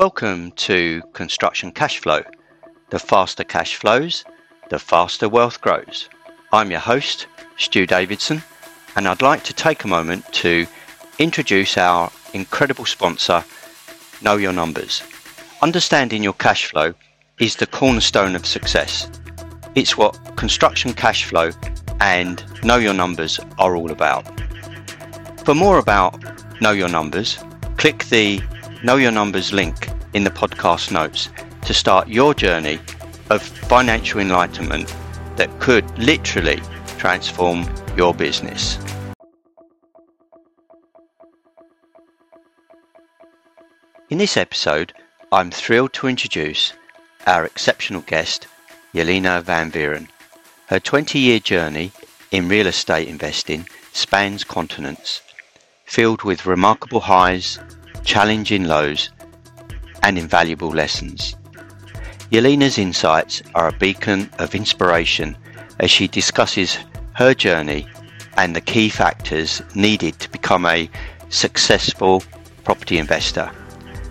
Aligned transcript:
Welcome 0.00 0.52
to 0.52 1.02
Construction 1.12 1.72
Cash 1.72 1.98
Flow. 1.98 2.22
The 2.88 2.98
faster 2.98 3.44
cash 3.44 3.74
flows, 3.74 4.24
the 4.70 4.78
faster 4.78 5.28
wealth 5.28 5.60
grows. 5.60 6.08
I'm 6.54 6.70
your 6.70 6.80
host, 6.80 7.26
Stu 7.58 7.84
Davidson, 7.86 8.42
and 8.96 9.06
I'd 9.06 9.20
like 9.20 9.44
to 9.44 9.52
take 9.52 9.84
a 9.84 9.88
moment 9.88 10.24
to 10.32 10.66
introduce 11.18 11.76
our 11.76 12.10
incredible 12.32 12.86
sponsor, 12.86 13.44
Know 14.22 14.38
Your 14.38 14.54
Numbers. 14.54 15.02
Understanding 15.60 16.22
your 16.22 16.32
cash 16.32 16.64
flow 16.64 16.94
is 17.38 17.56
the 17.56 17.66
cornerstone 17.66 18.34
of 18.34 18.46
success. 18.46 19.06
It's 19.74 19.98
what 19.98 20.34
construction 20.34 20.94
cash 20.94 21.26
flow 21.26 21.50
and 22.00 22.42
Know 22.64 22.78
Your 22.78 22.94
Numbers 22.94 23.38
are 23.58 23.76
all 23.76 23.90
about. 23.90 24.24
For 25.44 25.54
more 25.54 25.76
about 25.76 26.18
Know 26.62 26.72
Your 26.72 26.88
Numbers, 26.88 27.38
click 27.76 28.06
the 28.06 28.40
Know 28.82 28.96
Your 28.96 29.12
Numbers 29.12 29.52
link 29.52 29.89
in 30.14 30.24
the 30.24 30.30
podcast 30.30 30.90
notes 30.92 31.28
to 31.66 31.74
start 31.74 32.08
your 32.08 32.34
journey 32.34 32.78
of 33.30 33.42
financial 33.42 34.20
enlightenment 34.20 34.94
that 35.36 35.50
could 35.60 35.98
literally 35.98 36.60
transform 36.98 37.64
your 37.96 38.14
business. 38.14 38.78
In 44.10 44.18
this 44.18 44.36
episode, 44.36 44.92
I'm 45.30 45.52
thrilled 45.52 45.92
to 45.94 46.08
introduce 46.08 46.72
our 47.26 47.44
exceptional 47.44 48.00
guest, 48.02 48.48
Jelena 48.92 49.42
van 49.42 49.70
Wieren. 49.70 50.08
Her 50.66 50.80
20 50.80 51.18
year 51.18 51.38
journey 51.38 51.92
in 52.32 52.48
real 52.48 52.66
estate 52.66 53.08
investing 53.08 53.68
spans 53.92 54.42
continents, 54.42 55.22
filled 55.84 56.22
with 56.22 56.46
remarkable 56.46 57.00
highs, 57.00 57.58
challenging 58.04 58.64
lows, 58.64 59.10
and 60.02 60.18
invaluable 60.18 60.70
lessons. 60.70 61.36
Jelena's 62.30 62.78
insights 62.78 63.42
are 63.54 63.68
a 63.68 63.78
beacon 63.78 64.30
of 64.38 64.54
inspiration 64.54 65.36
as 65.80 65.90
she 65.90 66.06
discusses 66.06 66.78
her 67.14 67.34
journey 67.34 67.86
and 68.36 68.54
the 68.54 68.60
key 68.60 68.88
factors 68.88 69.62
needed 69.74 70.18
to 70.20 70.30
become 70.30 70.64
a 70.64 70.88
successful 71.28 72.22
property 72.64 72.98
investor, 72.98 73.50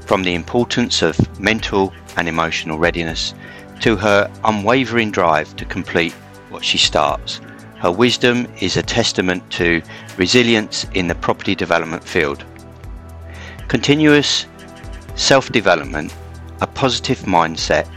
from 0.06 0.23
the 0.23 0.34
importance 0.34 1.02
of 1.02 1.40
mental 1.40 1.94
and 2.18 2.28
emotional 2.28 2.78
readiness 2.78 3.34
to 3.80 3.96
her 3.96 4.30
unwavering 4.44 5.12
drive 5.12 5.56
to 5.56 5.66
complete 5.66 6.14
what 6.50 6.66
she 6.66 6.78
starts. 6.78 7.40
Her 7.78 7.92
wisdom 7.92 8.48
is 8.59 8.76
a 8.76 8.84
testament 8.84 9.50
to 9.52 9.81
resilience 10.18 10.86
in 10.94 11.08
the 11.08 11.16
property 11.16 11.56
development 11.56 12.03
field. 12.03 12.44
Continuous 13.70 14.46
self 15.20 15.52
development, 15.52 16.16
a 16.62 16.67
positive 16.67 17.20
mindset, 17.20 17.88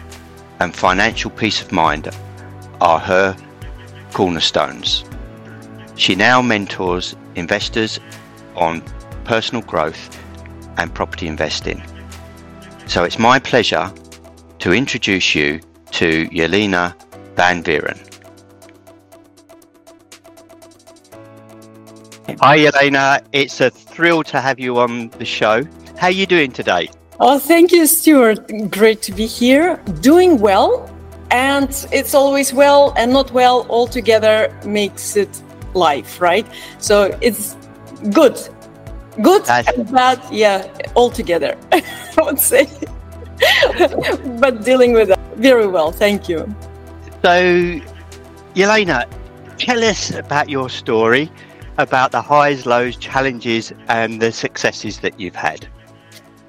and 0.59 0.75
financial 0.75 1.31
peace 1.31 1.63
of 1.63 1.71
mind 1.73 2.09
are 2.81 2.99
her 2.99 3.37
cornerstones. 4.13 5.05
She 5.95 6.17
now 6.17 6.43
mentors 6.43 7.15
investors 7.37 8.01
on 8.57 8.83
personal 9.25 9.63
growth 9.63 10.19
and 10.77 10.93
property 10.93 11.29
investing. 11.29 11.81
So 12.87 13.05
it's 13.05 13.19
my 13.19 13.39
pleasure 13.39 13.93
to 14.59 14.73
introduce 14.73 15.35
you 15.35 15.61
to 15.93 16.29
Jelena 16.29 16.95
van 17.37 17.63
Wieren. 17.63 17.99
Hi, 22.41 22.59
Jelena, 22.59 23.25
It's 23.33 23.61
a 23.61 23.71
thrill 23.71 24.25
to 24.25 24.41
have 24.41 24.59
you 24.59 24.79
on 24.79 25.11
the 25.11 25.25
show. 25.25 25.63
How 25.97 26.09
are 26.09 26.11
you 26.11 26.27
doing 26.27 26.51
today? 26.51 26.89
Oh, 27.25 27.39
thank 27.39 27.71
you, 27.71 27.87
Stuart. 27.87 28.51
Great 28.69 29.01
to 29.03 29.13
be 29.13 29.27
here. 29.27 29.77
Doing 30.01 30.41
well. 30.41 30.91
And 31.31 31.71
it's 31.93 32.15
always 32.15 32.53
well 32.53 32.93
and 32.97 33.13
not 33.13 33.31
well 33.31 33.65
all 33.69 33.87
together 33.87 34.53
makes 34.67 35.15
it 35.15 35.41
life, 35.73 36.21
right? 36.21 36.45
So 36.79 37.17
it's 37.21 37.57
good. 38.11 38.37
Good 39.23 39.49
and 39.49 39.89
bad, 39.93 40.21
yeah, 40.33 40.67
all 40.95 41.11
together, 41.11 41.57
I 41.73 41.83
would 42.19 42.41
say. 42.41 42.67
but 44.41 44.65
dealing 44.65 44.93
with 44.93 45.09
that 45.09 45.21
very 45.37 45.69
well. 45.69 45.93
Thank 45.93 46.29
you. 46.29 46.53
So, 47.23 47.81
Jelena, 48.57 49.07
tell 49.59 49.85
us 49.85 50.11
about 50.11 50.49
your 50.49 50.69
story, 50.69 51.31
about 51.79 52.11
the 52.11 52.21
highs, 52.21 52.67
lows, 52.67 52.97
challenges, 52.97 53.73
and 53.87 54.21
the 54.21 54.33
successes 54.33 54.99
that 55.01 55.21
you've 55.21 55.37
had. 55.37 55.69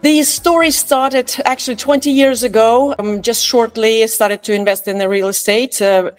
The 0.03 0.21
story 0.23 0.69
started 0.71 1.33
actually 1.45 1.77
20 1.77 2.11
years 2.11 2.43
ago. 2.43 2.93
Um, 2.99 3.21
just 3.21 3.45
shortly 3.45 4.05
started 4.07 4.43
to 4.43 4.53
invest 4.53 4.85
in 4.89 4.97
the 4.97 5.07
real 5.07 5.29
estate 5.29 5.81
uh, 5.81 6.11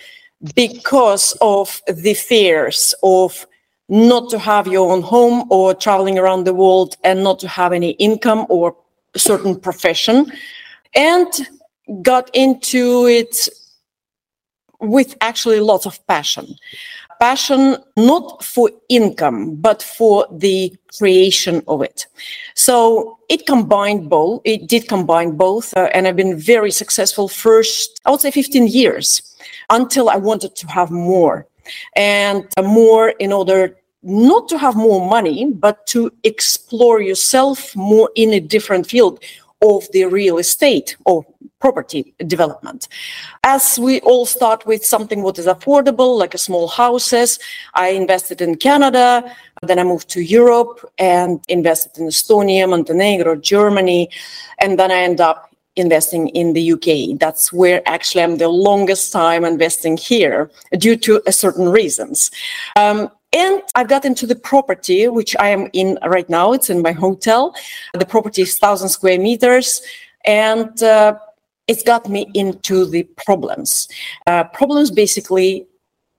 because 0.55 1.37
of 1.43 1.83
the 1.87 2.15
fears 2.15 2.95
of 3.03 3.47
not 3.91 4.31
to 4.31 4.39
have 4.39 4.67
your 4.67 4.91
own 4.91 5.03
home 5.03 5.47
or 5.51 5.75
traveling 5.75 6.19
around 6.19 6.45
the 6.45 6.55
world 6.55 6.97
and 7.05 7.23
not 7.23 7.39
to 7.41 7.49
have 7.49 7.75
any 7.75 7.91
income 7.91 8.47
or 8.49 8.75
certain 9.17 9.55
profession 9.55 10.33
and 10.95 11.47
got 12.01 12.31
into 12.33 13.05
it 13.07 13.37
with 14.81 15.15
actually 15.21 15.61
lots 15.61 15.85
of 15.85 16.05
passion 16.07 16.57
passion 17.25 17.63
not 17.97 18.25
for 18.53 18.67
income 19.01 19.39
but 19.67 19.81
for 19.83 20.27
the 20.45 20.59
creation 20.99 21.57
of 21.73 21.79
it. 21.81 22.07
So 22.67 22.75
it 23.35 23.41
combined 23.47 24.03
both 24.11 24.43
it 24.45 24.61
did 24.73 24.83
combine 24.95 25.31
both 25.47 25.67
uh, 25.77 25.89
and 25.95 26.03
i've 26.07 26.21
been 26.25 26.37
very 26.55 26.73
successful 26.83 27.27
first 27.47 27.87
i 28.05 28.11
would 28.11 28.23
say 28.25 28.31
15 28.31 28.67
years 28.81 29.07
until 29.79 30.07
i 30.17 30.19
wanted 30.29 30.53
to 30.61 30.67
have 30.79 30.91
more. 30.91 31.37
And 31.97 32.41
uh, 32.59 32.63
more 32.63 33.07
in 33.25 33.31
order 33.33 33.63
not 34.03 34.43
to 34.51 34.57
have 34.65 34.77
more 34.89 35.03
money 35.17 35.39
but 35.67 35.77
to 35.95 36.01
explore 36.25 36.99
yourself 37.11 37.75
more 37.75 38.09
in 38.23 38.29
a 38.35 38.41
different 38.55 38.85
field 38.93 39.15
of 39.63 39.81
the 39.95 40.05
real 40.05 40.37
estate 40.47 40.89
or 41.07 41.25
property 41.65 42.15
development. 42.27 42.89
As 43.43 43.79
we 43.79 43.95
all 44.01 44.27
start 44.27 44.67
with 44.67 44.85
something 44.85 45.23
what 45.23 45.39
is 45.39 45.47
affordable, 45.47 46.11
like 46.23 46.35
a 46.35 46.45
small 46.49 46.69
houses, 46.69 47.39
I 47.73 47.87
invested 48.03 48.43
in 48.43 48.57
Canada, 48.57 49.09
then 49.63 49.79
I 49.79 49.85
moved 49.85 50.11
to 50.11 50.21
Europe 50.21 50.77
and 50.99 51.33
invested 51.49 51.93
in 52.01 52.09
Estonia, 52.09 52.69
Montenegro, 52.69 53.37
Germany, 53.37 54.11
and 54.59 54.79
then 54.79 54.91
I 54.91 54.99
end 55.09 55.23
up 55.23 55.39
investing 55.77 56.29
in 56.41 56.53
the 56.53 56.65
UK. 56.75 57.19
That's 57.19 57.51
where 57.51 57.81
actually 57.87 58.23
I'm 58.25 58.37
the 58.37 58.51
longest 58.69 59.11
time 59.11 59.43
investing 59.47 59.97
here 59.97 60.51
due 60.77 60.97
to 61.07 61.23
certain 61.31 61.71
reasons. 61.71 62.31
Um, 62.77 63.11
and 63.33 63.63
I've 63.75 63.89
got 63.89 64.05
into 64.05 64.27
the 64.27 64.37
property, 64.37 65.09
which 65.09 65.35
I 65.41 65.49
am 65.49 65.71
in 65.73 65.99
right 66.07 66.29
now. 66.29 66.53
It's 66.53 66.69
in 66.69 66.83
my 66.83 66.93
hotel. 66.93 67.55
The 67.95 68.07
property 68.07 68.43
is 68.43 68.53
1,000 68.61 68.91
square 68.91 69.19
meters. 69.19 69.81
And 70.25 70.83
uh, 70.83 71.19
it's 71.67 71.83
got 71.83 72.09
me 72.09 72.31
into 72.35 72.87
the 72.87 73.05
problems. 73.25 73.89
Uh, 74.27 74.45
problems 74.45 74.91
basically 74.91 75.67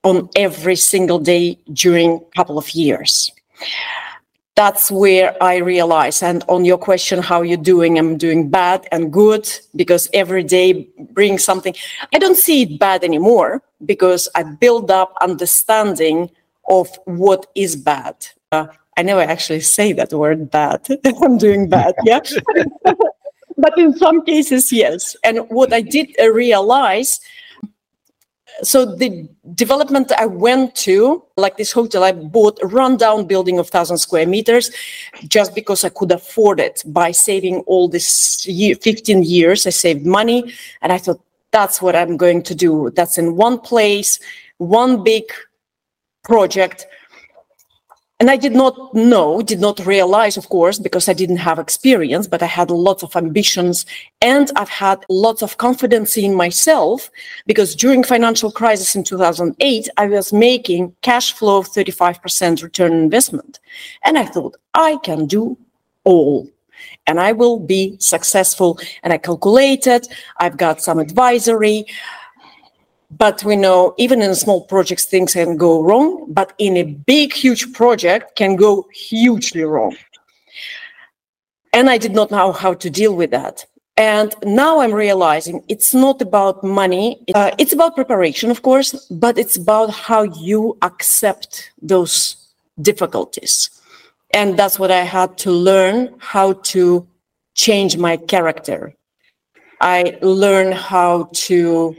on 0.04 0.30
every 0.36 0.76
single 0.76 1.20
day 1.20 1.58
during 1.74 2.16
a 2.16 2.36
couple 2.36 2.58
of 2.58 2.70
years. 2.72 3.32
That's 4.56 4.90
where 4.90 5.36
I 5.44 5.58
realize. 5.58 6.24
And 6.24 6.44
on 6.48 6.64
your 6.64 6.78
question, 6.78 7.22
how 7.22 7.42
you're 7.42 7.58
doing, 7.58 8.00
I'm 8.00 8.18
doing 8.18 8.50
bad 8.50 8.88
and 8.92 9.12
good 9.12 9.50
because 9.76 10.08
every 10.14 10.44
day 10.44 10.88
brings 11.12 11.44
something. 11.44 11.76
I 12.14 12.20
don't 12.20 12.38
see 12.38 12.62
it 12.62 12.80
bad 12.80 13.04
anymore 13.04 13.62
because 13.86 14.30
I 14.34 14.44
build 14.44 14.92
up 14.92 15.14
understanding 15.20 16.30
of 16.70 16.88
what 17.04 17.48
is 17.56 17.76
bad. 17.76 18.16
Uh, 18.52 18.68
I 18.98 19.02
never 19.02 19.22
actually 19.22 19.60
say 19.60 19.92
that 19.94 20.14
word 20.14 20.50
bad. 20.50 20.88
I'm 21.22 21.38
doing 21.38 21.68
bad, 21.68 21.96
yeah. 22.06 22.22
but 23.58 23.78
in 23.78 23.96
some 23.98 24.26
cases, 24.26 24.72
yes. 24.72 25.16
And 25.24 25.40
what 25.50 25.74
I 25.74 25.82
did 25.82 26.16
uh, 26.20 26.30
realize 26.32 27.20
so 28.62 28.86
the 28.86 29.28
development 29.54 30.12
I 30.18 30.26
went 30.26 30.76
to, 30.76 31.24
like 31.38 31.58
this 31.58 31.72
hotel, 31.72 32.04
I 32.04 32.12
bought 32.12 32.60
a 32.62 32.68
rundown 32.68 33.26
building 33.26 33.60
of 33.60 33.70
thousand 33.70 33.98
square 33.98 34.26
meters, 34.26 34.72
just 35.28 35.54
because 35.56 35.84
I 35.84 35.90
could 35.90 36.12
afford 36.12 36.60
it. 36.60 36.84
By 36.86 37.12
saving 37.12 37.60
all 37.68 37.90
this 37.90 38.46
year, 38.48 38.76
15 38.76 39.24
years, 39.24 39.68
I 39.68 39.72
saved 39.72 40.06
money, 40.06 40.54
and 40.82 40.92
I 40.92 40.98
thought 40.98 41.22
that's 41.52 41.82
what 41.82 41.96
I'm 41.96 42.18
going 42.18 42.44
to 42.44 42.56
do. 42.56 42.92
That's 42.96 43.18
in 43.18 43.36
one 43.36 43.60
place, 43.60 44.20
one 44.58 45.04
big 45.04 45.26
project. 46.24 46.88
And 48.22 48.32
I 48.32 48.38
did 48.38 48.54
not 48.54 48.96
know, 48.96 49.42
did 49.42 49.60
not 49.60 49.86
realize, 49.86 50.38
of 50.38 50.48
course, 50.48 50.80
because 50.80 51.10
I 51.10 51.14
didn't 51.14 51.38
have 51.38 51.60
experience, 51.60 52.28
but 52.28 52.42
I 52.42 52.46
had 52.46 52.72
lots 52.72 53.04
of 53.04 53.14
ambitions 53.14 53.86
and 54.22 54.50
I've 54.56 54.70
had 54.70 55.04
lots 55.10 55.42
of 55.42 55.58
confidence 55.58 56.16
in 56.16 56.34
myself 56.34 57.12
because 57.46 57.76
during 57.76 58.06
financial 58.06 58.52
crisis 58.52 58.96
in 58.96 59.04
2008, 59.04 59.90
I 59.98 60.06
was 60.08 60.32
making 60.32 60.96
cash 61.02 61.34
flow 61.34 61.58
of 61.58 61.68
35% 61.68 62.64
return 62.64 62.94
investment. 62.94 63.60
And 64.06 64.18
I 64.18 64.26
thought 64.26 64.56
I 64.74 64.98
can 65.04 65.26
do 65.26 65.58
all. 66.06 66.48
and 67.08 67.20
I 67.20 67.32
will 67.32 67.60
be 67.60 67.98
successful. 68.00 68.80
And 69.04 69.14
I 69.14 69.18
calculated, 69.18 70.08
I've 70.38 70.58
got 70.58 70.82
some 70.82 71.00
advisory. 71.00 71.86
But 73.18 73.44
we 73.44 73.56
know 73.56 73.94
even 73.98 74.22
in 74.22 74.36
small 74.36 74.66
projects, 74.66 75.06
things 75.06 75.34
can 75.34 75.58
go 75.58 75.82
wrong. 75.82 76.26
But 76.28 76.54
in 76.58 76.78
a 76.78 76.84
big, 76.84 77.34
huge 77.34 77.74
project, 77.74 78.36
can 78.36 78.56
go 78.56 78.88
hugely 78.94 79.64
wrong. 79.64 79.96
And 81.74 81.90
I 81.90 81.98
did 81.98 82.14
not 82.14 82.32
know 82.32 82.52
how 82.52 82.74
to 82.74 82.90
deal 82.90 83.16
with 83.16 83.32
that. 83.32 83.66
And 83.98 84.36
now 84.44 84.80
I'm 84.80 84.94
realizing 84.94 85.64
it's 85.70 85.94
not 85.94 86.22
about 86.22 86.64
money. 86.64 87.24
Uh, 87.34 87.52
it's 87.58 87.72
about 87.72 87.96
preparation, 87.96 88.52
of 88.52 88.62
course, 88.62 88.94
but 89.10 89.38
it's 89.38 89.56
about 89.56 89.90
how 89.92 90.24
you 90.24 90.78
accept 90.82 91.72
those 91.82 92.36
difficulties. 92.82 93.70
And 94.34 94.58
that's 94.60 94.78
what 94.78 94.92
I 94.92 95.04
had 95.04 95.38
to 95.40 95.52
learn 95.52 96.14
how 96.18 96.54
to 96.74 97.08
change 97.54 97.96
my 97.96 98.18
character. 98.18 98.94
I 99.80 100.18
learned 100.22 100.74
how 100.74 101.30
to, 101.34 101.96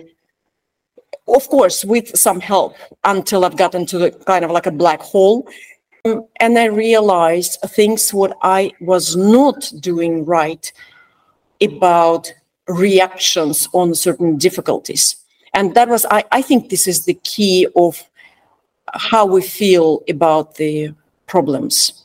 of 1.28 1.48
course, 1.48 1.84
with 1.84 2.16
some 2.16 2.40
help 2.40 2.76
until 3.04 3.44
I've 3.44 3.56
gotten 3.56 3.86
to 3.86 3.98
the 3.98 4.10
kind 4.10 4.44
of 4.44 4.50
like 4.50 4.66
a 4.66 4.70
black 4.70 5.00
hole. 5.00 5.48
Um, 6.04 6.26
and 6.38 6.58
I 6.58 6.66
realized 6.66 7.58
things 7.66 8.14
what 8.14 8.36
I 8.42 8.72
was 8.80 9.16
not 9.16 9.72
doing 9.80 10.24
right 10.24 10.72
about 11.60 12.32
reactions 12.68 13.68
on 13.72 13.94
certain 13.94 14.36
difficulties. 14.36 15.16
And 15.54 15.74
that 15.74 15.88
was, 15.88 16.06
I, 16.10 16.24
I 16.32 16.42
think 16.42 16.68
this 16.68 16.86
is 16.86 17.06
the 17.06 17.14
key 17.14 17.66
of 17.76 18.02
how 18.94 19.26
we 19.26 19.42
feel 19.42 20.02
about 20.08 20.56
the 20.56 20.94
problems. 21.26 22.04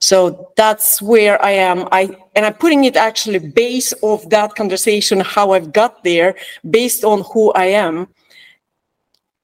So 0.00 0.50
that's 0.56 1.02
where 1.02 1.42
I 1.44 1.50
am. 1.50 1.86
I 1.92 2.16
and 2.34 2.46
I'm 2.46 2.54
putting 2.54 2.84
it 2.84 2.96
actually 2.96 3.38
based 3.38 3.92
of 4.02 4.28
that 4.30 4.54
conversation, 4.54 5.20
how 5.20 5.52
I've 5.52 5.72
got 5.72 6.04
there, 6.04 6.36
based 6.70 7.04
on 7.04 7.22
who 7.32 7.52
I 7.52 7.66
am. 7.66 8.08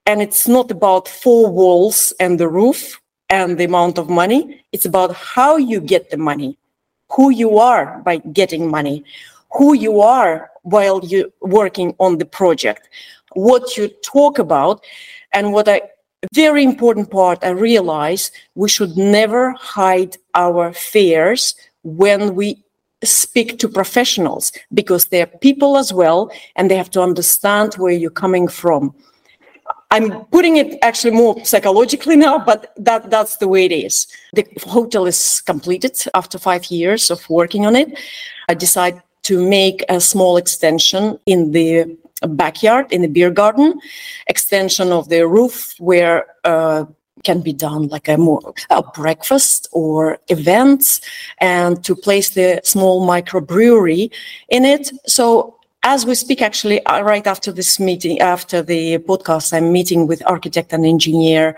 And 0.06 0.22
it's 0.22 0.46
not 0.46 0.70
about 0.70 1.08
four 1.08 1.50
walls 1.50 2.12
and 2.20 2.38
the 2.38 2.48
roof 2.48 3.00
and 3.28 3.58
the 3.58 3.64
amount 3.64 3.98
of 3.98 4.08
money. 4.08 4.64
It's 4.72 4.86
about 4.86 5.14
how 5.14 5.56
you 5.56 5.80
get 5.80 6.10
the 6.10 6.16
money 6.16 6.56
who 7.10 7.30
you 7.30 7.58
are 7.58 8.00
by 8.04 8.18
getting 8.18 8.70
money, 8.70 9.04
who 9.52 9.74
you 9.74 10.00
are 10.00 10.50
while 10.62 11.04
you're 11.04 11.28
working 11.40 11.94
on 11.98 12.18
the 12.18 12.24
project, 12.24 12.88
what 13.34 13.76
you 13.76 13.88
talk 14.04 14.38
about, 14.38 14.84
and 15.32 15.52
what 15.52 15.68
I 15.68 15.82
very 16.34 16.64
important 16.64 17.10
part 17.10 17.38
I 17.42 17.50
realize 17.50 18.32
we 18.54 18.68
should 18.68 18.96
never 18.96 19.52
hide 19.52 20.16
our 20.34 20.72
fears 20.72 21.54
when 21.82 22.34
we 22.34 22.64
speak 23.04 23.58
to 23.58 23.68
professionals 23.68 24.50
because 24.72 25.06
they're 25.06 25.26
people 25.26 25.76
as 25.76 25.92
well 25.92 26.30
and 26.56 26.70
they 26.70 26.76
have 26.76 26.90
to 26.90 27.02
understand 27.02 27.74
where 27.74 27.92
you're 27.92 28.10
coming 28.10 28.48
from. 28.48 28.94
I'm 29.90 30.24
putting 30.26 30.56
it 30.56 30.78
actually 30.82 31.12
more 31.12 31.44
psychologically 31.44 32.16
now, 32.16 32.38
but 32.38 32.72
that, 32.76 33.10
that's 33.10 33.36
the 33.36 33.48
way 33.48 33.66
it 33.66 33.72
is. 33.72 34.06
The 34.32 34.46
hotel 34.64 35.06
is 35.06 35.40
completed 35.40 35.96
after 36.14 36.38
five 36.38 36.66
years 36.66 37.10
of 37.10 37.28
working 37.30 37.66
on 37.66 37.76
it. 37.76 37.98
I 38.48 38.54
decided 38.54 39.02
to 39.22 39.48
make 39.48 39.84
a 39.88 40.00
small 40.00 40.36
extension 40.36 41.18
in 41.26 41.52
the 41.52 41.96
backyard, 42.22 42.92
in 42.92 43.02
the 43.02 43.08
beer 43.08 43.30
garden, 43.30 43.80
extension 44.26 44.92
of 44.92 45.08
the 45.08 45.26
roof 45.26 45.74
where 45.78 46.26
uh, 46.44 46.84
can 47.24 47.40
be 47.40 47.52
done 47.52 47.88
like 47.88 48.08
a 48.08 48.16
more 48.16 48.54
a 48.70 48.82
breakfast 48.82 49.68
or 49.72 50.18
events 50.28 51.00
and 51.38 51.82
to 51.84 51.94
place 51.96 52.30
the 52.30 52.60
small 52.62 53.06
microbrewery 53.06 54.12
in 54.48 54.64
it. 54.64 54.90
So 55.06 55.55
as 55.86 56.04
we 56.04 56.16
speak, 56.16 56.42
actually, 56.42 56.84
uh, 56.86 57.00
right 57.02 57.26
after 57.28 57.52
this 57.52 57.78
meeting, 57.78 58.20
after 58.20 58.60
the 58.60 58.98
podcast, 58.98 59.52
I'm 59.52 59.70
meeting 59.70 60.08
with 60.08 60.20
architect 60.26 60.72
and 60.72 60.84
engineer 60.84 61.56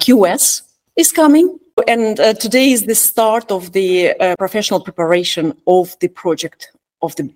QS 0.00 0.62
is 0.96 1.12
coming. 1.12 1.58
And 1.86 2.18
uh, 2.18 2.32
today 2.32 2.72
is 2.72 2.86
the 2.86 2.94
start 2.94 3.52
of 3.52 3.72
the 3.72 4.14
uh, 4.14 4.34
professional 4.38 4.80
preparation 4.80 5.52
of 5.66 5.94
the 6.00 6.08
project 6.08 6.72
of 7.02 7.14
the 7.16 7.30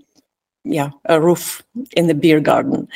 yeah 0.64 0.90
roof 1.10 1.62
in 1.94 2.06
the 2.06 2.14
beer 2.14 2.40
garden. 2.40 2.88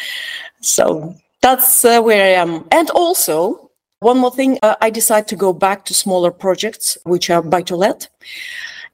So 0.63 1.15
that's 1.43 1.85
uh, 1.85 2.01
where 2.01 2.25
I 2.25 2.41
am. 2.41 2.67
And 2.73 2.89
also, 2.91 3.71
one 4.01 4.17
more 4.17 4.35
thing, 4.35 4.59
uh, 4.63 4.77
I 4.81 4.89
decided 4.89 5.29
to 5.29 5.37
go 5.37 5.53
back 5.53 5.85
to 5.85 5.93
smaller 5.93 6.31
projects, 6.31 6.97
which 7.05 7.29
are 7.29 7.43
buy 7.43 7.61
to 7.63 7.77
let. 7.77 8.09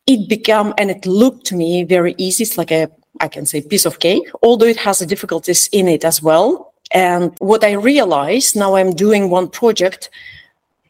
It 0.09 0.29
became, 0.29 0.75
and 0.77 0.91
it 0.91 1.07
looked 1.07 1.47
to 1.47 1.55
me 1.55 1.85
very 1.85 2.17
easy. 2.19 2.43
It's 2.43 2.59
like 2.59 2.73
a 2.73 2.91
I 3.21 3.29
can 3.29 3.47
say 3.47 3.61
piece 3.61 3.87
of 3.87 3.99
cake, 3.99 4.29
although 4.43 4.67
it 4.67 4.79
has 4.79 4.99
difficulties 5.01 5.69
in 5.73 5.89
it 5.89 6.05
as 6.05 6.23
well. 6.23 6.75
And 6.93 7.33
what 7.39 7.63
I 7.63 7.73
realized 7.73 8.57
now 8.57 8.75
I'm 8.75 8.93
doing 8.93 9.31
one 9.31 9.49
project. 9.49 10.11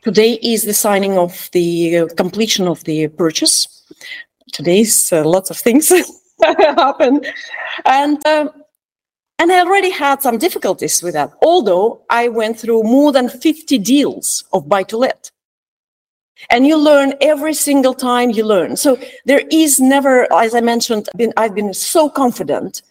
Today 0.02 0.38
is 0.42 0.62
the 0.62 0.72
signing 0.72 1.18
of 1.18 1.50
the 1.52 1.98
uh, 1.98 2.06
completion 2.16 2.66
of 2.66 2.82
the 2.84 3.08
purchase. 3.08 3.84
Today's 4.52 5.12
uh, 5.12 5.24
lots 5.24 5.50
of 5.50 5.58
things 5.58 5.92
happen. 6.42 7.20
And 7.84 8.24
um, 8.26 8.50
and 9.38 9.50
I 9.50 9.60
already 9.60 9.90
had 9.90 10.20
some 10.20 10.36
difficulties 10.36 11.02
with 11.02 11.14
that, 11.14 11.32
although 11.42 12.02
I 12.10 12.28
went 12.28 12.58
through 12.58 12.82
more 12.82 13.10
than 13.10 13.30
50 13.30 13.78
deals 13.78 14.44
of 14.52 14.68
buy 14.68 14.82
to 14.84 14.98
let 14.98 15.30
and 16.48 16.66
you 16.66 16.76
learn 16.76 17.14
every 17.20 17.54
single 17.54 17.94
time 17.94 18.30
you 18.30 18.44
learn. 18.44 18.76
So 18.76 18.98
there 19.26 19.42
is 19.50 19.80
never 19.80 20.26
as 20.32 20.54
i 20.54 20.60
mentioned 20.60 21.08
been, 21.16 21.32
i've 21.36 21.54
been 21.54 21.74
so 21.74 22.08
confident 22.08 22.82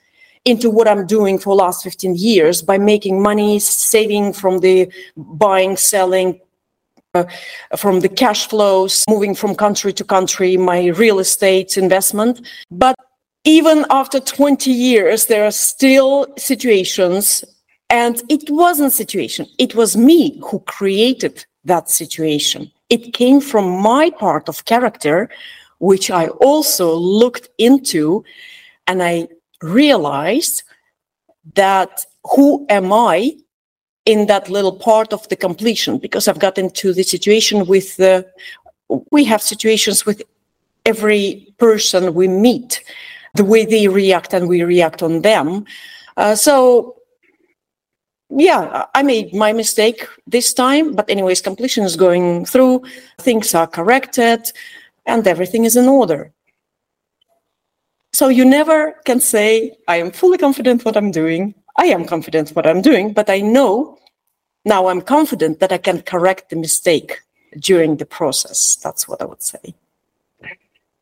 into 0.46 0.70
what 0.70 0.88
i'm 0.88 1.06
doing 1.06 1.38
for 1.38 1.56
last 1.56 1.84
15 1.84 2.16
years 2.16 2.62
by 2.62 2.78
making 2.78 3.22
money 3.22 3.60
saving 3.60 4.34
from 4.34 4.60
the 4.60 4.92
buying 5.18 5.76
selling 5.78 6.40
uh, 7.14 7.26
from 7.76 8.02
the 8.02 8.10
cash 8.10 8.48
flows 8.48 9.04
moving 9.10 9.34
from 9.34 9.56
country 9.56 9.92
to 9.94 10.04
country 10.04 10.58
my 10.58 10.88
real 10.90 11.18
estate 11.18 11.76
investment. 11.76 12.46
But 12.70 12.96
even 13.46 13.86
after 13.90 14.20
20 14.20 14.70
years 14.72 15.26
there 15.26 15.44
are 15.44 15.52
still 15.52 16.28
situations 16.38 17.44
and 17.90 18.22
it 18.30 18.48
wasn't 18.52 18.94
situation. 18.94 19.48
It 19.58 19.74
was 19.74 19.98
me 19.98 20.40
who 20.46 20.60
created 20.60 21.46
that 21.66 21.90
situation 21.90 22.72
it 22.90 23.14
came 23.14 23.40
from 23.40 23.82
my 23.82 24.10
part 24.10 24.50
of 24.50 24.66
character, 24.66 25.30
which 25.80 26.12
I 26.12 26.28
also 26.28 26.94
looked 26.96 27.50
into, 27.58 28.24
and 28.88 29.02
I 29.02 29.28
realized 29.62 30.64
that 31.56 32.06
who 32.36 32.66
am 32.70 32.92
I 32.92 33.36
in 34.06 34.28
that 34.28 34.50
little 34.50 34.74
part 34.74 35.14
of 35.14 35.28
the 35.30 35.36
completion? 35.36 35.98
Because 35.98 36.28
I've 36.28 36.40
got 36.40 36.58
into 36.58 36.94
the 36.94 37.04
situation 37.04 37.66
with 37.66 37.96
the, 37.98 38.26
we 39.12 39.24
have 39.26 39.42
situations 39.42 40.06
with 40.06 40.22
every 40.86 41.54
person 41.58 42.14
we 42.14 42.28
meet, 42.28 42.84
the 43.36 43.46
way 43.46 43.66
they 43.66 43.88
react 43.88 44.34
and 44.34 44.48
we 44.48 44.64
react 44.64 45.04
on 45.04 45.22
them. 45.22 45.66
Uh, 46.18 46.36
so 46.36 46.99
yeah, 48.30 48.86
I 48.94 49.04
made 49.04 49.34
my 49.34 49.54
mistake 49.54 50.08
this 50.28 50.54
time, 50.54 50.94
but 50.94 51.10
anyways, 51.10 51.42
completion 51.42 51.84
is 51.84 51.96
going 51.96 52.46
through, 52.46 52.84
things 53.20 53.56
are 53.56 53.68
corrected, 53.68 54.52
and 55.06 55.26
everything 55.28 55.66
is 55.66 55.76
in 55.76 55.88
order. 55.88 56.32
So 58.14 58.28
you 58.28 58.46
never 58.46 58.94
can 59.06 59.20
say, 59.20 59.78
I 59.88 59.98
am 59.98 60.12
fully 60.12 60.38
confident 60.38 60.86
what 60.86 60.98
I'm 60.98 61.12
doing. 61.12 61.56
I 61.78 61.86
am 61.86 62.06
confident 62.06 62.50
what 62.52 62.68
I'm 62.68 62.82
doing, 62.82 63.14
but 63.14 63.30
I 63.30 63.40
know 63.40 63.98
now 64.66 64.88
I'm 64.88 65.02
confident 65.02 65.60
that 65.60 65.72
I 65.72 65.78
can 65.78 66.02
correct 66.02 66.50
the 66.50 66.56
mistake 66.56 67.22
during 67.60 67.98
the 67.98 68.06
process. 68.06 68.76
That's 68.84 69.08
what 69.08 69.22
I 69.22 69.26
would 69.26 69.42
say. 69.42 69.74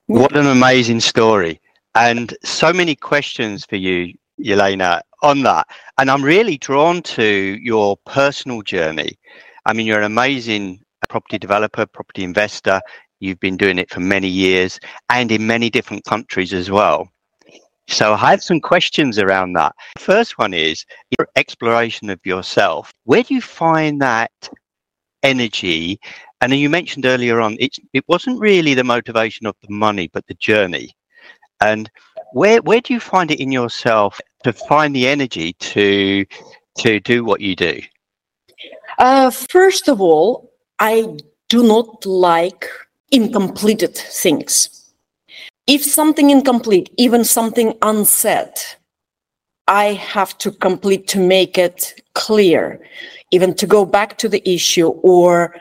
What 0.05 0.37
an 0.37 0.47
amazing 0.47 1.01
story. 1.01 1.59
And 1.95 2.37
so 2.43 2.71
many 2.71 2.95
questions 2.95 3.65
for 3.65 3.75
you, 3.75 4.13
Jelena, 4.39 5.01
on 5.21 5.43
that. 5.43 5.67
And 5.97 6.09
I'm 6.09 6.23
really 6.23 6.57
drawn 6.57 7.01
to 7.03 7.23
your 7.61 7.97
personal 8.05 8.61
journey. 8.61 9.17
I 9.65 9.73
mean, 9.73 9.85
you're 9.85 9.99
an 9.99 10.05
amazing 10.05 10.81
property 11.09 11.37
developer, 11.37 11.85
property 11.85 12.23
investor. 12.23 12.81
You've 13.19 13.39
been 13.39 13.57
doing 13.57 13.79
it 13.79 13.89
for 13.89 13.99
many 13.99 14.27
years 14.27 14.79
and 15.09 15.31
in 15.31 15.47
many 15.47 15.69
different 15.69 16.05
countries 16.05 16.53
as 16.53 16.69
well. 16.69 17.09
So 17.89 18.13
I 18.13 18.31
have 18.31 18.43
some 18.43 18.59
questions 18.59 19.17
around 19.17 19.53
that. 19.53 19.73
First 19.97 20.37
one 20.37 20.53
is 20.53 20.85
your 21.17 21.27
exploration 21.35 22.09
of 22.09 22.19
yourself. 22.25 22.91
Where 23.05 23.23
do 23.23 23.33
you 23.33 23.41
find 23.41 24.01
that 24.01 24.31
energy? 25.23 25.99
And 26.41 26.53
you 26.53 26.69
mentioned 26.69 27.05
earlier 27.05 27.39
on, 27.39 27.55
it, 27.59 27.77
it 27.93 28.03
wasn't 28.07 28.39
really 28.39 28.73
the 28.73 28.83
motivation 28.83 29.47
of 29.47 29.55
the 29.61 29.73
money, 29.73 30.09
but 30.11 30.27
the 30.27 30.35
journey. 30.35 30.91
And 31.61 31.89
where 32.33 32.61
where 32.61 32.81
do 32.81 32.93
you 32.93 32.99
find 32.99 33.31
it 33.31 33.39
in 33.39 33.51
yourself 33.51 34.19
to 34.43 34.53
find 34.53 34.95
the 34.95 35.07
energy 35.07 35.53
to 35.53 36.25
to 36.79 36.99
do 36.99 37.23
what 37.23 37.41
you 37.41 37.55
do? 37.55 37.81
Uh, 38.99 39.29
first 39.29 39.87
of 39.87 40.01
all, 40.01 40.51
I 40.79 41.17
do 41.49 41.63
not 41.63 42.05
like 42.05 42.67
incompleted 43.11 43.95
things. 43.95 44.69
if 45.67 45.83
something 45.83 46.29
incomplete, 46.29 46.89
even 46.97 47.25
something 47.25 47.77
unsaid, 47.81 48.53
I 49.67 49.93
have 49.93 50.37
to 50.37 50.51
complete 50.51 51.07
to 51.09 51.19
make 51.19 51.57
it 51.57 52.01
clear, 52.13 52.79
even 53.31 53.53
to 53.55 53.67
go 53.67 53.83
back 53.83 54.17
to 54.19 54.29
the 54.29 54.41
issue 54.49 54.87
or 54.87 55.55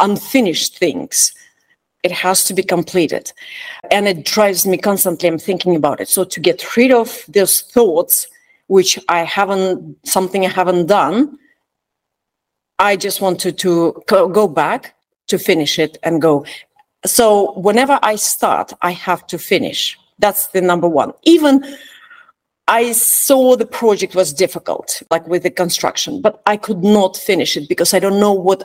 unfinished 0.00 0.78
things. 0.78 1.34
It 2.02 2.12
has 2.12 2.44
to 2.44 2.54
be 2.54 2.62
completed. 2.62 3.32
And 3.90 4.06
it 4.06 4.24
drives 4.24 4.66
me 4.66 4.78
constantly. 4.78 5.28
I'm 5.28 5.38
thinking 5.38 5.74
about 5.74 6.00
it. 6.00 6.08
So 6.08 6.24
to 6.24 6.40
get 6.40 6.76
rid 6.76 6.92
of 6.92 7.24
those 7.28 7.62
thoughts, 7.62 8.28
which 8.68 8.98
I 9.08 9.24
haven't, 9.24 9.96
something 10.06 10.44
I 10.44 10.50
haven't 10.50 10.86
done, 10.86 11.38
I 12.78 12.96
just 12.96 13.20
wanted 13.20 13.58
to 13.58 14.02
go 14.06 14.46
back 14.46 14.94
to 15.28 15.38
finish 15.38 15.78
it 15.78 15.98
and 16.02 16.20
go. 16.20 16.44
So 17.04 17.52
whenever 17.52 17.98
I 18.02 18.16
start, 18.16 18.72
I 18.82 18.92
have 18.92 19.26
to 19.28 19.38
finish. 19.38 19.98
That's 20.18 20.48
the 20.48 20.60
number 20.60 20.88
one. 20.88 21.12
Even 21.22 21.64
I 22.68 22.92
saw 22.92 23.56
the 23.56 23.66
project 23.66 24.14
was 24.14 24.32
difficult, 24.32 25.02
like 25.10 25.26
with 25.26 25.44
the 25.44 25.50
construction, 25.50 26.20
but 26.20 26.42
I 26.46 26.56
could 26.56 26.82
not 26.82 27.16
finish 27.16 27.56
it 27.56 27.68
because 27.68 27.94
I 27.94 27.98
don't 27.98 28.18
know 28.18 28.32
what 28.32 28.64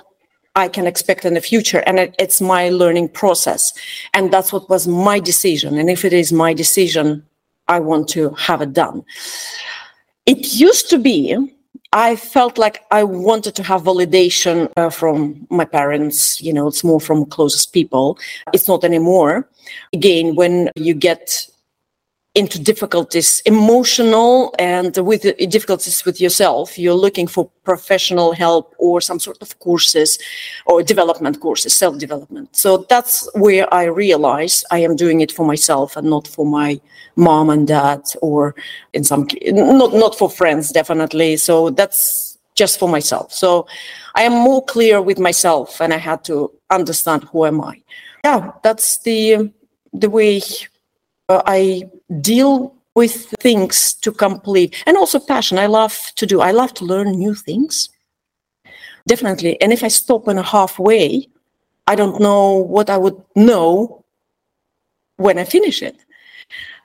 I 0.56 0.68
can 0.68 0.86
expect 0.88 1.26
in 1.26 1.34
the 1.34 1.42
future. 1.42 1.84
And 1.86 2.00
it, 2.00 2.16
it's 2.20 2.42
my 2.42 2.70
learning 2.70 3.10
process. 3.10 3.74
And 4.14 4.32
that's 4.32 4.52
what 4.52 4.70
was 4.70 4.88
my 4.88 5.20
decision. 5.20 5.78
And 5.78 5.90
if 5.90 6.04
it 6.04 6.14
is 6.14 6.34
my 6.34 6.54
decision, 6.54 7.26
I 7.68 7.80
want 7.80 8.10
to 8.10 8.32
have 8.32 8.62
it 8.62 8.74
done. 8.74 9.04
It 10.26 10.54
used 10.54 10.90
to 10.90 10.98
be 10.98 11.38
I 11.94 12.16
felt 12.16 12.58
like 12.58 12.86
I 12.92 13.04
wanted 13.04 13.54
to 13.56 13.64
have 13.64 13.84
validation 13.84 14.72
uh, 14.78 14.90
from 14.90 15.46
my 15.50 15.66
parents. 15.66 16.42
You 16.42 16.54
know, 16.54 16.68
it's 16.68 16.86
more 16.86 17.02
from 17.02 17.26
closest 17.26 17.74
people. 17.74 18.18
It's 18.54 18.68
not 18.68 18.86
anymore. 18.86 19.50
Again, 19.92 20.36
when 20.36 20.70
you 20.76 20.94
get 20.94 21.51
into 22.34 22.62
difficulties, 22.62 23.42
emotional 23.46 24.56
and 24.58 24.96
with 24.98 25.24
difficulties 25.50 26.06
with 26.06 26.22
yourself, 26.22 26.80
you're 26.80 26.94
looking 26.94 27.28
for 27.28 27.50
professional 27.64 28.32
help 28.32 28.74
or 28.78 29.02
some 29.02 29.20
sort 29.20 29.42
of 29.42 29.60
courses 29.60 30.18
or 30.66 30.82
development 30.82 31.42
courses, 31.42 31.76
self 31.76 31.98
development. 31.98 32.56
So 32.56 32.86
that's 32.90 33.30
where 33.36 33.72
I 33.74 33.84
realize 33.84 34.64
I 34.72 34.80
am 34.80 34.96
doing 34.96 35.20
it 35.20 35.32
for 35.32 35.46
myself 35.46 35.98
and 35.98 36.10
not 36.10 36.26
for 36.26 36.46
my 36.46 36.80
mom 37.18 37.50
and 37.50 37.68
dad 37.68 38.02
or 38.22 38.56
in 38.94 39.04
some 39.04 39.28
not 39.48 39.94
not 39.94 40.18
for 40.18 40.30
friends 40.30 40.72
definitely. 40.72 41.36
So 41.36 41.70
that's 41.70 42.38
just 42.56 42.80
for 42.80 42.88
myself. 42.88 43.34
So 43.34 43.68
I 44.16 44.24
am 44.24 44.32
more 44.32 44.64
clear 44.64 45.02
with 45.02 45.20
myself 45.20 45.82
and 45.82 45.94
I 45.94 45.98
had 45.98 46.24
to 46.26 46.50
understand 46.70 47.26
who 47.26 47.46
am 47.46 47.60
I. 47.60 47.82
Yeah, 48.24 48.52
that's 48.64 49.00
the 49.00 49.52
the 49.92 50.10
way 50.10 50.42
Uh, 51.32 51.42
I 51.46 51.84
deal 52.20 52.76
with 52.94 53.34
things 53.40 53.94
to 53.94 54.12
complete 54.12 54.84
and 54.86 54.98
also 54.98 55.18
passion. 55.18 55.58
I 55.58 55.68
love 55.68 55.98
to 56.18 56.26
do, 56.26 56.42
I 56.42 56.52
love 56.52 56.74
to 56.76 56.86
learn 56.86 57.12
new 57.12 57.34
things. 57.34 57.90
Definitely. 59.08 59.60
And 59.62 59.72
if 59.72 59.82
I 59.82 59.88
stop 59.88 60.28
in 60.28 60.38
a 60.38 60.44
halfway, 60.44 61.28
I 61.88 61.96
don't 61.96 62.20
know 62.20 62.58
what 62.58 62.90
I 62.90 62.98
would 62.98 63.16
know 63.36 64.04
when 65.16 65.40
I 65.40 65.46
finish 65.46 65.82
it. 65.82 65.96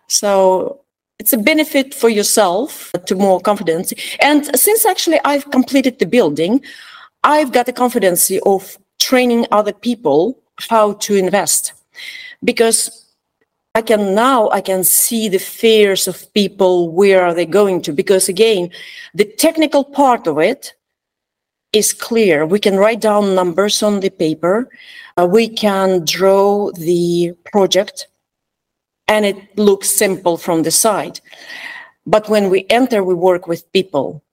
So 0.06 0.80
it's 1.18 1.32
a 1.32 1.38
benefit 1.38 1.92
for 1.92 2.08
yourself 2.08 2.92
to 3.06 3.14
more 3.16 3.40
confidence. 3.40 3.92
And 4.20 4.46
since 4.56 4.86
actually 4.86 5.18
I've 5.24 5.50
completed 5.50 5.98
the 5.98 6.06
building, 6.06 6.62
I've 7.24 7.50
got 7.50 7.66
the 7.66 7.72
confidence 7.72 8.30
of 8.46 8.78
training 9.00 9.46
other 9.50 9.72
people 9.72 10.38
how 10.70 10.92
to 10.92 11.16
invest 11.16 11.72
because 12.44 13.05
I 13.76 13.82
can 13.82 14.14
now 14.14 14.48
I 14.48 14.62
can 14.62 14.84
see 14.84 15.28
the 15.28 15.38
fears 15.38 16.08
of 16.08 16.32
people 16.32 16.90
where 16.90 17.22
are 17.22 17.34
they 17.34 17.44
going 17.44 17.82
to? 17.82 17.92
Because 17.92 18.26
again 18.26 18.70
the 19.12 19.26
technical 19.36 19.84
part 19.84 20.26
of 20.26 20.38
it 20.38 20.72
is 21.74 21.92
clear. 21.92 22.46
We 22.46 22.58
can 22.58 22.76
write 22.78 23.02
down 23.02 23.34
numbers 23.34 23.82
on 23.82 24.00
the 24.00 24.08
paper. 24.08 24.70
Uh, 25.18 25.28
we 25.30 25.46
can 25.46 26.06
draw 26.06 26.70
the 26.72 27.34
project 27.52 28.08
and 29.08 29.26
it 29.26 29.36
looks 29.58 29.90
simple 29.90 30.38
from 30.38 30.62
the 30.62 30.70
side. 30.70 31.20
But 32.06 32.30
when 32.30 32.48
we 32.48 32.64
enter 32.70 33.04
we 33.04 33.12
work 33.12 33.46
with 33.46 33.70
people. 33.74 34.24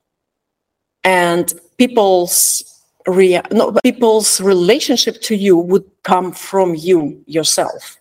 And 1.04 1.54
people's 1.78 2.64
rea- 3.08 3.50
no, 3.52 3.74
people's 3.84 4.40
relationship 4.40 5.20
to 5.24 5.36
you 5.36 5.58
would 5.58 5.84
come 6.04 6.32
from 6.32 6.76
you 6.76 7.22
yourself 7.28 7.98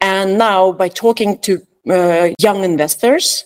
and 0.00 0.38
now, 0.38 0.72
by 0.72 0.88
talking 0.88 1.38
to 1.38 1.66
uh, 1.88 2.30
young 2.38 2.64
investors, 2.64 3.44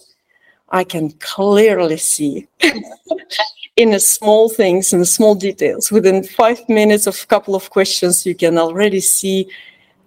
I 0.71 0.85
can 0.85 1.11
clearly 1.12 1.97
see 1.97 2.47
in 3.76 3.90
the 3.90 4.00
small 4.00 4.49
things 4.49 4.93
and 4.93 5.07
small 5.07 5.35
details. 5.35 5.90
Within 5.90 6.25
five 6.25 6.69
minutes 6.69 7.07
of 7.07 7.19
a 7.23 7.26
couple 7.26 7.55
of 7.55 7.71
questions, 7.71 8.26
you 8.26 8.35
can 8.35 8.59
already 8.59 9.00
see 9.00 9.49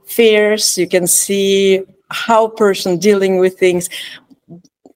fears. 0.05 0.77
You 0.77 0.87
can 0.87 1.07
see 1.07 1.83
how 2.09 2.49
person 2.49 2.97
dealing 2.97 3.39
with 3.39 3.57
things. 3.57 3.89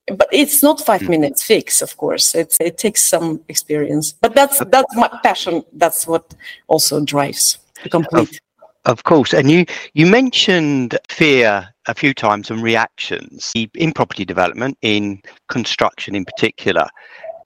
But 0.08 0.28
it's 0.32 0.62
not 0.62 0.86
five 0.86 1.02
hmm. 1.02 1.10
minutes 1.10 1.42
fix, 1.42 1.82
of 1.82 1.98
course. 1.98 2.36
It's, 2.36 2.58
it 2.60 2.78
takes 2.78 3.04
some 3.04 3.42
experience. 3.48 4.12
But 4.12 4.36
that's 4.36 4.60
that's 4.66 4.96
my 4.96 5.10
passion. 5.24 5.64
That's 5.74 6.06
what 6.06 6.36
also 6.68 7.04
drives 7.04 7.58
to 7.84 7.90
complete. 7.90 8.40
Of 8.86 9.04
course, 9.04 9.34
and 9.34 9.50
you 9.50 9.66
you 9.96 10.06
mentioned 10.06 10.98
fear 11.10 11.68
a 11.88 11.96
few 11.96 12.14
times 12.14 12.52
and 12.52 12.62
reactions 12.62 13.52
in 13.56 13.92
property 13.92 14.26
development, 14.26 14.78
in 14.84 15.22
construction 15.50 16.16
in 16.16 16.24
particular, 16.24 16.88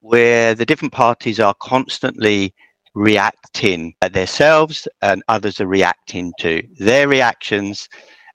where 0.02 0.54
the 0.54 0.66
different 0.66 0.92
parties 0.92 1.40
are 1.40 1.54
constantly 1.54 2.54
reacting 2.94 3.94
at 4.02 4.12
themselves 4.12 4.86
and 5.00 5.22
others 5.28 5.60
are 5.60 5.66
reacting 5.66 6.32
to 6.40 6.62
their 6.78 7.08
reactions, 7.08 7.88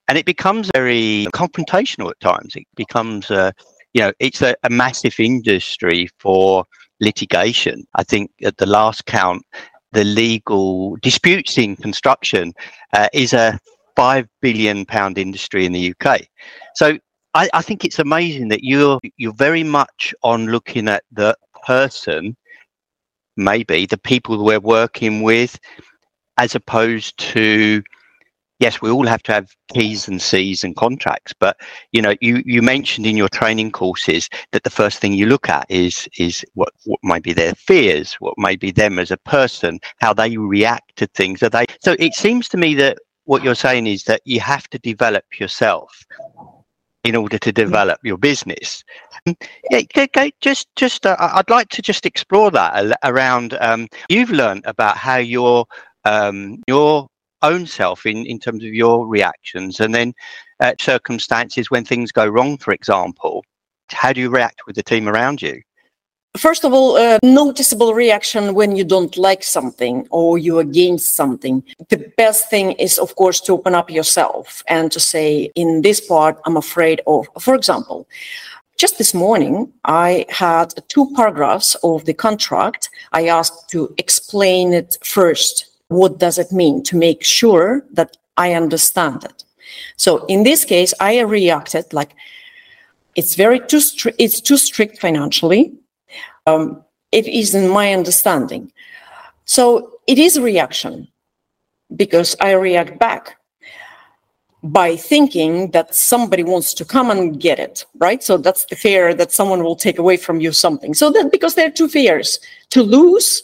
and 0.08 0.18
it 0.18 0.26
becomes 0.26 0.72
very 0.74 1.28
confrontational 1.32 2.10
at 2.10 2.20
times. 2.22 2.56
It 2.56 2.66
becomes 2.76 3.30
a 3.30 3.54
you 3.94 4.02
know 4.02 4.14
it's 4.20 4.42
a, 4.42 4.56
a 4.64 4.70
massive 4.72 5.20
industry 5.20 6.10
for 6.18 6.66
litigation. 7.00 7.86
I 7.94 8.04
think 8.04 8.32
at 8.44 8.58
the 8.58 8.66
last 8.66 9.06
count, 9.06 9.44
the 9.96 10.04
legal 10.04 10.98
disputes 10.98 11.58
in 11.58 11.78
construction 11.78 12.54
uh, 12.94 13.08
is 13.14 13.32
a 13.34 13.58
five 13.96 14.28
billion 14.42 14.86
pound 14.86 15.18
industry 15.18 15.66
in 15.66 15.72
the 15.72 15.94
UK. 15.94 16.22
So 16.76 17.00
I, 17.34 17.50
I, 17.54 17.62
think 17.62 17.86
it's 17.86 17.98
amazing 17.98 18.50
that 18.50 18.64
you're 18.64 19.00
you're 19.16 19.34
very 19.34 19.64
much 19.64 20.14
on 20.22 20.48
looking 20.48 20.90
at 20.90 21.04
the 21.14 21.36
person, 21.66 22.36
maybe 23.38 23.86
the 23.86 23.98
people 23.98 24.44
we're 24.44 24.60
working 24.60 25.24
with, 25.24 25.58
as 26.38 26.56
opposed 26.56 27.18
to 27.34 27.82
yes, 28.60 28.82
we 28.82 28.90
all 28.90 29.06
have 29.06 29.24
to 29.24 29.34
have 29.34 29.56
T's 29.72 30.08
and 30.08 30.22
C's 30.22 30.64
and 30.64 30.76
contracts, 30.76 31.34
but 31.38 31.58
you 31.92 32.02
know, 32.02 32.16
you, 32.22 32.42
you 32.46 32.62
mentioned 32.62 33.06
in 33.06 33.18
your 33.18 33.30
training 33.30 33.72
courses 33.72 34.30
that 34.52 34.64
the 34.64 34.70
first 34.70 35.00
thing 35.00 35.14
you 35.14 35.26
look 35.26 35.50
at 35.50 35.66
is 35.70 36.08
is 36.18 36.46
what, 36.54 36.70
what 36.86 37.00
might 37.04 37.24
be 37.24 37.34
their 37.34 37.56
fears, 37.56 38.14
what 38.16 38.38
might 38.38 38.60
be 38.60 38.72
them 38.72 39.00
as 39.00 39.12
a 39.12 39.18
person, 39.18 39.80
how 40.00 40.14
they 40.14 40.38
react 40.38 40.96
to 40.98 41.08
things. 41.08 41.44
Are 41.44 41.50
they 41.50 41.66
so 41.82 41.96
it 42.00 42.14
seems 42.14 42.48
to 42.50 42.58
me 42.58 42.76
that 42.76 42.98
what 43.26 43.44
you're 43.44 43.56
saying 43.56 43.88
is 43.88 44.04
that 44.04 44.22
you 44.26 44.40
have 44.40 44.68
to 44.70 44.80
develop 44.80 45.40
yourself 45.40 46.06
in 47.04 47.16
order 47.16 47.38
to 47.38 47.52
develop 47.52 48.00
your 48.04 48.18
business. 48.18 48.84
Yeah, 49.70 49.82
just 50.42 50.68
just 50.76 51.06
uh, 51.06 51.16
I'd 51.20 51.50
like 51.50 51.70
to 51.70 51.82
just 51.82 52.06
explore 52.06 52.52
that 52.52 52.98
around. 53.04 53.58
Um, 53.62 53.88
you've 54.10 54.32
learned 54.32 54.64
about 54.66 54.98
how 54.98 55.18
your 55.18 55.66
um, 56.04 56.62
your 56.68 57.08
own 57.42 57.66
self 57.66 58.06
in, 58.06 58.26
in 58.26 58.40
terms 58.40 58.64
of 58.64 58.74
your 58.74 59.08
reactions 59.08 59.80
and 59.80 59.94
then 59.94 60.14
uh, 60.60 60.74
circumstances 60.80 61.70
when 61.70 61.86
things 61.86 62.12
go 62.12 62.26
wrong, 62.26 62.58
for 62.58 62.74
example, 62.74 63.44
how 63.92 64.14
do 64.14 64.22
you 64.22 64.30
react 64.30 64.66
with 64.66 64.76
the 64.76 64.84
team 64.84 65.08
around 65.08 65.42
you? 65.42 65.62
First 66.38 66.66
of 66.66 66.74
all, 66.74 66.98
a 66.98 67.18
noticeable 67.24 67.94
reaction 67.94 68.56
when 68.56 68.76
you 68.76 68.84
don't 68.84 69.16
like 69.16 69.42
something 69.42 70.06
or 70.12 70.38
you're 70.38 70.60
against 70.60 71.16
something. 71.16 71.64
The 71.88 72.12
best 72.18 72.50
thing 72.50 72.74
is, 72.74 72.98
of 72.98 73.16
course, 73.16 73.40
to 73.42 73.54
open 73.54 73.74
up 73.74 73.90
yourself 73.90 74.62
and 74.68 74.92
to 74.92 75.00
say, 75.00 75.50
in 75.56 75.82
this 75.82 76.02
part, 76.02 76.38
I'm 76.46 76.58
afraid 76.58 77.00
of, 77.08 77.30
for 77.40 77.56
example, 77.56 78.06
just 78.78 78.98
this 78.98 79.14
morning, 79.14 79.72
I 79.86 80.26
had 80.28 80.74
two 80.90 81.10
paragraphs 81.16 81.76
of 81.76 82.04
the 82.04 82.14
contract. 82.14 82.90
I 83.14 83.28
asked 83.28 83.70
to 83.70 83.94
explain 83.98 84.74
it 84.74 84.98
first 85.02 85.75
what 85.96 86.20
does 86.20 86.38
it 86.38 86.52
mean 86.52 86.84
to 86.84 86.98
make 86.98 87.24
sure 87.24 87.86
that 87.98 88.18
I 88.38 88.54
understand 88.54 89.24
it. 89.24 89.44
So 89.98 90.26
in 90.28 90.44
this 90.44 90.66
case, 90.66 90.94
I 91.00 91.22
reacted 91.22 91.94
like 91.94 92.16
it's 93.16 93.36
very 93.36 93.60
too 93.60 93.80
strict. 93.80 94.20
It's 94.20 94.42
too 94.42 94.58
strict 94.58 95.00
financially. 95.00 95.74
Um, 96.46 96.84
it 97.12 97.28
isn't 97.28 97.70
my 97.70 97.94
understanding. 97.94 98.72
So 99.46 100.00
it 100.06 100.18
is 100.18 100.38
a 100.38 100.42
reaction 100.42 101.08
because 101.96 102.36
I 102.42 102.52
react 102.54 103.00
back. 103.00 103.38
by 104.64 104.96
thinking 104.96 105.72
that 105.72 105.94
somebody 105.94 106.44
wants 106.44 106.74
to 106.74 106.84
come 106.84 107.12
and 107.12 107.40
get 107.40 107.60
it, 107.60 107.86
right? 108.00 108.24
So 108.24 108.38
that's 108.38 108.66
the 108.66 108.76
fear 108.76 109.14
that 109.14 109.32
someone 109.32 109.64
will 109.64 109.76
take 109.76 110.00
away 110.00 110.18
from 110.18 110.42
you 110.42 110.52
something. 110.52 110.96
So 110.96 111.12
that 111.12 111.32
because 111.32 111.54
there 111.54 111.68
are 111.68 111.72
two 111.72 111.88
fears 111.88 112.40
to 112.72 112.82
lose 112.82 113.44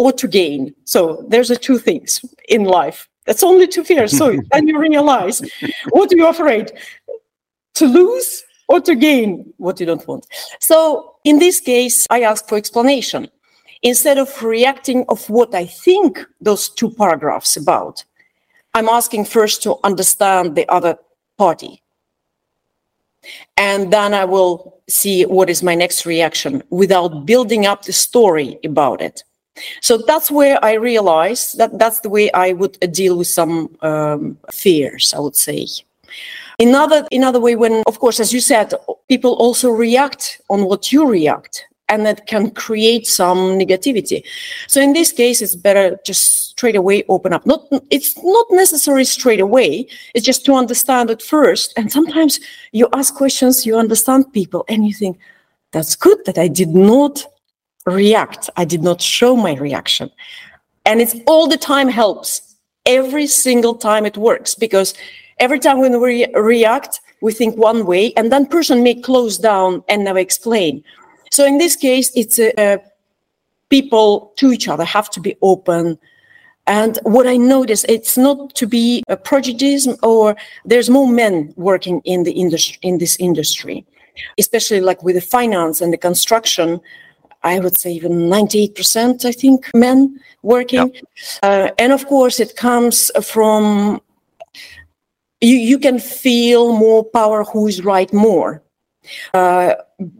or 0.00 0.12
to 0.12 0.26
gain. 0.26 0.74
So 0.84 1.22
there's 1.28 1.50
a 1.50 1.56
two 1.56 1.78
things 1.78 2.24
in 2.48 2.64
life. 2.64 3.06
That's 3.26 3.42
only 3.42 3.66
two 3.66 3.84
fears. 3.84 4.16
So 4.16 4.40
then 4.52 4.66
you 4.66 4.78
realize 4.78 5.42
what 5.90 6.10
are 6.10 6.16
you 6.16 6.26
afraid? 6.26 6.72
To 7.74 7.86
lose 7.86 8.42
or 8.66 8.80
to 8.80 8.94
gain 8.94 9.52
what 9.58 9.78
you 9.78 9.84
don't 9.84 10.06
want. 10.08 10.26
So 10.58 11.16
in 11.24 11.38
this 11.38 11.60
case, 11.60 12.06
I 12.08 12.22
ask 12.22 12.48
for 12.48 12.56
explanation. 12.56 13.28
Instead 13.82 14.16
of 14.16 14.42
reacting 14.42 15.04
of 15.10 15.28
what 15.28 15.54
I 15.54 15.66
think 15.66 16.18
those 16.40 16.70
two 16.70 16.90
paragraphs 16.90 17.58
about, 17.58 18.02
I'm 18.72 18.88
asking 18.88 19.26
first 19.26 19.62
to 19.64 19.76
understand 19.84 20.54
the 20.54 20.66
other 20.70 20.96
party. 21.36 21.82
And 23.58 23.92
then 23.92 24.14
I 24.14 24.24
will 24.24 24.80
see 24.88 25.24
what 25.26 25.50
is 25.50 25.62
my 25.62 25.74
next 25.74 26.06
reaction 26.06 26.62
without 26.70 27.26
building 27.26 27.66
up 27.66 27.84
the 27.84 27.92
story 27.92 28.58
about 28.64 29.02
it. 29.02 29.24
So 29.80 29.98
that's 29.98 30.30
where 30.30 30.62
I 30.64 30.74
realized 30.74 31.58
that 31.58 31.78
that's 31.78 32.00
the 32.00 32.10
way 32.10 32.30
I 32.32 32.52
would 32.52 32.78
deal 32.92 33.18
with 33.18 33.28
some 33.28 33.76
um, 33.82 34.38
fears, 34.52 35.14
I 35.14 35.20
would 35.20 35.36
say. 35.36 35.66
Another, 36.58 37.06
another 37.10 37.40
way 37.40 37.56
when, 37.56 37.82
of 37.86 37.98
course, 37.98 38.20
as 38.20 38.32
you 38.32 38.40
said, 38.40 38.74
people 39.08 39.32
also 39.34 39.70
react 39.70 40.40
on 40.50 40.64
what 40.64 40.92
you 40.92 41.06
react 41.06 41.64
and 41.88 42.06
that 42.06 42.26
can 42.26 42.50
create 42.50 43.06
some 43.06 43.58
negativity. 43.58 44.22
So 44.68 44.80
in 44.80 44.92
this 44.92 45.12
case, 45.12 45.42
it's 45.42 45.56
better 45.56 45.98
just 46.06 46.50
straight 46.50 46.76
away 46.76 47.04
open 47.08 47.32
up. 47.32 47.44
Not 47.46 47.66
it's 47.90 48.16
not 48.22 48.46
necessary 48.50 49.04
straight 49.04 49.40
away. 49.40 49.86
It's 50.14 50.24
just 50.24 50.44
to 50.46 50.54
understand 50.54 51.10
it 51.10 51.22
first. 51.22 51.72
And 51.76 51.90
sometimes 51.90 52.38
you 52.72 52.88
ask 52.92 53.14
questions, 53.14 53.66
you 53.66 53.76
understand 53.76 54.32
people, 54.32 54.64
and 54.68 54.86
you 54.86 54.94
think, 54.94 55.18
that's 55.72 55.96
good 55.96 56.18
that 56.26 56.38
I 56.38 56.48
did 56.48 56.70
not 56.70 57.24
react. 57.90 58.50
I 58.56 58.64
did 58.64 58.82
not 58.82 59.00
show 59.00 59.36
my 59.36 59.54
reaction. 59.54 60.10
And 60.86 61.00
it's 61.00 61.16
all 61.26 61.46
the 61.48 61.56
time 61.56 61.88
helps. 61.88 62.56
Every 62.86 63.26
single 63.26 63.74
time 63.74 64.06
it 64.06 64.16
works 64.16 64.54
because 64.54 64.94
every 65.38 65.58
time 65.58 65.80
when 65.80 66.00
we 66.00 66.26
react, 66.34 67.00
we 67.20 67.32
think 67.32 67.56
one 67.56 67.84
way, 67.84 68.12
and 68.14 68.32
then 68.32 68.46
person 68.46 68.82
may 68.82 68.94
close 68.94 69.36
down 69.38 69.84
and 69.88 70.04
never 70.04 70.18
explain. 70.18 70.82
So 71.30 71.44
in 71.44 71.58
this 71.58 71.76
case, 71.76 72.10
it's 72.14 72.38
uh, 72.38 72.78
people 73.68 74.32
to 74.36 74.52
each 74.52 74.68
other 74.68 74.84
have 74.84 75.10
to 75.10 75.20
be 75.20 75.36
open. 75.42 75.98
And 76.66 76.98
what 77.02 77.26
I 77.26 77.36
notice, 77.36 77.84
it's 77.88 78.16
not 78.16 78.54
to 78.54 78.66
be 78.66 79.02
a 79.08 79.16
prejudice 79.16 79.88
or 80.02 80.36
there's 80.64 80.90
more 80.90 81.08
men 81.08 81.52
working 81.56 82.00
in 82.04 82.24
the 82.24 82.32
industry 82.32 82.78
in 82.82 82.98
this 82.98 83.16
industry, 83.18 83.86
especially 84.38 84.80
like 84.80 85.02
with 85.02 85.16
the 85.16 85.20
finance 85.20 85.80
and 85.80 85.92
the 85.92 85.98
construction. 85.98 86.80
I 87.42 87.58
would 87.58 87.76
say 87.76 87.92
even 87.92 88.28
98%, 88.28 89.24
I 89.24 89.32
think, 89.32 89.70
men 89.74 90.20
working. 90.42 90.92
Yep. 90.92 91.04
Uh, 91.42 91.68
and 91.78 91.92
of 91.92 92.06
course, 92.06 92.38
it 92.40 92.56
comes 92.56 93.10
from 93.22 94.00
you, 95.40 95.56
you 95.56 95.78
can 95.78 95.98
feel 95.98 96.72
more 96.76 97.04
power 97.04 97.44
who 97.44 97.66
is 97.66 97.82
right 97.84 98.12
more. 98.12 98.62
Uh, 99.32 99.74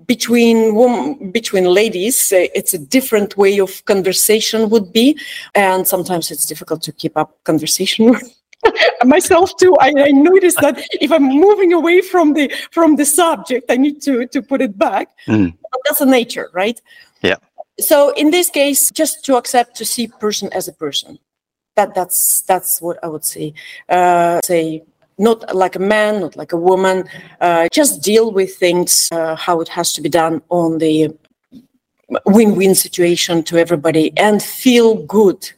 between 0.07 0.75
women, 0.75 1.31
between 1.31 1.65
ladies, 1.65 2.33
uh, 2.33 2.47
it's 2.55 2.75
a 2.75 2.79
different 2.79 3.37
way 3.37 3.61
of 3.61 3.85
conversation 3.85 4.71
would 4.71 4.93
be, 4.93 5.19
and 5.55 5.87
sometimes 5.87 6.31
it's 6.31 6.47
difficult 6.47 6.83
to 6.83 6.93
keep 6.93 7.17
up 7.17 7.37
conversation. 7.45 8.17
myself 9.05 9.57
too 9.57 9.75
I, 9.81 9.93
I 9.97 10.11
notice 10.11 10.55
that 10.57 10.87
if 11.01 11.11
i'm 11.11 11.25
moving 11.25 11.73
away 11.73 12.03
from 12.03 12.35
the 12.35 12.53
from 12.71 12.97
the 12.97 13.07
subject 13.07 13.71
i 13.71 13.77
need 13.79 14.03
to 14.03 14.27
to 14.27 14.43
put 14.43 14.61
it 14.61 14.77
back 14.77 15.09
mm. 15.27 15.55
that's 15.87 16.03
a 16.03 16.05
nature 16.05 16.51
right 16.53 16.79
yeah 17.23 17.37
so 17.79 18.11
in 18.11 18.31
this 18.31 18.51
case 18.51 18.91
just 18.91 19.25
to 19.25 19.37
accept 19.37 19.77
to 19.77 19.85
see 19.85 20.07
person 20.07 20.53
as 20.53 20.69
a 20.69 20.73
person 20.73 21.19
that 21.77 21.95
that's 21.95 22.43
that's 22.43 22.81
what 22.81 22.99
i 23.03 23.07
would 23.07 23.25
say 23.25 23.53
uh, 23.89 24.41
say 24.45 24.83
not 25.21 25.55
like 25.55 25.77
a 25.77 25.79
man, 25.79 26.21
not 26.21 26.35
like 26.35 26.53
a 26.53 26.57
woman. 26.57 27.05
Uh, 27.41 27.69
just 27.73 28.03
deal 28.03 28.33
with 28.33 28.57
things 28.57 29.09
uh, 29.13 29.37
how 29.37 29.61
it 29.61 29.69
has 29.69 29.93
to 29.93 30.01
be 30.01 30.09
done 30.09 30.41
on 30.49 30.79
the 30.79 31.15
win-win 32.27 32.75
situation 32.75 33.43
to 33.45 33.59
everybody 33.59 34.13
and 34.17 34.43
feel 34.43 34.95
good. 35.07 35.51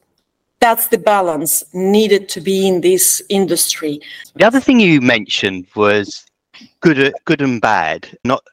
That's 0.60 0.88
the 0.88 0.98
balance 0.98 1.64
needed 1.72 2.28
to 2.30 2.40
be 2.40 2.68
in 2.68 2.80
this 2.80 3.22
industry. 3.28 4.00
The 4.34 4.46
other 4.46 4.60
thing 4.60 4.80
you 4.80 5.00
mentioned 5.00 5.66
was 5.74 6.24
good, 6.80 7.14
good 7.24 7.40
and 7.40 7.60
bad, 7.60 8.18
not 8.24 8.44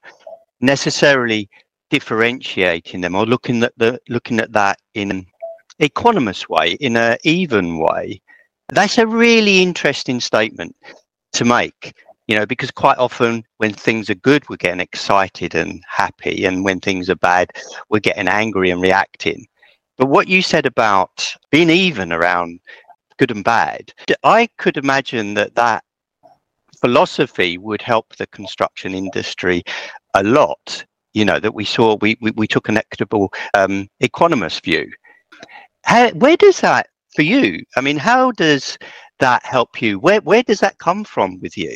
necessarily 0.62 1.49
differentiating 1.89 3.02
them 3.02 3.15
or 3.15 3.25
looking 3.25 3.63
at 3.63 3.73
the 3.78 3.99
looking 4.10 4.39
at 4.39 4.54
that 4.54 4.80
in 4.93 5.12
an 5.12 5.25
equanimous 5.82 6.47
way, 6.49 6.73
in 6.73 6.95
an 6.97 7.17
even 7.23 7.80
way. 7.80 8.21
That's 8.69 8.97
a 8.97 9.08
really 9.08 9.62
interesting 9.62 10.19
statement 10.19 10.75
to 11.34 11.45
make, 11.45 11.95
you 12.28 12.38
know, 12.38 12.45
because 12.45 12.71
quite 12.71 12.97
often 12.97 13.43
when 13.58 13.73
things 13.73 14.10
are 14.10 14.15
good, 14.15 14.47
we're 14.49 14.58
getting 14.58 14.80
excited 14.80 15.56
and 15.56 15.84
happy, 15.88 16.45
and 16.45 16.63
when 16.63 16.80
things 16.80 17.10
are 17.10 17.15
bad, 17.15 17.52
we're 17.89 17.99
getting 17.99 18.28
angry 18.28 18.69
and 18.69 18.82
reacting. 18.82 19.47
But 19.97 20.08
what 20.08 20.28
you 20.28 20.41
said 20.41 20.65
about 20.65 21.25
being 21.52 21.69
even 21.69 22.13
around 22.13 22.60
good 23.17 23.32
and 23.32 23.43
bad, 23.43 23.93
I 24.23 24.47
could 24.58 24.78
imagine 24.78 25.34
that 25.34 25.56
that 25.56 25.84
philosophy 26.80 27.58
would 27.58 27.82
help 27.82 28.15
the 28.15 28.28
construction 28.28 28.93
industry 28.93 29.63
a 30.13 30.23
lot. 30.23 30.86
You 31.19 31.25
know, 31.25 31.38
that 31.41 31.53
we 31.53 31.65
saw, 31.65 31.97
we, 31.99 32.17
we, 32.21 32.32
we 32.32 32.47
took 32.47 32.69
an 32.69 32.77
equitable, 32.77 33.34
um, 33.53 33.89
equanimous 34.01 34.63
view. 34.63 34.89
How, 35.84 36.12
where 36.12 36.38
does 36.38 36.62
that 36.62 36.88
for 37.13 37.23
you? 37.23 37.62
I 37.75 37.82
mean, 37.82 37.97
how 37.97 38.32
does 38.32 38.77
that 39.19 39.45
help 39.45 39.82
you? 39.82 39.99
Where 39.99 40.21
where 40.21 40.43
does 40.43 40.62
that 40.62 40.77
come 40.77 41.03
from 41.03 41.41
with 41.41 41.58
you? 41.58 41.75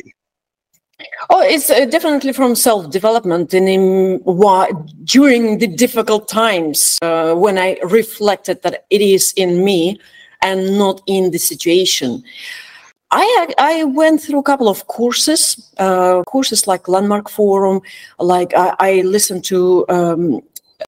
Oh, 1.28 1.42
it's 1.42 1.68
uh, 1.68 1.84
definitely 1.84 2.32
from 2.32 2.54
self 2.54 2.90
development 2.90 3.52
and 3.52 3.68
in, 3.68 4.20
why, 4.24 4.70
during 5.04 5.58
the 5.58 5.66
difficult 5.66 6.26
times 6.26 6.98
uh, 7.02 7.34
when 7.34 7.58
I 7.58 7.78
reflected 7.82 8.62
that 8.62 8.86
it 8.88 9.02
is 9.02 9.34
in 9.36 9.62
me 9.62 10.00
and 10.40 10.78
not 10.78 11.02
in 11.06 11.32
the 11.32 11.38
situation. 11.38 12.24
I 13.14 13.54
I 13.58 13.84
went 13.84 14.20
through 14.20 14.40
a 14.40 14.42
couple 14.42 14.68
of 14.68 14.86
courses, 14.88 15.70
uh, 15.78 16.22
courses 16.26 16.66
like 16.66 16.88
Landmark 16.88 17.30
Forum, 17.30 17.80
like 18.18 18.52
I, 18.56 18.74
I 18.80 18.92
listened 19.02 19.44
to 19.44 19.86
um, 19.88 20.40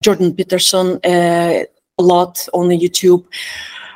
Jordan 0.02 0.34
Peterson 0.34 0.98
uh, 1.04 1.64
a 1.98 2.02
lot 2.02 2.48
on 2.52 2.68
YouTube. 2.68 3.24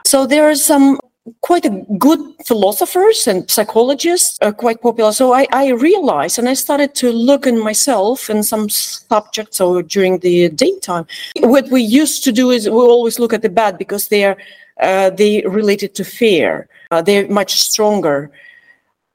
So 0.07 0.27
there 0.27 0.49
are 0.49 0.55
some 0.55 0.99
quite 1.43 1.65
a 1.65 1.85
good 1.99 2.21
philosophers 2.47 3.27
and 3.27 3.51
psychologists 3.51 4.39
are 4.41 4.53
quite 4.53 4.81
popular. 4.81 5.13
So 5.13 5.33
I, 5.35 5.47
I 5.53 5.71
realized 5.71 6.39
and 6.39 6.49
I 6.49 6.55
started 6.55 6.95
to 6.97 7.13
look 7.13 7.47
in 7.47 7.59
myself 7.59 8.31
in 8.31 8.43
some 8.43 8.69
subjects 8.69 9.61
or 9.61 9.83
during 9.83 10.19
the 10.19 10.49
daytime. 10.51 11.07
What 11.41 11.69
we 11.69 11.83
used 11.83 12.25
to 12.25 12.33
do 12.33 12.51
is 12.51 12.69
we 12.69 12.77
always 12.77 13.19
look 13.19 13.33
at 13.33 13.43
the 13.43 13.51
bad 13.51 13.77
because 13.77 14.09
they 14.09 14.25
are 14.25 14.37
uh, 14.81 15.11
they 15.11 15.43
related 15.43 15.95
to 15.97 16.05
fear. 16.05 16.69
Uh, 16.91 17.03
they're 17.03 17.29
much 17.29 17.61
stronger. 17.61 18.31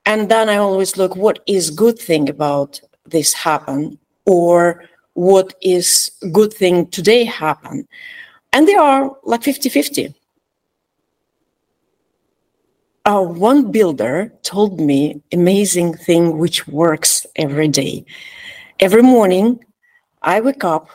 And 0.06 0.30
then 0.30 0.50
I 0.50 0.58
always 0.58 0.98
look 0.98 1.16
what 1.16 1.40
is 1.48 1.70
good 1.70 1.98
thing 2.00 2.30
about 2.30 2.80
this 3.06 3.34
happen 3.34 3.98
or 4.26 4.84
what 5.14 5.54
is 5.62 6.12
good 6.32 6.54
thing 6.54 6.88
today 6.88 7.24
happen. 7.24 7.88
And 8.54 8.68
they 8.68 8.76
are 8.76 9.12
like 9.24 9.44
50 9.44 9.70
50 9.70 10.16
uh, 13.06 13.22
one 13.22 13.72
builder 13.72 14.34
told 14.42 14.80
me 14.80 15.22
amazing 15.32 15.94
thing 15.94 16.38
which 16.38 16.68
works 16.68 17.26
every 17.36 17.68
day. 17.68 18.04
Every 18.80 19.04
morning, 19.04 19.60
I 20.22 20.42
wake 20.42 20.64
up 20.64 20.90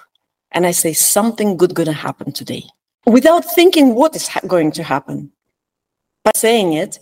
and 0.52 0.66
I 0.66 0.72
say 0.72 0.92
something 0.92 1.56
good 1.56 1.74
gonna 1.74 1.92
happen 1.92 2.32
today, 2.32 2.64
without 3.06 3.44
thinking 3.54 3.94
what 3.94 4.16
is 4.16 4.28
going 4.46 4.72
to 4.72 4.82
happen. 4.82 5.30
By 6.24 6.32
saying 6.36 6.74
it, 6.74 6.98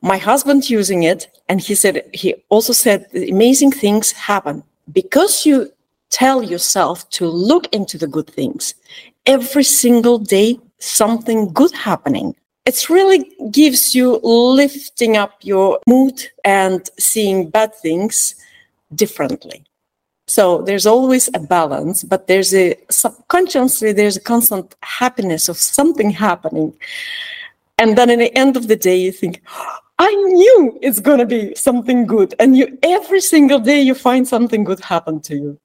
my 0.00 0.18
husband 0.18 0.68
using 0.68 1.02
it, 1.02 1.28
and 1.48 1.60
he 1.60 1.74
said 1.74 2.08
he 2.12 2.34
also 2.48 2.72
said 2.72 3.06
amazing 3.14 3.72
things 3.72 4.12
happen 4.12 4.62
because 4.92 5.46
you 5.46 5.72
tell 6.10 6.42
yourself 6.42 7.08
to 7.10 7.26
look 7.26 7.66
into 7.72 7.98
the 7.98 8.06
good 8.06 8.28
things. 8.28 8.74
Every 9.26 9.64
single 9.64 10.18
day, 10.18 10.60
something 10.78 11.52
good 11.52 11.72
happening 11.72 12.36
it 12.64 12.88
really 12.88 13.30
gives 13.50 13.94
you 13.94 14.20
lifting 14.22 15.16
up 15.16 15.34
your 15.42 15.80
mood 15.86 16.22
and 16.44 16.88
seeing 16.98 17.50
bad 17.50 17.74
things 17.74 18.36
differently. 18.94 19.64
So 20.26 20.62
there's 20.62 20.86
always 20.86 21.28
a 21.34 21.40
balance, 21.40 22.02
but 22.02 22.26
there's 22.26 22.54
a 22.54 22.76
subconsciously 22.88 23.92
there's 23.92 24.16
a 24.16 24.20
constant 24.20 24.74
happiness 24.80 25.50
of 25.50 25.58
something 25.58 26.10
happening. 26.10 26.72
And 27.78 27.98
then 27.98 28.10
at 28.10 28.18
the 28.18 28.36
end 28.36 28.56
of 28.56 28.68
the 28.68 28.76
day, 28.76 28.96
you 28.96 29.12
think, 29.12 29.42
I 29.98 30.14
knew 30.14 30.78
it's 30.82 31.00
going 31.00 31.18
to 31.18 31.26
be 31.26 31.54
something 31.54 32.06
good. 32.06 32.34
And 32.38 32.56
you 32.56 32.78
every 32.82 33.20
single 33.20 33.58
day 33.58 33.80
you 33.80 33.94
find 33.94 34.26
something 34.26 34.64
good 34.64 34.80
happen 34.80 35.20
to 35.22 35.34
you. 35.34 35.60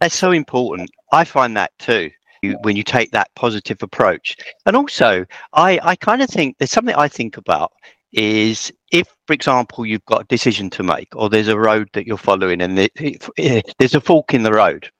That's 0.00 0.14
so 0.14 0.32
important. 0.32 0.90
I 1.12 1.24
find 1.24 1.56
that 1.56 1.72
too. 1.78 2.10
You, 2.42 2.58
when 2.62 2.76
you 2.76 2.82
take 2.82 3.12
that 3.12 3.34
positive 3.34 3.82
approach, 3.82 4.36
and 4.66 4.76
also 4.76 5.24
I, 5.54 5.80
I 5.82 5.96
kind 5.96 6.20
of 6.20 6.28
think 6.28 6.58
there's 6.58 6.70
something 6.70 6.94
I 6.94 7.08
think 7.08 7.38
about 7.38 7.72
is 8.12 8.72
if, 8.92 9.08
for 9.26 9.32
example, 9.32 9.86
you've 9.86 10.04
got 10.04 10.22
a 10.22 10.26
decision 10.26 10.70
to 10.70 10.82
make, 10.82 11.08
or 11.16 11.28
there's 11.28 11.48
a 11.48 11.58
road 11.58 11.88
that 11.94 12.06
you're 12.06 12.16
following, 12.16 12.60
and 12.60 12.78
it, 12.78 12.92
it, 12.96 13.28
eh, 13.38 13.62
there's 13.78 13.94
a 13.94 14.00
fork 14.00 14.34
in 14.34 14.42
the 14.42 14.52
road, 14.52 14.90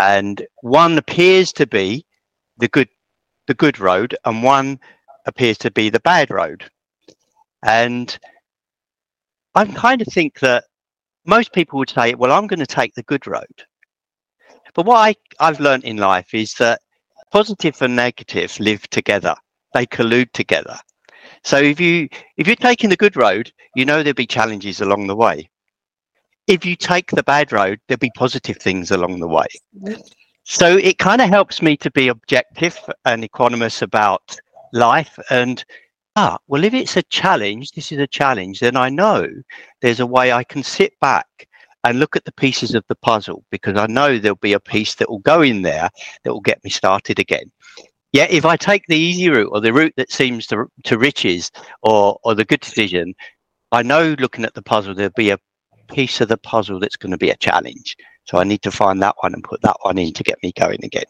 and 0.00 0.46
one 0.62 0.98
appears 0.98 1.52
to 1.52 1.66
be 1.66 2.04
the 2.58 2.68
good, 2.68 2.88
the 3.46 3.54
good 3.54 3.78
road, 3.78 4.16
and 4.24 4.42
one 4.42 4.80
appears 5.26 5.58
to 5.58 5.70
be 5.70 5.90
the 5.90 6.00
bad 6.00 6.30
road 6.30 6.68
and 7.62 8.18
I 9.56 9.64
kind 9.64 10.02
of 10.02 10.08
think 10.08 10.40
that 10.40 10.64
most 11.24 11.52
people 11.52 11.78
would 11.78 11.90
say, 11.90 12.14
well, 12.14 12.30
I'm 12.30 12.46
going 12.46 12.60
to 12.60 12.66
take 12.66 12.94
the 12.94 13.02
good 13.02 13.26
road. 13.26 13.64
But 14.74 14.84
what 14.84 14.96
I, 14.96 15.14
I've 15.40 15.60
learned 15.60 15.84
in 15.84 15.96
life 15.96 16.34
is 16.34 16.52
that 16.54 16.80
positive 17.32 17.80
and 17.80 17.96
negative 17.96 18.58
live 18.60 18.88
together. 18.90 19.34
They 19.72 19.86
collude 19.86 20.32
together. 20.32 20.78
So 21.42 21.56
if 21.56 21.80
you 21.80 22.08
if 22.36 22.46
you're 22.46 22.54
taking 22.54 22.90
the 22.90 22.96
good 22.96 23.16
road, 23.16 23.50
you 23.74 23.84
know 23.84 24.02
there'll 24.02 24.14
be 24.14 24.26
challenges 24.26 24.80
along 24.80 25.06
the 25.06 25.16
way. 25.16 25.48
If 26.46 26.64
you 26.64 26.76
take 26.76 27.10
the 27.10 27.22
bad 27.22 27.50
road, 27.50 27.80
there'll 27.88 27.98
be 27.98 28.12
positive 28.14 28.58
things 28.58 28.90
along 28.90 29.18
the 29.18 29.26
way. 29.26 29.46
So 30.44 30.76
it 30.76 30.98
kind 30.98 31.20
of 31.20 31.28
helps 31.28 31.60
me 31.62 31.76
to 31.78 31.90
be 31.90 32.08
objective 32.08 32.78
and 33.04 33.28
equanimous 33.28 33.82
about 33.82 34.36
life 34.76 35.18
and 35.30 35.64
ah, 36.16 36.38
well, 36.48 36.64
if 36.64 36.74
it's 36.74 36.96
a 36.96 37.02
challenge, 37.04 37.72
this 37.72 37.92
is 37.92 37.98
a 37.98 38.06
challenge, 38.06 38.60
then 38.60 38.76
I 38.76 38.88
know 38.88 39.28
there's 39.82 40.00
a 40.00 40.06
way 40.06 40.32
I 40.32 40.44
can 40.44 40.62
sit 40.62 40.98
back 41.00 41.46
and 41.84 42.00
look 42.00 42.16
at 42.16 42.24
the 42.24 42.32
pieces 42.32 42.74
of 42.74 42.84
the 42.88 42.96
puzzle 42.96 43.44
because 43.50 43.76
I 43.76 43.86
know 43.86 44.18
there'll 44.18 44.36
be 44.36 44.54
a 44.54 44.60
piece 44.60 44.94
that 44.96 45.08
will 45.08 45.20
go 45.20 45.42
in 45.42 45.62
there 45.62 45.88
that 46.24 46.32
will 46.32 46.40
get 46.40 46.64
me 46.64 46.70
started 46.70 47.18
again. 47.18 47.52
Yeah, 48.12 48.26
if 48.30 48.44
I 48.44 48.56
take 48.56 48.86
the 48.88 48.96
easy 48.96 49.28
route 49.28 49.50
or 49.52 49.60
the 49.60 49.72
route 49.72 49.92
that 49.96 50.10
seems 50.10 50.46
to, 50.48 50.66
to 50.84 50.98
riches 50.98 51.52
or, 51.82 52.18
or 52.24 52.34
the 52.34 52.44
good 52.44 52.60
decision, 52.60 53.14
I 53.72 53.82
know 53.82 54.16
looking 54.18 54.44
at 54.44 54.54
the 54.54 54.62
puzzle, 54.62 54.94
there'll 54.94 55.12
be 55.16 55.30
a 55.30 55.38
piece 55.92 56.20
of 56.20 56.28
the 56.28 56.38
puzzle 56.38 56.80
that's 56.80 56.96
going 56.96 57.12
to 57.12 57.18
be 57.18 57.30
a 57.30 57.36
challenge. 57.36 57.96
So 58.24 58.38
I 58.38 58.44
need 58.44 58.62
to 58.62 58.70
find 58.70 59.02
that 59.02 59.16
one 59.20 59.34
and 59.34 59.44
put 59.44 59.60
that 59.62 59.76
one 59.82 59.98
in 59.98 60.12
to 60.14 60.24
get 60.24 60.42
me 60.42 60.52
going 60.58 60.82
again. 60.82 61.04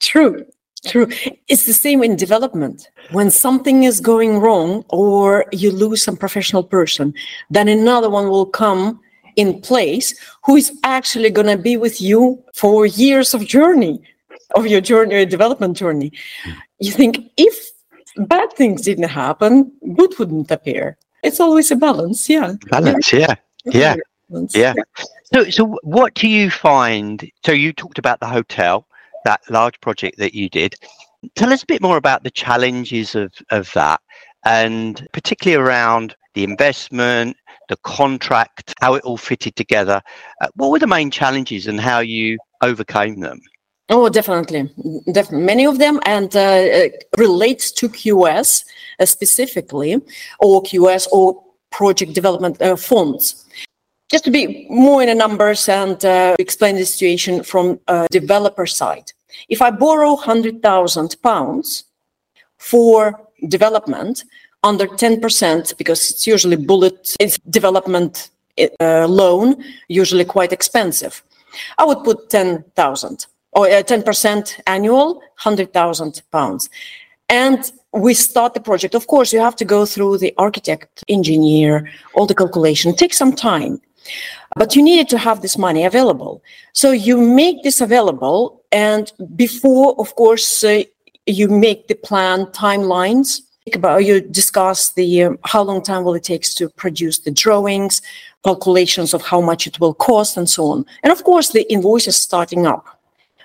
True. 0.00 0.46
True. 0.86 1.08
It's 1.48 1.66
the 1.66 1.74
same 1.74 2.02
in 2.02 2.16
development. 2.16 2.88
When 3.10 3.30
something 3.30 3.84
is 3.84 4.00
going 4.00 4.38
wrong 4.38 4.84
or 4.88 5.44
you 5.52 5.70
lose 5.70 6.02
some 6.02 6.16
professional 6.16 6.64
person, 6.64 7.12
then 7.50 7.68
another 7.68 8.08
one 8.08 8.28
will 8.28 8.46
come 8.46 9.00
in 9.36 9.60
place 9.60 10.14
who 10.44 10.56
is 10.56 10.72
actually 10.84 11.30
going 11.30 11.46
to 11.46 11.58
be 11.58 11.76
with 11.76 12.00
you 12.00 12.42
for 12.54 12.86
years 12.86 13.34
of 13.34 13.46
journey, 13.46 14.00
of 14.56 14.66
your 14.66 14.80
journey, 14.80 15.16
your 15.16 15.26
development 15.26 15.76
journey. 15.76 16.12
Hmm. 16.44 16.50
You 16.78 16.92
think 16.92 17.30
if 17.36 17.70
bad 18.16 18.52
things 18.54 18.82
didn't 18.82 19.08
happen, 19.08 19.70
good 19.94 20.18
wouldn't 20.18 20.50
appear. 20.50 20.96
It's 21.22 21.40
always 21.40 21.70
a 21.70 21.76
balance. 21.76 22.28
Yeah. 22.28 22.54
Balance. 22.70 23.12
Yeah. 23.12 23.34
Yeah. 23.64 23.96
Yeah. 24.54 24.74
So, 25.34 25.50
so 25.50 25.78
what 25.82 26.14
do 26.14 26.28
you 26.28 26.50
find? 26.50 27.30
So 27.44 27.52
you 27.52 27.72
talked 27.72 27.98
about 27.98 28.20
the 28.20 28.26
hotel 28.26 28.86
that 29.24 29.40
large 29.48 29.80
project 29.80 30.18
that 30.18 30.34
you 30.34 30.48
did. 30.48 30.74
Tell 31.34 31.52
us 31.52 31.62
a 31.62 31.66
bit 31.66 31.82
more 31.82 31.96
about 31.96 32.24
the 32.24 32.30
challenges 32.30 33.14
of, 33.14 33.32
of 33.50 33.70
that 33.74 34.00
and 34.44 35.06
particularly 35.12 35.62
around 35.62 36.14
the 36.34 36.44
investment, 36.44 37.36
the 37.68 37.76
contract, 37.78 38.74
how 38.80 38.94
it 38.94 39.04
all 39.04 39.16
fitted 39.16 39.56
together. 39.56 40.00
Uh, 40.40 40.48
what 40.54 40.70
were 40.70 40.78
the 40.78 40.86
main 40.86 41.10
challenges 41.10 41.66
and 41.66 41.80
how 41.80 42.00
you 42.00 42.38
overcame 42.62 43.20
them? 43.20 43.40
Oh, 43.88 44.08
definitely, 44.08 44.70
definitely. 45.12 45.44
Many 45.44 45.66
of 45.66 45.78
them 45.78 45.98
and 46.06 46.34
uh, 46.36 46.88
relates 47.18 47.72
to 47.72 47.88
QS 47.88 48.64
uh, 49.00 49.04
specifically, 49.04 50.00
or 50.38 50.62
QS 50.62 51.08
or 51.10 51.42
project 51.70 52.14
development 52.14 52.62
uh, 52.62 52.76
funds. 52.76 53.46
Just 54.10 54.24
to 54.24 54.30
be 54.30 54.66
more 54.68 55.02
in 55.02 55.08
the 55.08 55.14
numbers 55.14 55.68
and 55.68 56.04
uh, 56.04 56.34
explain 56.38 56.74
the 56.74 56.84
situation 56.84 57.44
from 57.44 57.78
a 57.86 58.08
developer 58.10 58.66
side. 58.66 59.12
If 59.48 59.62
I 59.62 59.70
borrow 59.70 60.14
100,000 60.14 61.16
pounds 61.22 61.84
for 62.58 63.20
development 63.48 64.24
under 64.64 64.86
10%, 64.86 65.76
because 65.78 66.10
it's 66.10 66.26
usually 66.26 66.56
bullet, 66.56 67.16
it's 67.20 67.38
development 67.38 68.30
uh, 68.80 69.06
loan, 69.06 69.62
usually 69.88 70.24
quite 70.24 70.52
expensive, 70.52 71.22
I 71.78 71.84
would 71.84 72.02
put 72.02 72.30
10,000 72.30 73.26
or 73.52 73.66
uh, 73.66 73.82
10% 73.82 74.60
annual, 74.66 75.14
100,000 75.14 76.22
pounds. 76.32 76.68
And 77.28 77.70
we 77.92 78.14
start 78.14 78.54
the 78.54 78.60
project. 78.60 78.94
Of 78.94 79.06
course, 79.06 79.32
you 79.32 79.40
have 79.40 79.56
to 79.56 79.64
go 79.64 79.86
through 79.86 80.18
the 80.18 80.34
architect, 80.36 81.04
engineer, 81.08 81.88
all 82.14 82.26
the 82.26 82.34
calculation. 82.34 82.90
It 82.90 82.98
takes 82.98 83.16
some 83.16 83.34
time. 83.34 83.80
But 84.56 84.74
you 84.74 84.82
needed 84.82 85.08
to 85.10 85.18
have 85.18 85.42
this 85.42 85.56
money 85.56 85.84
available. 85.84 86.42
So 86.72 86.90
you 86.90 87.16
make 87.16 87.62
this 87.62 87.80
available, 87.80 88.62
and 88.72 89.12
before, 89.36 89.94
of 89.98 90.14
course, 90.16 90.64
uh, 90.64 90.82
you 91.26 91.48
make 91.48 91.88
the 91.88 91.94
plan 91.94 92.46
timelines. 92.46 93.42
About 93.72 94.04
you 94.04 94.20
discuss 94.20 94.92
the 94.94 95.22
um, 95.22 95.38
how 95.44 95.62
long 95.62 95.82
time 95.82 96.02
will 96.02 96.14
it 96.14 96.24
takes 96.24 96.54
to 96.54 96.68
produce 96.70 97.20
the 97.20 97.30
drawings, 97.30 98.02
calculations 98.42 99.14
of 99.14 99.22
how 99.22 99.40
much 99.40 99.66
it 99.66 99.78
will 99.78 99.94
cost, 99.94 100.36
and 100.36 100.48
so 100.50 100.64
on. 100.66 100.84
And 101.04 101.12
of 101.12 101.22
course, 101.22 101.50
the 101.50 101.70
invoice 101.72 102.08
is 102.08 102.16
starting 102.16 102.66
up. 102.66 103.00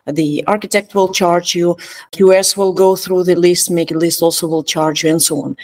The 0.08 0.44
architect 0.48 0.96
will 0.96 1.12
charge 1.12 1.54
you. 1.54 1.76
QS 2.12 2.58
will 2.58 2.74
go 2.74 2.96
through 2.96 3.26
the 3.26 3.36
list, 3.36 3.70
make 3.70 3.92
a 3.92 3.96
list, 3.96 4.22
also 4.22 4.48
will 4.48 4.64
charge 4.64 5.04
you, 5.04 5.12
and 5.12 5.22
so 5.22 5.42
on. 5.44 5.58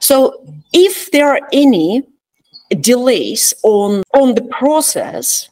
So 0.00 0.42
if 0.72 1.10
there 1.10 1.28
are 1.28 1.40
any 1.52 2.02
delays 2.80 3.54
on 3.62 4.02
on 4.14 4.34
the 4.34 4.42
process 4.42 5.48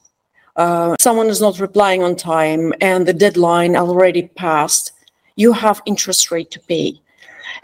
uh, 0.57 0.95
someone 1.01 1.29
is 1.29 1.41
not 1.41 1.59
replying 1.59 2.03
on 2.03 2.15
time 2.15 2.73
and 2.81 3.07
the 3.07 3.13
deadline 3.13 3.77
already 3.77 4.29
passed 4.29 4.93
you 5.37 5.53
have 5.53 5.83
interest 5.87 6.31
rate 6.31 6.51
to 6.53 6.61
pay. 6.61 7.01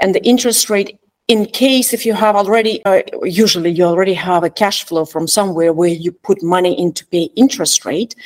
And 0.00 0.14
the 0.14 0.24
interest 0.24 0.70
rate 0.70 0.98
in 1.28 1.46
case 1.46 1.92
if 1.92 2.04
you 2.04 2.14
have 2.14 2.34
already 2.34 2.84
uh, 2.84 3.02
usually 3.22 3.70
you 3.70 3.84
already 3.84 4.14
have 4.14 4.42
a 4.42 4.50
cash 4.50 4.84
flow 4.84 5.04
from 5.04 5.28
somewhere 5.28 5.72
where 5.72 5.90
you 5.90 6.10
put 6.10 6.42
money 6.42 6.78
in 6.80 6.92
to 6.94 7.06
pay 7.06 7.30
interest 7.36 7.84
rate 7.84 8.16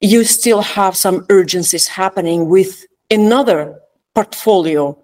you 0.00 0.24
still 0.24 0.60
have 0.60 0.94
some 0.94 1.24
urgencies 1.30 1.86
happening 1.86 2.50
with 2.50 2.84
another 3.10 3.80
portfolio 4.14 4.98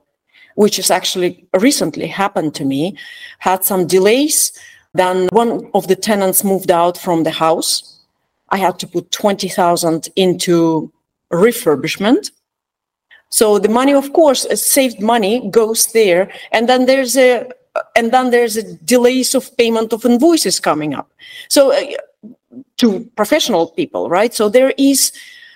which 0.56 0.76
has 0.76 0.90
actually 0.90 1.46
recently 1.60 2.06
happened 2.06 2.54
to 2.54 2.64
me 2.66 2.94
had 3.38 3.64
some 3.64 3.86
delays 3.86 4.52
then 4.98 5.28
one 5.32 5.70
of 5.74 5.88
the 5.88 5.96
tenants 5.96 6.44
moved 6.44 6.70
out 6.70 6.98
from 6.98 7.24
the 7.24 7.30
house. 7.30 7.98
I 8.50 8.58
had 8.58 8.78
to 8.80 8.86
put 8.86 9.10
20,000 9.10 10.08
into 10.16 10.92
refurbishment. 11.32 12.30
So 13.30 13.58
the 13.58 13.68
money, 13.68 13.92
of 13.92 14.12
course, 14.12 14.46
saved 14.60 15.00
money 15.00 15.48
goes 15.50 15.92
there. 15.92 16.30
And 16.52 16.68
then 16.68 16.86
there's 16.86 17.16
a, 17.16 17.48
and 17.94 18.12
then 18.12 18.30
there's 18.30 18.56
a 18.56 18.74
delays 18.78 19.34
of 19.34 19.54
payment 19.56 19.92
of 19.92 20.04
invoices 20.04 20.58
coming 20.58 20.94
up. 20.94 21.10
So 21.48 21.72
uh, 21.72 21.84
to 22.78 23.00
professional 23.16 23.68
people, 23.68 24.08
right? 24.08 24.32
So 24.34 24.48
there 24.48 24.72
is 24.78 25.12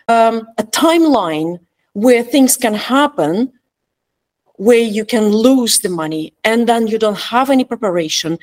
um, 0.09 0.47
a 0.59 0.65
timeline 0.65 1.61
where 1.95 2.23
things 2.23 2.57
can 2.57 2.75
happen 2.75 3.53
where 4.57 4.79
you 4.79 5.05
can 5.05 5.29
lose 5.29 5.81
the 5.81 5.89
money 5.89 6.33
and 6.45 6.69
then 6.69 6.87
you 6.87 6.99
don't 6.99 7.19
have 7.19 7.51
any 7.51 7.65
preparation. 7.65 8.39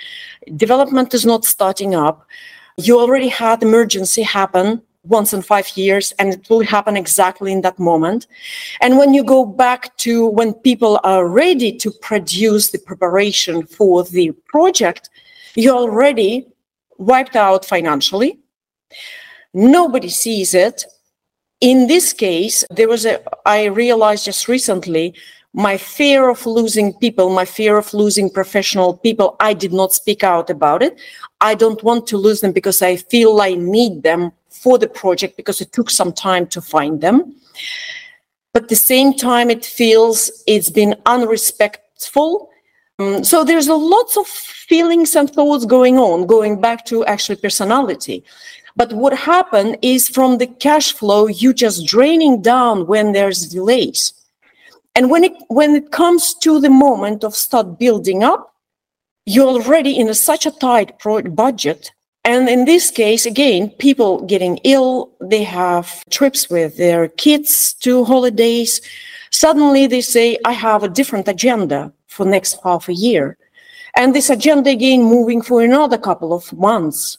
Development 0.55 1.13
is 1.13 1.25
not 1.25 1.45
starting 1.45 1.95
up. 1.95 2.25
You 2.77 2.99
already 2.99 3.27
had 3.27 3.61
emergency 3.61 4.23
happen 4.23 4.81
once 5.03 5.33
in 5.33 5.41
five 5.41 5.69
years 5.77 6.11
and 6.19 6.33
it 6.33 6.49
will 6.49 6.63
happen 6.63 6.97
exactly 6.97 7.51
in 7.51 7.61
that 7.61 7.79
moment. 7.79 8.27
And 8.81 8.97
when 8.97 9.13
you 9.13 9.23
go 9.23 9.45
back 9.45 9.95
to 9.97 10.27
when 10.27 10.53
people 10.53 10.99
are 11.03 11.27
ready 11.27 11.71
to 11.77 11.91
produce 11.91 12.69
the 12.69 12.79
preparation 12.79 13.65
for 13.65 14.03
the 14.03 14.31
project, 14.47 15.09
you're 15.55 15.75
already 15.75 16.47
wiped 16.97 17.35
out 17.35 17.65
financially. 17.65 18.39
Nobody 19.53 20.09
sees 20.09 20.53
it. 20.53 20.85
In 21.61 21.87
this 21.87 22.13
case, 22.13 22.63
there 22.69 22.87
was 22.87 23.05
a, 23.05 23.21
I 23.45 23.65
realized 23.65 24.25
just 24.25 24.47
recently 24.47 25.15
my 25.53 25.77
fear 25.77 26.29
of 26.29 26.45
losing 26.45 26.93
people, 26.93 27.29
my 27.29 27.45
fear 27.45 27.77
of 27.77 27.93
losing 27.93 28.29
professional 28.29 28.97
people, 28.97 29.35
I 29.39 29.53
did 29.53 29.73
not 29.73 29.93
speak 29.93 30.23
out 30.23 30.49
about 30.49 30.83
it. 30.83 30.99
I 31.41 31.55
don't 31.55 31.81
want 31.83 32.05
to 32.07 32.17
lose 32.17 32.41
them 32.41 32.51
because 32.51 32.81
I 32.81 32.97
feel 32.97 33.41
I 33.41 33.55
need 33.55 34.03
them 34.03 34.31
for 34.49 34.77
the 34.77 34.87
project 34.87 35.37
because 35.37 35.61
it 35.61 35.71
took 35.71 35.89
some 35.89 36.13
time 36.13 36.45
to 36.47 36.61
find 36.61 37.01
them. 37.01 37.35
But 38.53 38.63
at 38.63 38.69
the 38.69 38.75
same 38.75 39.13
time, 39.13 39.49
it 39.49 39.65
feels 39.65 40.43
it's 40.45 40.69
been 40.69 40.95
unrespectful 41.05 42.49
Um, 42.99 43.23
so 43.23 43.45
there's 43.45 43.69
a 43.69 43.75
lots 43.75 44.17
of 44.17 44.27
feelings 44.27 45.15
and 45.15 45.29
thoughts 45.29 45.65
going 45.65 45.97
on, 45.97 46.27
going 46.27 46.59
back 46.59 46.85
to 46.87 47.05
actually 47.05 47.37
personality. 47.37 48.23
But 48.75 48.91
what 48.93 49.13
happened 49.17 49.77
is 49.81 50.09
from 50.09 50.37
the 50.37 50.47
cash 50.47 50.91
flow, 50.91 51.27
you 51.27 51.53
just 51.53 51.87
draining 51.87 52.41
down 52.41 52.87
when 52.87 53.13
there's 53.13 53.47
delays. 53.47 54.13
And 54.99 55.09
when 55.09 55.23
it 55.23 55.31
when 55.47 55.75
it 55.75 55.91
comes 55.91 56.33
to 56.43 56.59
the 56.59 56.69
moment 56.69 57.23
of 57.23 57.33
start 57.33 57.79
building 57.79 58.21
up, 58.21 58.53
you're 59.25 59.47
already 59.47 59.97
in 59.97 60.09
a, 60.09 60.13
such 60.13 60.45
a 60.45 60.51
tight 60.51 60.99
budget. 61.33 61.93
And 62.25 62.49
in 62.49 62.65
this 62.65 62.91
case, 62.91 63.25
again, 63.25 63.69
people 63.79 64.25
getting 64.25 64.57
ill, 64.65 65.09
they 65.21 65.43
have 65.43 66.03
trips 66.09 66.49
with 66.49 66.75
their 66.75 67.07
kids 67.07 67.75
to 67.75 68.03
holidays. 68.03 68.81
Suddenly 69.31 69.87
they 69.87 70.01
say, 70.01 70.37
I 70.43 70.51
have 70.51 70.83
a 70.83 70.89
different 70.89 71.29
agenda 71.29 71.93
for 72.07 72.25
next 72.25 72.59
half 72.61 72.89
a 72.89 72.93
year. 72.93 73.37
And 73.95 74.13
this 74.13 74.29
agenda 74.29 74.71
again 74.71 75.03
moving 75.03 75.41
for 75.41 75.61
another 75.61 75.97
couple 75.97 76.33
of 76.33 76.51
months. 76.51 77.17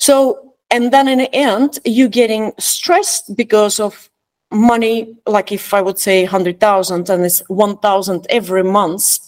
So, 0.00 0.56
and 0.68 0.92
then 0.92 1.06
in 1.06 1.18
the 1.18 1.32
end, 1.32 1.78
you're 1.84 2.08
getting 2.08 2.52
stressed 2.58 3.36
because 3.36 3.78
of 3.78 4.10
money, 4.54 5.16
like 5.26 5.52
if 5.52 5.74
I 5.74 5.80
would 5.82 5.98
say 5.98 6.22
100,000 6.22 7.10
and 7.10 7.24
it's 7.24 7.40
1,000 7.48 8.26
every 8.30 8.64
month 8.64 9.18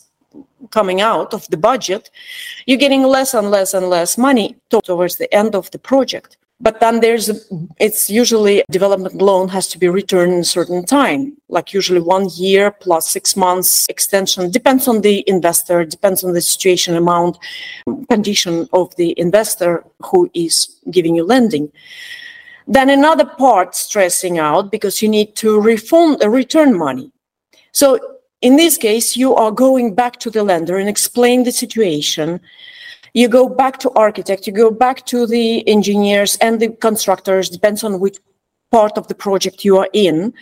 coming 0.71 1.01
out 1.01 1.35
of 1.35 1.47
the 1.49 1.57
budget, 1.57 2.11
you're 2.67 2.79
getting 2.79 3.03
less 3.03 3.35
and 3.35 3.51
less 3.51 3.75
and 3.75 3.89
less 3.89 4.19
money 4.19 4.57
towards 4.71 5.17
the 5.17 5.33
end 5.35 5.55
of 5.55 5.71
the 5.71 5.79
project. 5.79 6.37
But 6.59 6.81
then 6.81 7.01
there's, 7.01 7.29
a, 7.29 7.35
it's 7.79 8.09
usually 8.09 8.61
a 8.61 8.65
development 8.71 9.17
loan 9.17 9.49
has 9.49 9.69
to 9.69 9.79
be 9.79 9.89
returned 9.89 10.33
in 10.33 10.41
a 10.41 10.45
certain 10.45 10.87
time, 10.87 11.37
like 11.51 11.75
usually 11.75 12.01
one 12.01 12.29
year 12.35 12.71
plus 12.71 13.11
six 13.11 13.37
months 13.37 13.87
extension. 13.91 14.51
Depends 14.51 14.89
on 14.89 15.03
the 15.03 15.23
investor, 15.27 15.85
depends 15.85 16.25
on 16.25 16.33
the 16.33 16.41
situation, 16.41 16.97
amount, 16.97 17.37
condition 18.09 18.69
of 18.73 18.95
the 18.97 19.19
investor 19.19 19.85
who 20.01 20.31
is 20.33 20.81
giving 20.91 21.15
you 21.15 21.25
lending. 21.25 21.71
Then 22.67 22.91
another 22.91 23.25
part 23.25 23.75
stressing 23.75 24.39
out 24.39 24.73
because 24.73 25.01
you 25.01 25.09
need 25.09 25.37
to 25.37 25.61
refund, 25.61 26.23
uh, 26.23 26.29
return 26.29 26.77
money. 26.77 27.13
So 27.73 27.99
in 28.43 28.57
this 28.57 28.77
case, 28.77 29.17
you 29.17 29.35
are 29.35 29.51
going 29.51 29.95
back 29.95 30.19
to 30.21 30.31
the 30.31 30.43
lender 30.43 30.77
and 30.77 30.89
explain 30.89 31.45
the 31.45 31.53
situation. 31.53 32.41
You 33.15 33.29
go 33.29 33.49
back 33.49 33.79
to 33.79 33.91
architect, 33.93 34.47
you 34.47 34.53
go 34.53 34.71
back 34.71 35.07
to 35.07 35.27
the 35.27 35.67
engineers 35.69 36.37
and 36.41 36.61
the 36.61 36.69
constructors, 36.69 37.49
depends 37.49 37.85
on 37.85 38.01
which 38.01 38.19
part 38.73 38.99
of 38.99 39.07
the 39.09 39.15
project 39.15 39.65
you 39.65 39.79
are 39.79 39.89
in. 39.93 40.35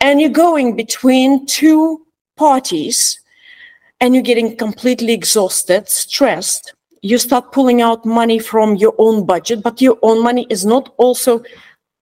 And 0.00 0.20
you're 0.20 0.30
going 0.30 0.76
between 0.76 1.46
two 1.46 2.04
parties 2.36 3.20
and 4.00 4.14
you're 4.14 4.22
getting 4.22 4.56
completely 4.56 5.12
exhausted, 5.12 5.88
stressed 5.88 6.74
you 7.02 7.18
start 7.18 7.52
pulling 7.52 7.82
out 7.82 8.06
money 8.06 8.38
from 8.38 8.76
your 8.76 8.94
own 8.98 9.26
budget, 9.26 9.62
but 9.62 9.82
your 9.82 9.98
own 10.02 10.22
money 10.22 10.46
is 10.48 10.64
not 10.64 10.94
also 10.96 11.42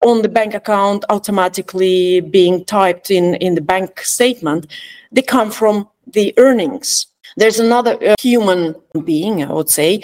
on 0.02 0.22
the 0.22 0.28
bank 0.28 0.54
account 0.54 1.04
automatically 1.08 2.20
being 2.20 2.64
typed 2.64 3.10
in, 3.10 3.34
in 3.36 3.54
the 3.54 3.60
bank 3.60 4.00
statement. 4.00 4.66
They 5.10 5.22
come 5.22 5.50
from 5.50 5.88
the 6.06 6.34
earnings. 6.36 7.06
There's 7.36 7.58
another 7.58 7.98
uh, 8.02 8.14
human 8.20 8.74
being, 9.04 9.42
I 9.42 9.52
would 9.52 9.70
say, 9.70 10.02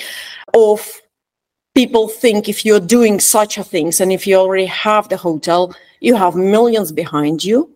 of 0.55 1.01
people 1.75 2.09
think 2.09 2.49
if 2.49 2.65
you're 2.65 2.81
doing 2.81 3.21
such 3.21 3.59
a 3.59 3.65
things 3.65 4.01
and 4.01 4.11
if 4.13 4.27
you 4.27 4.37
already 4.37 4.67
have 4.67 5.09
the 5.09 5.17
hotel, 5.17 5.75
you 6.01 6.15
have 6.15 6.35
millions 6.35 6.93
behind 6.93 7.45
you. 7.45 7.71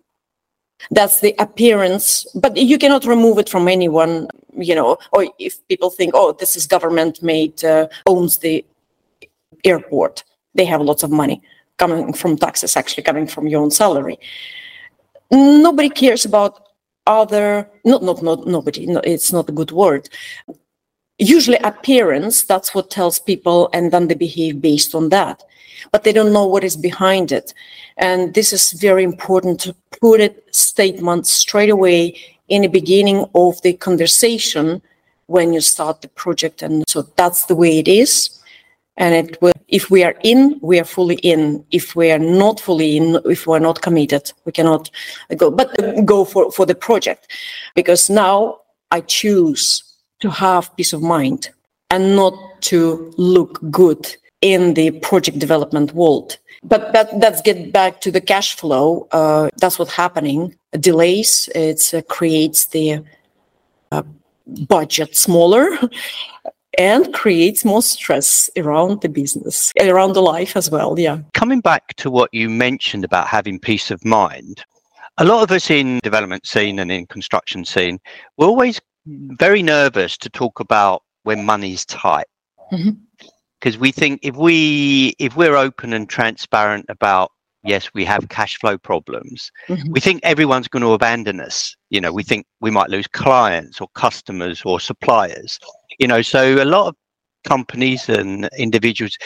That's 0.91 1.21
the 1.21 1.35
appearance, 1.39 2.27
but 2.35 2.57
you 2.57 2.79
cannot 2.79 3.05
remove 3.05 3.39
it 3.39 3.51
from 3.51 3.69
anyone 3.69 4.29
you 4.61 4.75
know, 4.75 4.99
or 5.13 5.27
if 5.39 5.67
people 5.69 5.91
think, 5.91 6.13
oh, 6.15 6.33
this 6.33 6.57
is 6.57 6.67
government 6.67 7.23
made, 7.23 7.65
uh, 7.65 7.89
owns 8.07 8.39
the 8.39 8.65
airport, 9.65 10.25
they 10.55 10.65
have 10.65 10.81
lots 10.81 11.03
of 11.03 11.11
money 11.11 11.43
coming 11.77 12.13
from 12.13 12.37
taxes, 12.37 12.77
actually 12.77 13.03
coming 13.03 13.27
from 13.27 13.47
your 13.47 13.63
own 13.63 13.71
salary. 13.71 14.19
Nobody 15.31 15.89
cares 15.89 16.25
about 16.25 16.69
other, 17.07 17.69
not, 17.85 18.03
not, 18.03 18.23
not 18.23 18.47
nobody, 18.47 18.87
no, 18.87 19.01
it's 19.05 19.33
not 19.33 19.49
a 19.49 19.53
good 19.53 19.73
word. 19.73 20.09
Usually 21.19 21.59
appearance, 21.59 22.43
that's 22.43 22.75
what 22.75 22.91
tells 22.91 23.19
people, 23.19 23.69
and 23.73 23.93
then 23.93 24.09
they 24.09 24.15
behave 24.15 24.61
based 24.61 24.95
on 24.95 25.09
that. 25.11 25.43
But 25.93 26.05
they 26.05 26.13
don't 26.13 26.33
know 26.33 26.47
what 26.47 26.65
is 26.65 26.77
behind 26.77 27.33
it. 27.33 27.55
And 27.97 28.35
this 28.35 28.53
is 28.53 28.73
very 28.73 29.03
important 29.03 29.61
to 29.61 29.75
put 30.01 30.21
it 30.21 30.55
statement 30.55 31.27
straight 31.27 31.71
away 31.71 32.21
in 32.51 32.63
the 32.63 32.69
beginning 32.69 33.25
of 33.35 33.61
the 33.63 33.73
conversation 33.73 34.83
when 35.27 35.55
you 35.55 35.61
start 35.61 36.03
the 36.03 36.09
project. 36.09 36.63
And 36.63 36.85
so 36.89 37.03
that's 37.17 37.47
the 37.47 37.55
way 37.55 37.79
it 37.79 37.89
is. 37.89 38.37
And 38.97 39.15
it 39.15 39.41
will, 39.41 39.53
if 39.69 39.91
we 39.91 40.03
are 40.05 40.17
in, 40.23 40.59
we 40.61 40.79
are 40.79 40.85
fully 40.85 41.15
in. 41.17 41.65
If 41.71 41.97
we 41.97 42.11
are 42.11 42.19
not 42.19 42.61
fully 42.61 42.97
in, 42.97 43.19
if 43.25 43.47
we 43.47 43.57
are 43.57 43.61
not 43.61 43.81
committed, 43.81 44.31
we 44.45 44.53
cannot 44.53 44.91
go, 45.37 45.51
but 45.51 45.75
go 46.05 46.25
for, 46.25 46.53
for 46.53 46.67
the 46.67 46.75
project. 46.75 47.33
Because 47.75 48.11
now 48.11 48.61
I 48.91 49.01
choose 49.01 49.85
to 50.19 50.29
have 50.31 50.77
peace 50.77 50.93
of 50.93 51.01
mind 51.01 51.51
and 51.91 52.15
not 52.17 52.35
to 52.63 53.15
look 53.17 53.61
good 53.71 54.17
in 54.43 54.75
the 54.75 54.91
project 54.91 55.39
development 55.39 55.95
world. 55.95 56.37
But 56.63 56.93
that, 56.93 57.17
let's 57.19 57.41
get 57.41 57.73
back 57.73 58.01
to 58.03 58.11
the 58.11 58.21
cash 58.21 58.57
flow. 58.57 59.09
Uh, 59.13 59.49
that's 59.57 59.79
what's 59.79 59.95
happening. 59.95 60.55
Delays, 60.73 61.49
it 61.55 61.93
uh, 61.95 62.03
creates 62.03 62.67
the 62.67 63.03
uh, 63.91 64.03
budget 64.69 65.17
smaller 65.17 65.79
and 66.79 67.13
creates 67.15 67.65
more 67.65 67.83
stress 67.83 68.51
around 68.59 69.01
the 69.01 69.09
business, 69.09 69.73
around 69.81 70.13
the 70.13 70.23
life 70.23 70.57
as 70.57 70.71
well. 70.71 70.99
Yeah. 70.99 71.21
Coming 71.33 71.61
back 71.61 71.95
to 71.97 72.11
what 72.11 72.33
you 72.33 72.51
mentioned 72.51 73.05
about 73.05 73.27
having 73.27 73.59
peace 73.59 73.91
of 73.91 74.05
mind, 74.05 74.63
a 75.17 75.25
lot 75.25 75.43
of 75.43 75.51
us 75.51 75.71
in 75.71 75.99
development 76.03 76.47
scene 76.47 76.79
and 76.79 76.93
in 76.93 77.07
construction 77.07 77.65
scene, 77.65 77.99
we're 78.37 78.47
always 78.47 78.81
very 79.07 79.63
nervous 79.63 80.19
to 80.19 80.29
talk 80.29 80.61
about 80.61 81.03
when 81.23 81.45
money's 81.45 81.87
tight. 81.87 82.27
Mm-hmm 82.71 82.91
because 83.61 83.79
we 83.79 83.93
think 83.93 84.21
if 84.23 84.37
we 84.37 85.15
if 85.19 85.37
we're 85.37 85.57
open 85.57 85.93
and 85.93 86.09
transparent 86.09 86.87
about 86.89 87.31
yes 87.63 87.91
we 87.93 88.05
have 88.05 88.29
cash 88.29 88.57
flow 88.59 88.79
problems 88.79 89.51
mm-hmm. 89.69 89.93
we 89.93 90.01
think 90.01 90.21
everyone's 90.23 90.69
going 90.69 90.83
to 90.83 90.93
abandon 90.93 91.41
us. 91.41 91.77
You 91.91 92.01
know 92.01 92.13
we 92.13 92.23
think 92.23 92.47
we 92.61 92.71
might 92.71 92.91
lose 92.91 93.07
clients 93.07 93.81
or 93.81 93.89
customers 93.95 94.63
or 94.65 94.81
suppliers. 94.81 95.59
You 95.99 96.07
know 96.07 96.23
so 96.23 96.63
a 96.63 96.65
lot 96.65 96.89
of 96.89 96.97
companies 97.45 98.09
and 98.09 98.49
individuals 98.59 99.17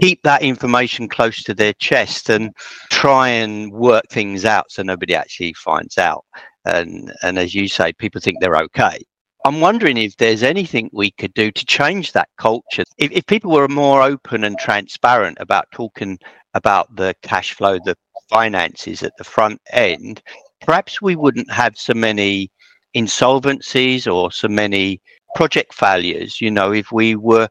keep 0.00 0.22
that 0.22 0.42
information 0.42 1.08
close 1.08 1.42
to 1.42 1.52
their 1.52 1.72
chest 1.74 2.30
and 2.30 2.54
try 2.90 3.28
and 3.28 3.72
work 3.72 4.04
things 4.08 4.44
out 4.44 4.70
so 4.70 4.82
nobody 4.82 5.14
actually 5.14 5.52
finds 5.54 5.98
out. 5.98 6.24
And 6.64 7.12
and 7.22 7.38
as 7.38 7.54
you 7.54 7.68
say 7.68 7.92
people 7.92 8.20
think 8.20 8.40
they're 8.40 8.56
okay 8.56 9.04
I'm 9.44 9.60
wondering 9.60 9.96
if 9.96 10.16
there's 10.16 10.42
anything 10.42 10.90
we 10.92 11.12
could 11.12 11.34
do 11.34 11.50
to 11.50 11.66
change 11.66 12.12
that 12.12 12.28
culture. 12.36 12.84
If, 12.98 13.10
if 13.12 13.26
people 13.26 13.52
were 13.52 13.68
more 13.68 14.02
open 14.02 14.44
and 14.44 14.58
transparent 14.58 15.38
about 15.40 15.70
talking 15.72 16.18
about 16.54 16.94
the 16.94 17.14
cash 17.22 17.54
flow, 17.54 17.78
the 17.84 17.96
finances 18.28 19.02
at 19.02 19.16
the 19.16 19.24
front 19.24 19.60
end, 19.72 20.22
perhaps 20.60 21.00
we 21.00 21.16
wouldn't 21.16 21.50
have 21.50 21.78
so 21.78 21.94
many 21.94 22.50
insolvencies 22.94 24.12
or 24.12 24.30
so 24.30 24.48
many 24.48 25.00
project 25.34 25.74
failures. 25.74 26.40
You 26.40 26.50
know, 26.50 26.72
if 26.72 26.92
we 26.92 27.14
were 27.14 27.48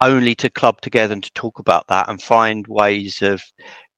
only 0.00 0.34
to 0.36 0.48
club 0.48 0.80
together 0.80 1.12
and 1.12 1.24
to 1.24 1.32
talk 1.32 1.58
about 1.58 1.86
that 1.88 2.08
and 2.08 2.22
find 2.22 2.66
ways 2.66 3.20
of 3.20 3.42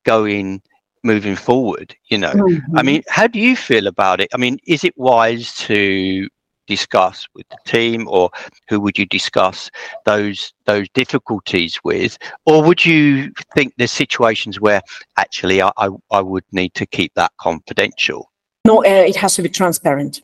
going 0.04 0.60
moving 1.04 1.34
forward 1.34 1.94
you 2.10 2.18
know 2.18 2.30
mm-hmm. 2.32 2.78
i 2.78 2.82
mean 2.82 3.02
how 3.08 3.26
do 3.26 3.40
you 3.40 3.56
feel 3.56 3.88
about 3.88 4.20
it 4.20 4.28
i 4.34 4.36
mean 4.36 4.56
is 4.66 4.84
it 4.84 4.96
wise 4.96 5.52
to 5.54 6.28
discuss 6.76 7.28
with 7.34 7.46
the 7.50 7.60
team 7.66 8.00
or 8.08 8.30
who 8.68 8.76
would 8.80 8.96
you 9.00 9.06
discuss 9.18 9.70
those 10.10 10.38
those 10.70 10.88
difficulties 11.00 11.72
with? 11.84 12.12
Or 12.46 12.56
would 12.66 12.82
you 12.90 13.32
think 13.54 13.68
there's 13.76 13.96
situations 14.04 14.54
where 14.66 14.80
actually 15.24 15.58
I, 15.60 15.70
I, 15.84 15.88
I 16.18 16.20
would 16.30 16.46
need 16.60 16.72
to 16.80 16.86
keep 16.96 17.10
that 17.20 17.32
confidential? 17.46 18.20
No 18.64 18.74
uh, 18.78 19.10
it 19.10 19.16
has 19.16 19.32
to 19.36 19.42
be 19.42 19.52
transparent. 19.60 20.22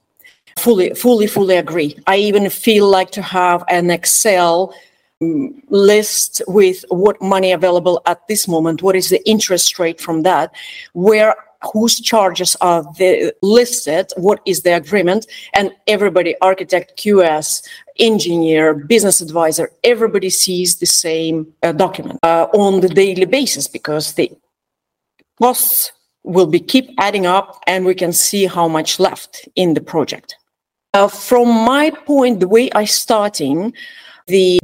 Fully 0.65 0.89
fully 1.05 1.27
fully 1.27 1.57
agree. 1.65 1.91
I 2.07 2.17
even 2.29 2.45
feel 2.67 2.87
like 2.99 3.11
to 3.19 3.23
have 3.23 3.61
an 3.79 3.91
excel 3.99 4.75
mm, 5.23 5.53
list 5.93 6.43
with 6.59 6.79
what 6.89 7.17
money 7.35 7.51
available 7.53 7.97
at 8.13 8.21
this 8.31 8.49
moment 8.55 8.83
what 8.87 8.97
is 8.97 9.09
the 9.15 9.23
interest 9.35 9.79
rate 9.79 10.01
from 10.07 10.23
that 10.29 10.47
where 10.95 11.35
whose 11.73 12.01
charges 12.01 12.57
are 12.61 12.83
the, 12.99 13.35
listed, 13.43 14.13
what 14.17 14.41
is 14.47 14.63
the 14.63 14.77
agreement, 14.77 15.27
and 15.55 15.73
everybody, 15.87 16.35
architect, 16.41 16.99
QS, 16.99 17.67
engineer, 17.99 18.75
business 18.75 19.21
advisor, 19.21 19.71
everybody 19.83 20.31
sees 20.31 20.77
the 20.77 20.87
same 20.87 21.53
uh, 21.63 21.73
document 21.73 22.19
uh, 22.23 22.47
on 22.55 22.81
the 22.81 22.89
daily 22.89 23.25
basis 23.25 23.67
because 23.67 24.13
the 24.15 24.31
costs 25.41 25.93
will 26.23 26.47
be 26.47 26.61
keep 26.61 26.91
adding 26.99 27.27
up 27.27 27.61
and 27.67 27.85
we 27.85 27.95
can 27.95 28.13
see 28.13 28.47
how 28.47 28.69
much 28.69 29.01
left 29.01 29.49
in 29.57 29.75
the 29.75 29.81
project. 29.81 30.37
Uh, 30.95 31.09
from 31.09 31.49
my 31.49 31.91
point, 32.07 32.41
the 32.41 32.49
way 32.49 32.71
I 32.73 32.85
starting 32.85 33.73
the 34.27 34.61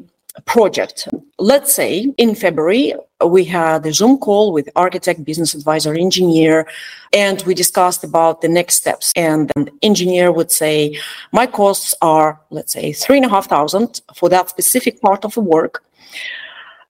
project. 0.47 1.09
Let's 1.39 1.75
say 1.75 2.13
in 2.19 2.35
February, 2.35 2.95
we 3.25 3.45
had 3.45 3.87
a 3.87 3.93
Zoom 3.93 4.19
call 4.19 4.53
with 4.53 4.69
architect, 4.77 5.25
business 5.25 5.55
advisor, 5.55 5.95
engineer, 5.95 6.67
and 7.13 7.43
we 7.43 7.55
discussed 7.55 8.05
about 8.05 8.41
the 8.41 8.49
next 8.49 8.75
steps. 8.77 9.13
And 9.17 9.51
the 9.57 9.71
engineer 9.83 10.33
would 10.33 10.51
say, 10.51 10.99
my 11.33 11.47
costs 11.47 11.95
are, 12.03 12.41
let's 12.51 12.73
say, 12.73 12.93
three 12.93 13.17
and 13.17 13.27
a 13.27 13.29
half 13.29 13.49
thousand 13.49 14.01
for 14.15 14.29
that 14.29 14.49
specific 14.49 15.01
part 15.01 15.25
of 15.25 15.35
the 15.35 15.41
work. 15.41 15.85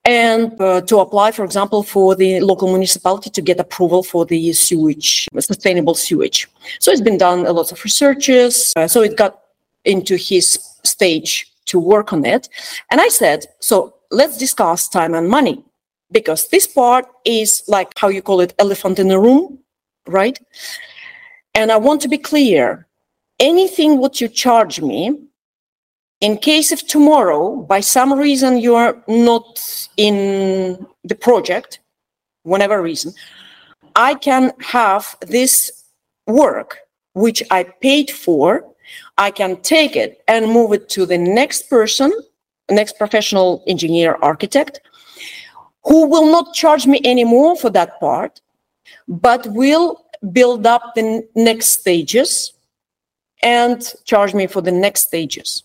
And 0.04 0.60
uh, 0.60 0.82
to 0.82 0.98
apply, 0.98 1.32
for 1.32 1.44
example, 1.44 1.82
for 1.82 2.14
the 2.14 2.40
local 2.40 2.68
municipality 2.68 3.30
to 3.30 3.40
get 3.40 3.58
approval 3.58 4.02
for 4.02 4.26
the 4.26 4.52
sewage, 4.52 5.26
sustainable 5.38 5.94
sewage. 5.94 6.46
So 6.78 6.90
it's 6.92 7.00
been 7.00 7.16
done 7.16 7.46
a 7.46 7.52
lot 7.52 7.72
of 7.72 7.82
researches. 7.82 8.72
Uh, 8.76 8.86
so 8.86 9.00
it 9.00 9.16
got 9.16 9.40
into 9.84 10.16
his 10.16 10.58
stage 10.84 11.50
to 11.66 11.78
work 11.78 12.12
on 12.12 12.24
it. 12.24 12.48
And 12.90 13.00
I 13.00 13.08
said, 13.08 13.46
so 13.60 13.94
let's 14.10 14.38
discuss 14.38 14.88
time 14.88 15.14
and 15.14 15.28
money 15.28 15.64
because 16.10 16.48
this 16.48 16.66
part 16.66 17.06
is 17.24 17.62
like 17.66 17.90
how 17.96 18.08
you 18.08 18.22
call 18.22 18.40
it 18.40 18.54
elephant 18.58 18.98
in 18.98 19.08
the 19.08 19.18
room, 19.18 19.58
right? 20.06 20.38
And 21.54 21.72
I 21.72 21.76
want 21.76 22.00
to 22.02 22.08
be 22.08 22.18
clear 22.18 22.86
anything 23.40 23.98
what 23.98 24.20
you 24.20 24.28
charge 24.28 24.80
me, 24.80 25.18
in 26.20 26.38
case 26.38 26.72
if 26.72 26.86
tomorrow, 26.86 27.56
by 27.56 27.80
some 27.80 28.12
reason, 28.12 28.58
you 28.58 28.74
are 28.74 29.02
not 29.08 29.60
in 29.96 30.86
the 31.02 31.14
project, 31.14 31.80
whatever 32.44 32.80
reason, 32.80 33.12
I 33.96 34.14
can 34.14 34.52
have 34.60 35.16
this 35.20 35.84
work 36.26 36.78
which 37.12 37.42
I 37.50 37.64
paid 37.64 38.10
for 38.10 38.73
I 39.18 39.30
can 39.30 39.60
take 39.62 39.96
it 39.96 40.22
and 40.28 40.50
move 40.50 40.72
it 40.72 40.88
to 40.90 41.06
the 41.06 41.18
next 41.18 41.70
person, 41.70 42.12
next 42.70 42.98
professional 42.98 43.62
engineer 43.66 44.16
architect, 44.22 44.80
who 45.84 46.06
will 46.08 46.26
not 46.26 46.54
charge 46.54 46.86
me 46.86 47.00
anymore 47.04 47.56
for 47.56 47.70
that 47.70 48.00
part, 48.00 48.40
but 49.06 49.46
will 49.48 50.04
build 50.32 50.66
up 50.66 50.94
the 50.94 51.26
next 51.34 51.66
stages 51.80 52.52
and 53.42 53.94
charge 54.04 54.34
me 54.34 54.46
for 54.46 54.62
the 54.62 54.72
next 54.72 55.02
stages. 55.02 55.62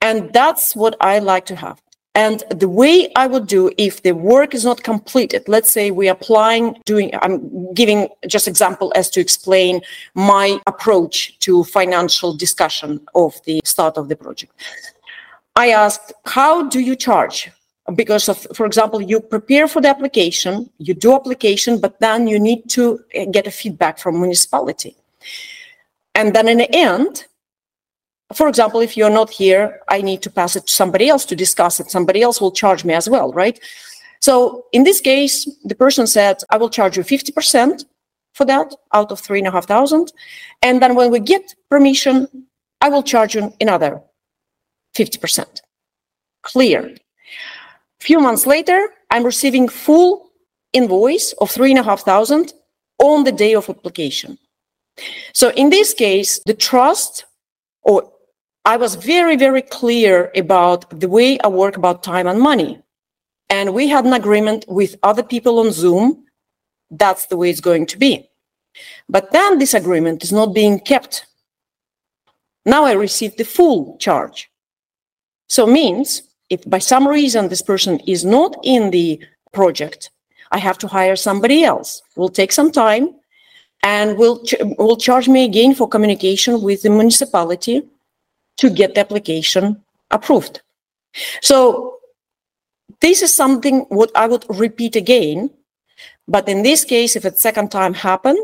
And 0.00 0.32
that's 0.32 0.76
what 0.76 0.96
I 1.00 1.18
like 1.18 1.46
to 1.46 1.56
have. 1.56 1.80
And 2.18 2.42
the 2.50 2.68
way 2.68 3.12
I 3.14 3.28
would 3.28 3.46
do 3.46 3.70
if 3.78 4.02
the 4.02 4.10
work 4.10 4.52
is 4.52 4.64
not 4.64 4.82
completed, 4.82 5.44
let's 5.46 5.70
say 5.70 5.92
we're 5.92 6.10
applying, 6.10 6.76
doing, 6.84 7.12
I'm 7.22 7.72
giving 7.74 8.08
just 8.26 8.48
example 8.48 8.92
as 8.96 9.08
to 9.10 9.20
explain 9.20 9.82
my 10.14 10.58
approach 10.66 11.38
to 11.46 11.62
financial 11.62 12.36
discussion 12.36 13.00
of 13.14 13.40
the 13.44 13.60
start 13.64 13.96
of 13.96 14.08
the 14.08 14.16
project. 14.16 14.52
I 15.54 15.70
asked, 15.70 16.12
how 16.26 16.66
do 16.66 16.80
you 16.80 16.96
charge? 16.96 17.52
Because 17.94 18.28
of, 18.28 18.44
for 18.52 18.66
example, 18.66 19.00
you 19.00 19.20
prepare 19.20 19.68
for 19.68 19.80
the 19.80 19.88
application, 19.88 20.68
you 20.78 20.94
do 20.94 21.14
application, 21.14 21.80
but 21.80 22.00
then 22.00 22.26
you 22.26 22.40
need 22.40 22.68
to 22.70 22.98
eh, 23.14 23.26
get 23.26 23.46
a 23.46 23.52
feedback 23.52 23.96
from 23.96 24.20
municipality. 24.20 24.96
And 26.16 26.34
then 26.34 26.48
in 26.48 26.58
the 26.58 26.74
end, 26.74 27.27
for 28.34 28.48
example, 28.48 28.80
if 28.80 28.96
you're 28.96 29.10
not 29.10 29.30
here, 29.30 29.80
I 29.88 30.02
need 30.02 30.22
to 30.22 30.30
pass 30.30 30.54
it 30.54 30.66
to 30.66 30.72
somebody 30.72 31.08
else 31.08 31.24
to 31.26 31.36
discuss 31.36 31.80
it. 31.80 31.90
Somebody 31.90 32.22
else 32.22 32.40
will 32.40 32.52
charge 32.52 32.84
me 32.84 32.92
as 32.94 33.08
well, 33.08 33.32
right? 33.32 33.58
So 34.20 34.66
in 34.72 34.84
this 34.84 35.00
case, 35.00 35.48
the 35.64 35.74
person 35.74 36.06
said, 36.06 36.42
I 36.50 36.58
will 36.58 36.68
charge 36.68 36.96
you 36.96 37.02
50% 37.02 37.84
for 38.34 38.44
that 38.44 38.74
out 38.92 39.10
of 39.10 39.20
three 39.20 39.38
and 39.38 39.48
a 39.48 39.50
half 39.50 39.66
thousand. 39.66 40.12
And 40.62 40.82
then 40.82 40.94
when 40.94 41.10
we 41.10 41.20
get 41.20 41.54
permission, 41.70 42.28
I 42.80 42.90
will 42.90 43.02
charge 43.02 43.34
you 43.34 43.52
another 43.60 44.00
50%. 44.94 45.60
Clear. 46.42 46.94
Few 48.00 48.20
months 48.20 48.46
later, 48.46 48.88
I'm 49.10 49.24
receiving 49.24 49.68
full 49.68 50.30
invoice 50.72 51.32
of 51.40 51.50
three 51.50 51.70
and 51.70 51.80
a 51.80 51.82
half 51.82 52.02
thousand 52.02 52.52
on 52.98 53.24
the 53.24 53.32
day 53.32 53.54
of 53.54 53.70
application. 53.70 54.38
So 55.32 55.50
in 55.50 55.70
this 55.70 55.94
case, 55.94 56.40
the 56.44 56.54
trust 56.54 57.24
or 57.82 58.12
I 58.64 58.76
was 58.76 58.96
very, 58.96 59.36
very 59.36 59.62
clear 59.62 60.30
about 60.36 61.00
the 61.00 61.08
way 61.08 61.38
I 61.40 61.48
work 61.48 61.76
about 61.76 62.02
time 62.02 62.26
and 62.26 62.40
money. 62.40 62.80
And 63.50 63.72
we 63.74 63.88
had 63.88 64.04
an 64.04 64.12
agreement 64.12 64.64
with 64.68 64.96
other 65.02 65.22
people 65.22 65.58
on 65.58 65.72
Zoom. 65.72 66.26
That's 66.90 67.26
the 67.26 67.36
way 67.36 67.50
it's 67.50 67.60
going 67.60 67.86
to 67.86 67.98
be. 67.98 68.28
But 69.08 69.32
then 69.32 69.58
this 69.58 69.74
agreement 69.74 70.22
is 70.22 70.32
not 70.32 70.54
being 70.54 70.80
kept. 70.80 71.26
Now 72.66 72.84
I 72.84 72.92
receive 72.92 73.36
the 73.36 73.44
full 73.44 73.96
charge. 73.98 74.50
So 75.48 75.66
means 75.66 76.22
if 76.50 76.62
by 76.68 76.78
some 76.78 77.08
reason 77.08 77.48
this 77.48 77.62
person 77.62 78.00
is 78.00 78.24
not 78.24 78.56
in 78.62 78.90
the 78.90 79.20
project, 79.52 80.10
I 80.52 80.58
have 80.58 80.78
to 80.78 80.88
hire 80.88 81.16
somebody 81.16 81.64
else. 81.64 82.02
Will 82.16 82.28
take 82.28 82.52
some 82.52 82.70
time 82.70 83.14
and 83.82 84.18
will 84.18 84.44
ch- 84.44 84.54
will 84.78 84.96
charge 84.96 85.28
me 85.28 85.44
again 85.44 85.74
for 85.74 85.88
communication 85.88 86.60
with 86.62 86.82
the 86.82 86.90
municipality 86.90 87.82
to 88.58 88.70
get 88.70 88.94
the 88.94 89.00
application 89.00 89.82
approved. 90.10 90.60
So 91.42 91.98
this 93.00 93.22
is 93.22 93.32
something 93.32 93.86
what 93.88 94.10
I 94.14 94.26
would 94.26 94.44
repeat 94.48 94.96
again. 94.96 95.50
But 96.26 96.48
in 96.48 96.62
this 96.62 96.84
case, 96.84 97.16
if 97.16 97.24
it's 97.24 97.40
second 97.40 97.70
time 97.70 97.94
happen, 97.94 98.36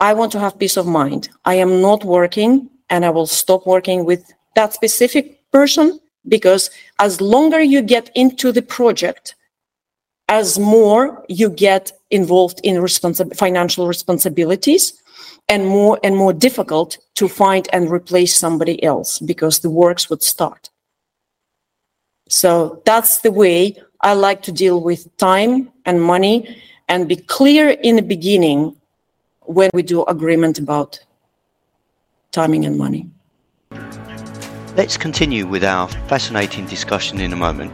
I 0.00 0.14
want 0.14 0.32
to 0.32 0.40
have 0.40 0.58
peace 0.58 0.76
of 0.76 0.86
mind. 0.86 1.28
I 1.44 1.54
am 1.54 1.80
not 1.80 2.04
working 2.04 2.70
and 2.88 3.04
I 3.04 3.10
will 3.10 3.26
stop 3.26 3.66
working 3.66 4.04
with 4.04 4.32
that 4.54 4.72
specific 4.72 5.38
person 5.50 6.00
because 6.28 6.70
as 6.98 7.20
longer 7.20 7.60
you 7.60 7.82
get 7.82 8.10
into 8.14 8.52
the 8.52 8.62
project, 8.62 9.34
as 10.28 10.58
more 10.58 11.24
you 11.28 11.50
get 11.50 11.92
involved 12.10 12.60
in 12.62 12.76
responsi- 12.76 13.34
financial 13.36 13.86
responsibilities, 13.86 14.97
and 15.48 15.66
more 15.66 15.98
and 16.04 16.16
more 16.16 16.32
difficult 16.32 16.98
to 17.14 17.28
find 17.28 17.68
and 17.72 17.90
replace 17.90 18.36
somebody 18.36 18.82
else 18.82 19.18
because 19.18 19.60
the 19.60 19.70
works 19.70 20.10
would 20.10 20.22
start. 20.22 20.70
So 22.28 22.82
that's 22.84 23.18
the 23.18 23.32
way 23.32 23.76
I 24.02 24.12
like 24.12 24.42
to 24.42 24.52
deal 24.52 24.80
with 24.82 25.16
time 25.16 25.70
and 25.86 26.02
money 26.02 26.62
and 26.88 27.08
be 27.08 27.16
clear 27.16 27.70
in 27.70 27.96
the 27.96 28.02
beginning 28.02 28.76
when 29.40 29.70
we 29.72 29.82
do 29.82 30.04
agreement 30.04 30.58
about 30.58 31.00
timing 32.30 32.66
and 32.66 32.76
money. 32.76 33.08
Let's 34.76 34.96
continue 34.96 35.46
with 35.46 35.64
our 35.64 35.88
fascinating 36.08 36.66
discussion 36.66 37.20
in 37.20 37.32
a 37.32 37.36
moment. 37.36 37.72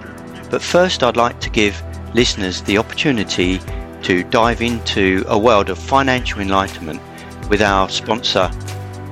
But 0.50 0.62
first, 0.62 1.02
I'd 1.02 1.16
like 1.16 1.40
to 1.40 1.50
give 1.50 1.82
listeners 2.14 2.62
the 2.62 2.78
opportunity 2.78 3.60
to 4.04 4.22
dive 4.24 4.62
into 4.62 5.24
a 5.26 5.36
world 5.36 5.68
of 5.68 5.78
financial 5.78 6.40
enlightenment 6.40 7.00
with 7.48 7.62
our 7.62 7.88
sponsor, 7.88 8.50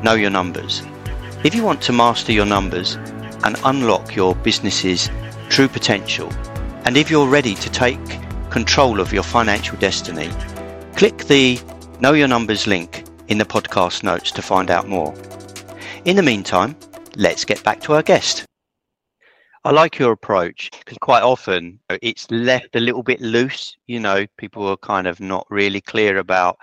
Know 0.03 0.15
Your 0.15 0.31
Numbers. 0.31 0.83
If 1.45 1.55
you 1.55 1.63
want 1.65 1.83
to 1.83 1.93
master 1.93 2.33
your 2.33 2.47
numbers 2.47 2.97
and 3.45 3.57
unlock 3.65 4.15
your 4.15 4.35
business's 4.37 5.11
true 5.49 5.69
potential, 5.69 6.33
and 6.85 6.97
if 6.97 7.11
you're 7.11 7.29
ready 7.29 7.55
to 7.55 7.71
take 7.71 8.01
control 8.51 9.01
of 9.01 9.13
your 9.13 9.23
financial 9.23 9.77
destiny, 9.79 10.31
click 10.97 11.19
the 11.25 11.61
Know 12.01 12.13
Your 12.13 12.29
Numbers 12.29 12.67
link 12.67 13.05
in 13.29 13.39
the 13.39 13.45
podcast 13.45 14.03
notes 14.03 14.31
to 14.33 14.43
find 14.43 14.71
out 14.71 14.89
more. 14.89 15.15
In 16.05 16.17
the 16.17 16.23
meantime, 16.23 16.77
let's 17.17 17.45
get 17.45 17.63
back 17.65 17.81
to 17.83 17.95
our 17.95 18.03
guest. 18.03 18.45
I 19.65 19.71
like 19.71 19.97
your 19.97 20.11
approach 20.11 20.71
because 20.73 20.99
quite 20.99 21.23
often 21.23 21.79
it's 22.03 22.29
left 22.33 22.75
a 22.75 22.81
little 22.81 23.05
bit 23.05 23.21
loose. 23.21 23.77
You 23.87 24.01
know, 24.01 24.27
people 24.37 24.67
are 24.67 24.77
kind 24.77 25.07
of 25.07 25.21
not 25.21 25.47
really 25.51 25.81
clear 25.81 26.19
about 26.19 26.59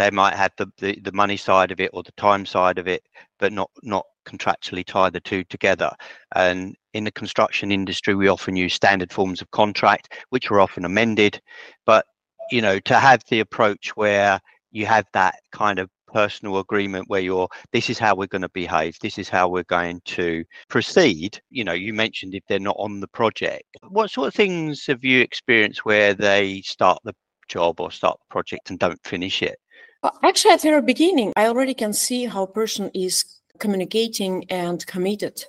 they 0.00 0.10
might 0.10 0.34
have 0.34 0.52
the, 0.56 0.66
the, 0.78 0.98
the 1.02 1.12
money 1.12 1.36
side 1.36 1.70
of 1.70 1.78
it 1.78 1.90
or 1.92 2.02
the 2.02 2.12
time 2.12 2.46
side 2.46 2.78
of 2.78 2.88
it, 2.88 3.02
but 3.38 3.52
not 3.52 3.70
not 3.82 4.06
contractually 4.26 4.84
tie 4.84 5.10
the 5.10 5.20
two 5.20 5.44
together. 5.44 5.90
And 6.34 6.74
in 6.94 7.04
the 7.04 7.12
construction 7.12 7.70
industry, 7.70 8.14
we 8.14 8.28
often 8.28 8.56
use 8.56 8.72
standard 8.72 9.12
forms 9.12 9.42
of 9.42 9.50
contract, 9.50 10.14
which 10.30 10.50
are 10.50 10.58
often 10.58 10.86
amended. 10.86 11.38
But 11.84 12.06
you 12.50 12.62
know, 12.62 12.78
to 12.80 12.94
have 12.98 13.22
the 13.28 13.40
approach 13.40 13.94
where 13.94 14.40
you 14.72 14.86
have 14.86 15.04
that 15.12 15.34
kind 15.52 15.78
of 15.78 15.90
personal 16.06 16.58
agreement 16.58 17.04
where 17.08 17.20
you're 17.20 17.48
this 17.72 17.90
is 17.90 17.98
how 17.98 18.16
we're 18.16 18.26
going 18.26 18.42
to 18.42 18.48
behave 18.48 18.96
this 19.00 19.16
is 19.16 19.28
how 19.28 19.48
we're 19.48 19.62
going 19.78 20.00
to 20.04 20.44
proceed 20.68 21.40
you 21.50 21.62
know 21.62 21.72
you 21.72 21.94
mentioned 21.94 22.34
if 22.34 22.42
they're 22.48 22.58
not 22.58 22.74
on 22.80 22.98
the 22.98 23.06
project 23.06 23.62
what 23.90 24.10
sort 24.10 24.26
of 24.26 24.34
things 24.34 24.84
have 24.86 25.04
you 25.04 25.20
experienced 25.20 25.84
where 25.84 26.12
they 26.12 26.60
start 26.62 26.98
the 27.04 27.14
job 27.46 27.78
or 27.78 27.92
start 27.92 28.18
the 28.18 28.32
project 28.32 28.70
and 28.70 28.80
don't 28.80 28.98
finish 29.04 29.40
it 29.40 29.56
Actually, 30.02 30.52
at 30.52 30.62
the 30.62 30.68
very 30.68 30.82
beginning, 30.82 31.32
I 31.36 31.46
already 31.46 31.74
can 31.74 31.92
see 31.92 32.24
how 32.24 32.46
person 32.46 32.90
is 32.94 33.24
communicating 33.58 34.44
and 34.48 34.86
committed, 34.86 35.44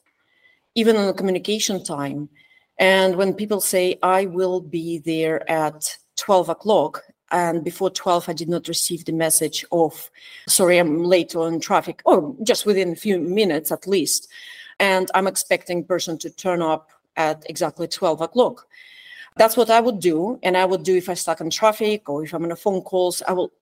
even 0.75 0.97
on 0.97 1.07
the 1.07 1.13
communication 1.13 1.83
time. 1.83 2.27
And 2.77 3.15
when 3.15 3.33
people 3.33 3.61
say, 3.61 3.97
I 4.03 4.25
will 4.25 4.59
be 4.59 4.99
there 4.99 5.49
at 5.49 5.97
12 6.17 6.49
o'clock, 6.49 7.03
and 7.31 7.63
before 7.63 7.89
12 7.89 8.27
i 8.27 8.33
did 8.33 8.49
not 8.49 8.67
receive 8.67 9.05
the 9.05 9.13
message 9.13 9.63
of 9.71 10.09
sorry 10.49 10.77
i'm 10.77 11.03
late 11.03 11.33
on 11.33 11.61
traffic 11.61 12.01
or 12.03 12.35
just 12.43 12.65
within 12.65 12.91
a 12.91 12.95
few 12.95 13.19
minutes 13.19 13.71
at 13.71 13.87
least. 13.87 14.27
And 14.79 15.09
i'm 15.13 15.27
expecting 15.27 15.85
person 15.85 16.17
to 16.19 16.29
turn 16.29 16.61
up 16.61 16.89
at 17.15 17.45
exactly 17.49 17.87
12 17.87 18.19
o'clock. 18.19 18.67
That's 19.37 19.55
what 19.55 19.69
i 19.69 19.79
would 19.79 20.01
do 20.01 20.39
and 20.43 20.57
i 20.57 20.65
would 20.65 20.83
do 20.83 20.95
if 20.95 21.07
i 21.07 21.13
stuck 21.13 21.39
in 21.39 21.49
traffic 21.49 22.09
or 22.09 22.25
if 22.25 22.33
i'm 22.33 22.43
on 22.43 22.51
a 22.51 22.55
phone 22.57 22.81
calls. 22.81 23.23
I 23.25 23.31
will 23.31 23.53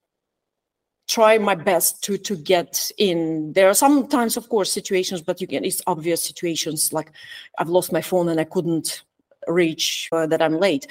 try 1.10 1.38
my 1.40 1.56
best 1.56 2.04
to 2.04 2.18
to 2.18 2.36
get 2.38 2.92
in. 2.98 3.52
There 3.54 3.68
are 3.68 3.74
sometimes 3.74 4.38
of 4.38 4.48
course 4.48 4.72
situations 4.72 5.22
but 5.22 5.42
you 5.42 5.48
can 5.48 5.66
it's 5.66 5.82
obvious 5.88 6.24
situations 6.24 6.94
like 6.94 7.12
i've 7.58 7.70
lost 7.70 7.92
my 7.92 8.02
phone 8.02 8.30
and 8.30 8.40
i 8.40 8.44
couldn't 8.44 9.04
reach 9.48 10.08
uh, 10.12 10.28
that 10.28 10.42
i'm 10.42 10.58
late. 10.58 10.88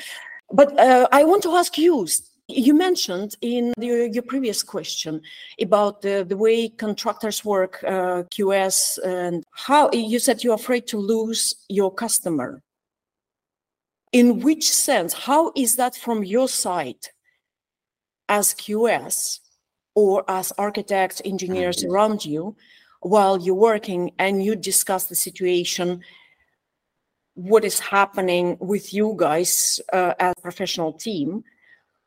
But 0.53 0.79
uh, 0.79 1.09
i 1.13 1.25
want 1.25 1.43
to 1.45 1.55
ask 1.55 1.79
you 1.79 2.07
you 2.49 2.75
mentioned 2.75 3.37
in 3.43 3.75
your, 3.79 4.07
your 4.07 4.23
previous 4.23 4.63
question 4.63 5.21
about 5.61 6.01
the, 6.01 6.25
the 6.27 6.37
way 6.37 6.71
contractors 6.71 7.45
work, 7.45 7.85
uh, 7.87 8.23
QS, 8.35 8.99
and 9.05 9.45
how 9.53 9.91
you 9.93 10.19
said 10.19 10.43
you're 10.43 10.55
afraid 10.55 10.87
to 10.87 10.97
lose 10.97 11.55
your 11.69 11.93
customer. 11.93 12.63
In 14.13 14.41
which 14.41 14.71
sense, 14.71 15.13
how 15.13 15.53
is 15.55 15.77
that 15.77 15.95
from 15.95 16.25
your 16.25 16.49
side 16.49 17.09
as 18.31 18.55
QS 18.55 19.41
or 19.99 20.25
as 20.29 20.53
architects, 20.59 21.21
engineers 21.25 21.79
mm-hmm. 21.79 21.93
around 21.93 22.25
you 22.25 22.55
while 23.01 23.37
you're 23.45 23.65
working 23.73 24.13
and 24.19 24.45
you 24.45 24.55
discuss 24.55 25.07
the 25.07 25.17
situation? 25.17 25.89
What 27.35 27.65
is 27.65 27.79
happening 27.81 28.57
with 28.61 28.95
you 28.95 29.15
guys 29.17 29.81
uh, 29.93 30.15
as 30.21 30.35
a 30.39 30.41
professional 30.41 30.93
team? 30.93 31.45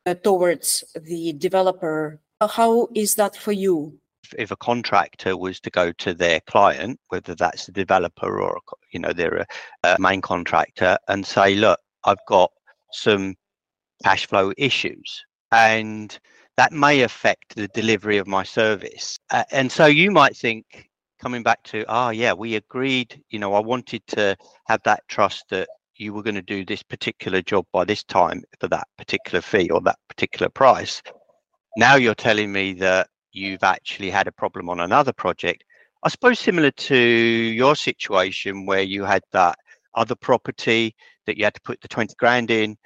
Uh, 0.07 0.15
towards 0.15 0.83
the 0.95 1.31
developer. 1.33 2.19
How 2.41 2.87
is 2.95 3.13
that 3.15 3.35
for 3.35 3.51
you? 3.51 3.99
If 4.35 4.49
a 4.49 4.55
contractor 4.55 5.37
was 5.37 5.59
to 5.59 5.69
go 5.69 5.91
to 5.91 6.15
their 6.15 6.39
client, 6.39 6.99
whether 7.09 7.35
that's 7.35 7.67
the 7.67 7.71
developer 7.71 8.41
or 8.41 8.59
you 8.91 8.99
know 8.99 9.13
they're 9.13 9.45
a, 9.45 9.45
a 9.83 9.97
main 9.99 10.21
contractor, 10.21 10.97
and 11.07 11.23
say, 11.23 11.53
"Look, 11.53 11.79
I've 12.03 12.25
got 12.27 12.49
some 12.91 13.35
cash 14.03 14.25
flow 14.25 14.53
issues," 14.57 15.23
and 15.51 16.17
that 16.57 16.71
may 16.71 17.01
affect 17.01 17.55
the 17.55 17.67
delivery 17.69 18.17
of 18.17 18.27
my 18.27 18.43
service. 18.43 19.17
Uh, 19.29 19.43
and 19.51 19.71
so 19.71 19.85
you 19.85 20.11
might 20.11 20.35
think, 20.35 20.89
coming 21.19 21.43
back 21.43 21.63
to, 21.63 21.85
ah, 21.87 22.07
oh, 22.07 22.09
yeah, 22.09 22.33
we 22.33 22.55
agreed, 22.55 23.21
you 23.29 23.39
know, 23.39 23.53
I 23.53 23.59
wanted 23.59 24.05
to 24.07 24.35
have 24.67 24.81
that 24.83 25.03
trust 25.07 25.45
that 25.49 25.69
you 25.95 26.13
were 26.13 26.23
going 26.23 26.35
to 26.35 26.41
do 26.41 26.65
this 26.65 26.81
particular 26.81 27.41
job 27.41 27.65
by 27.71 27.85
this 27.85 28.03
time 28.03 28.43
for 28.59 28.67
that 28.69 28.87
particular 28.97 29.41
fee 29.41 29.69
or 29.69 29.79
that 29.81 29.99
particular 30.09 30.49
price. 30.49 31.01
Now 31.77 31.95
you're 31.95 32.15
telling 32.15 32.51
me 32.51 32.73
that 32.73 33.07
you've 33.31 33.63
actually 33.63 34.09
had 34.09 34.27
a 34.27 34.31
problem 34.31 34.69
on 34.69 34.79
another 34.79 35.13
project. 35.13 35.63
I 36.03 36.09
suppose 36.09 36.39
similar 36.39 36.71
to 36.71 36.97
your 36.97 37.75
situation 37.75 38.65
where 38.65 38.81
you 38.81 39.03
had 39.03 39.21
that 39.31 39.57
other 39.93 40.15
property 40.15 40.95
that 41.27 41.37
you 41.37 41.43
had 41.43 41.53
to 41.53 41.61
put 41.61 41.79
the 41.81 41.87
20 41.87 42.15
grand 42.17 42.49
in 42.49 42.77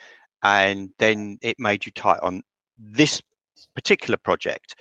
and 0.43 0.89
then 0.99 1.37
it 1.41 1.57
made 1.57 1.85
you 1.85 1.91
tight 1.93 2.19
on 2.21 2.43
this 2.77 3.21
particular 3.73 4.17
project. 4.17 4.75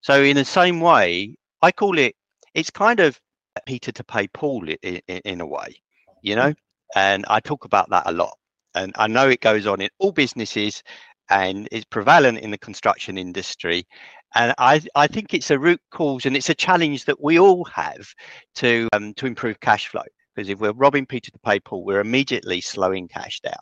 So 0.00 0.22
in 0.22 0.36
the 0.36 0.44
same 0.44 0.80
way, 0.80 1.36
I 1.62 1.72
call 1.72 1.98
it, 1.98 2.14
it's 2.54 2.70
kind 2.70 3.00
of 3.00 3.18
Peter 3.66 3.92
to 3.92 4.04
pay 4.04 4.28
Paul 4.28 4.68
in, 4.68 5.00
in, 5.08 5.20
in 5.24 5.40
a 5.40 5.46
way, 5.46 5.80
you 6.22 6.36
know? 6.36 6.52
And 6.94 7.24
I 7.28 7.40
talk 7.40 7.64
about 7.64 7.90
that 7.90 8.04
a 8.06 8.12
lot. 8.12 8.36
And 8.74 8.92
I 8.96 9.06
know 9.06 9.28
it 9.28 9.40
goes 9.40 9.66
on 9.66 9.80
in 9.80 9.88
all 9.98 10.12
businesses 10.12 10.82
and 11.30 11.68
it's 11.72 11.84
prevalent 11.86 12.38
in 12.38 12.50
the 12.50 12.58
construction 12.58 13.18
industry. 13.18 13.86
And 14.34 14.54
I, 14.58 14.80
I 14.94 15.06
think 15.06 15.32
it's 15.32 15.50
a 15.50 15.58
root 15.58 15.80
cause 15.90 16.26
and 16.26 16.36
it's 16.36 16.50
a 16.50 16.54
challenge 16.54 17.04
that 17.06 17.22
we 17.22 17.38
all 17.38 17.64
have 17.64 18.06
to 18.56 18.88
um, 18.92 19.14
to 19.14 19.26
improve 19.26 19.58
cash 19.60 19.88
flow. 19.88 20.02
Because 20.34 20.50
if 20.50 20.58
we're 20.58 20.72
robbing 20.72 21.06
Peter 21.06 21.30
to 21.30 21.38
pay 21.38 21.58
Paul, 21.58 21.84
we're 21.84 22.00
immediately 22.00 22.60
slowing 22.60 23.08
cash 23.08 23.40
down 23.40 23.54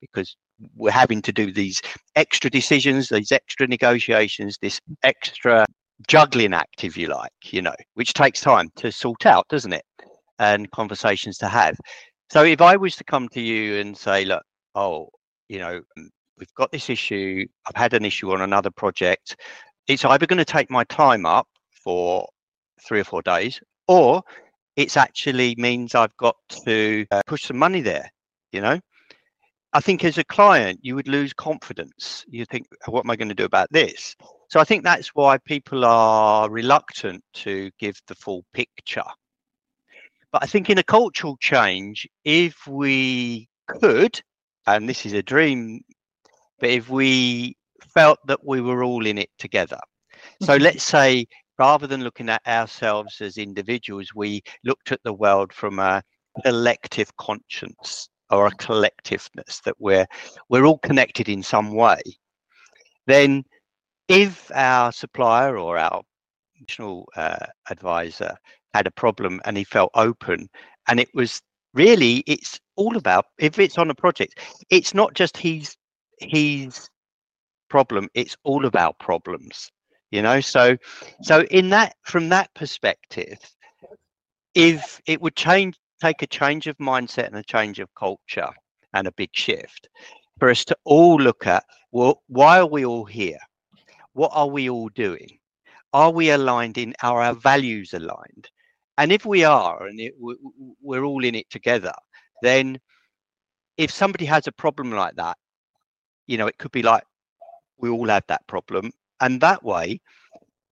because 0.00 0.36
we're 0.76 0.90
having 0.90 1.22
to 1.22 1.32
do 1.32 1.52
these 1.52 1.80
extra 2.16 2.50
decisions, 2.50 3.08
these 3.08 3.32
extra 3.32 3.66
negotiations, 3.66 4.58
this 4.60 4.80
extra 5.02 5.66
juggling 6.08 6.54
act, 6.54 6.84
if 6.84 6.96
you 6.96 7.08
like, 7.08 7.32
you 7.44 7.62
know, 7.62 7.74
which 7.94 8.12
takes 8.14 8.40
time 8.40 8.70
to 8.76 8.90
sort 8.90 9.26
out, 9.26 9.46
doesn't 9.48 9.72
it? 9.72 9.84
And 10.38 10.70
conversations 10.70 11.36
to 11.38 11.48
have. 11.48 11.76
So 12.30 12.44
if 12.44 12.60
I 12.60 12.76
was 12.76 12.96
to 12.96 13.04
come 13.04 13.28
to 13.30 13.40
you 13.40 13.80
and 13.80 13.96
say, 13.96 14.24
look, 14.24 14.42
oh, 14.74 15.08
you 15.48 15.58
know, 15.58 15.80
mm, 15.98 16.08
we've 16.38 16.54
got 16.54 16.72
this 16.72 16.88
issue, 16.88 17.46
I've 17.66 17.76
had 17.76 17.92
an 17.94 18.04
issue 18.04 18.32
on 18.32 18.40
another 18.40 18.70
project, 18.70 19.36
it's 19.86 20.04
either 20.04 20.26
going 20.26 20.38
to 20.38 20.44
take 20.44 20.70
my 20.70 20.84
time 20.84 21.26
up 21.26 21.48
for 21.84 22.28
three 22.86 23.00
or 23.00 23.04
four 23.04 23.22
days, 23.22 23.60
or 23.88 24.22
it's 24.76 24.96
actually 24.96 25.54
means 25.58 25.94
I've 25.94 26.16
got 26.16 26.36
to 26.64 27.04
uh, 27.10 27.22
push 27.26 27.44
some 27.44 27.58
money 27.58 27.80
there, 27.80 28.10
you 28.52 28.60
know? 28.60 28.80
I 29.72 29.80
think 29.80 30.04
as 30.04 30.18
a 30.18 30.24
client, 30.24 30.80
you 30.82 30.96
would 30.96 31.06
lose 31.06 31.32
confidence. 31.32 32.24
You 32.28 32.44
think, 32.44 32.66
what 32.86 33.04
am 33.04 33.10
I 33.10 33.16
going 33.16 33.28
to 33.28 33.34
do 33.34 33.44
about 33.44 33.68
this? 33.70 34.16
So 34.48 34.58
I 34.58 34.64
think 34.64 34.82
that's 34.82 35.08
why 35.08 35.38
people 35.38 35.84
are 35.84 36.50
reluctant 36.50 37.22
to 37.34 37.70
give 37.78 38.00
the 38.08 38.16
full 38.16 38.44
picture. 38.52 39.04
But 40.32 40.42
I 40.42 40.46
think 40.46 40.70
in 40.70 40.78
a 40.78 40.82
cultural 40.82 41.36
change, 41.40 42.08
if 42.24 42.66
we 42.66 43.48
could, 43.68 44.20
and 44.66 44.88
this 44.88 45.06
is 45.06 45.12
a 45.12 45.22
dream, 45.22 45.82
but 46.58 46.70
if 46.70 46.88
we 46.88 47.56
felt 47.94 48.18
that 48.26 48.44
we 48.44 48.60
were 48.60 48.82
all 48.82 49.06
in 49.06 49.18
it 49.18 49.30
together. 49.38 49.78
So 50.42 50.54
mm-hmm. 50.54 50.64
let's 50.64 50.84
say 50.84 51.26
rather 51.58 51.86
than 51.86 52.02
looking 52.02 52.28
at 52.28 52.46
ourselves 52.46 53.20
as 53.20 53.38
individuals, 53.38 54.14
we 54.14 54.42
looked 54.64 54.90
at 54.90 55.00
the 55.04 55.12
world 55.12 55.52
from 55.52 55.78
a 55.78 56.02
collective 56.44 57.16
conscience 57.16 58.08
or 58.30 58.46
a 58.46 58.52
collectiveness 58.56 59.62
that 59.62 59.76
we're 59.78 60.06
we're 60.48 60.64
all 60.66 60.78
connected 60.78 61.28
in 61.28 61.42
some 61.42 61.72
way. 61.72 62.00
Then 63.06 63.44
if 64.08 64.50
our 64.54 64.92
supplier 64.92 65.56
or 65.58 65.78
our 65.78 66.02
national 66.60 67.08
uh, 67.16 67.46
advisor 67.70 68.34
had 68.74 68.86
a 68.86 68.90
problem 68.90 69.40
and 69.44 69.56
he 69.56 69.64
felt 69.64 69.90
open 69.94 70.48
and 70.88 71.00
it 71.00 71.08
was 71.14 71.40
really 71.74 72.22
it's 72.26 72.58
all 72.76 72.96
about 72.96 73.26
if 73.38 73.58
it's 73.58 73.78
on 73.78 73.90
a 73.90 73.94
project 73.94 74.38
it's 74.70 74.94
not 74.94 75.14
just 75.14 75.36
his 75.36 75.76
his 76.18 76.88
problem 77.68 78.08
it's 78.14 78.36
all 78.42 78.66
about 78.66 78.98
problems 78.98 79.70
you 80.10 80.20
know 80.20 80.40
so 80.40 80.76
so 81.22 81.42
in 81.50 81.70
that 81.70 81.94
from 82.02 82.28
that 82.28 82.52
perspective 82.54 83.38
if 84.54 85.00
it 85.06 85.20
would 85.20 85.36
change 85.36 85.76
take 86.00 86.22
a 86.22 86.26
change 86.26 86.66
of 86.66 86.76
mindset 86.78 87.26
and 87.26 87.36
a 87.36 87.42
change 87.42 87.78
of 87.78 87.94
culture 87.94 88.50
and 88.94 89.06
a 89.06 89.12
big 89.12 89.30
shift 89.32 89.88
for 90.38 90.50
us 90.50 90.64
to 90.64 90.76
all 90.84 91.16
look 91.16 91.46
at 91.46 91.64
well 91.92 92.22
why 92.26 92.58
are 92.58 92.66
we 92.66 92.84
all 92.84 93.04
here? 93.04 93.38
What 94.14 94.30
are 94.34 94.48
we 94.48 94.68
all 94.68 94.88
doing? 94.88 95.38
Are 95.92 96.10
we 96.10 96.30
aligned 96.30 96.78
in 96.78 96.94
are 97.02 97.20
our 97.20 97.34
values 97.34 97.92
aligned? 97.92 98.48
And 98.98 99.12
if 99.12 99.24
we 99.24 99.44
are, 99.44 99.86
and 99.86 99.98
it, 99.98 100.12
we're 100.82 101.04
all 101.04 101.24
in 101.24 101.34
it 101.34 101.48
together, 101.48 101.94
then 102.42 102.78
if 103.78 103.90
somebody 103.90 104.26
has 104.26 104.46
a 104.46 104.52
problem 104.52 104.90
like 104.90 105.16
that, 105.16 105.38
you 106.26 106.36
know, 106.36 106.46
it 106.46 106.58
could 106.58 106.70
be 106.70 106.82
like 106.82 107.02
we 107.78 107.88
all 107.88 108.08
have 108.08 108.24
that 108.28 108.46
problem. 108.46 108.90
And 109.20 109.40
that 109.40 109.64
way, 109.64 110.00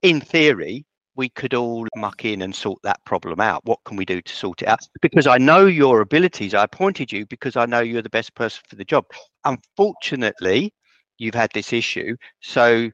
in 0.02 0.20
theory, 0.20 0.84
we 1.18 1.28
could 1.28 1.52
all 1.52 1.84
muck 1.96 2.24
in 2.24 2.42
and 2.42 2.54
sort 2.54 2.80
that 2.84 3.04
problem 3.04 3.40
out. 3.40 3.64
What 3.64 3.80
can 3.84 3.96
we 3.96 4.04
do 4.04 4.22
to 4.22 4.34
sort 4.34 4.62
it 4.62 4.68
out? 4.68 4.78
Because 5.02 5.26
I 5.26 5.36
know 5.36 5.66
your 5.66 6.00
abilities. 6.00 6.54
I 6.54 6.62
appointed 6.62 7.10
you 7.10 7.26
because 7.26 7.56
I 7.56 7.66
know 7.66 7.80
you're 7.80 8.02
the 8.02 8.08
best 8.08 8.34
person 8.36 8.62
for 8.68 8.76
the 8.76 8.84
job. 8.84 9.04
Unfortunately, 9.44 10.72
you've 11.18 11.34
had 11.34 11.50
this 11.52 11.72
issue. 11.72 12.16
So 12.40 12.90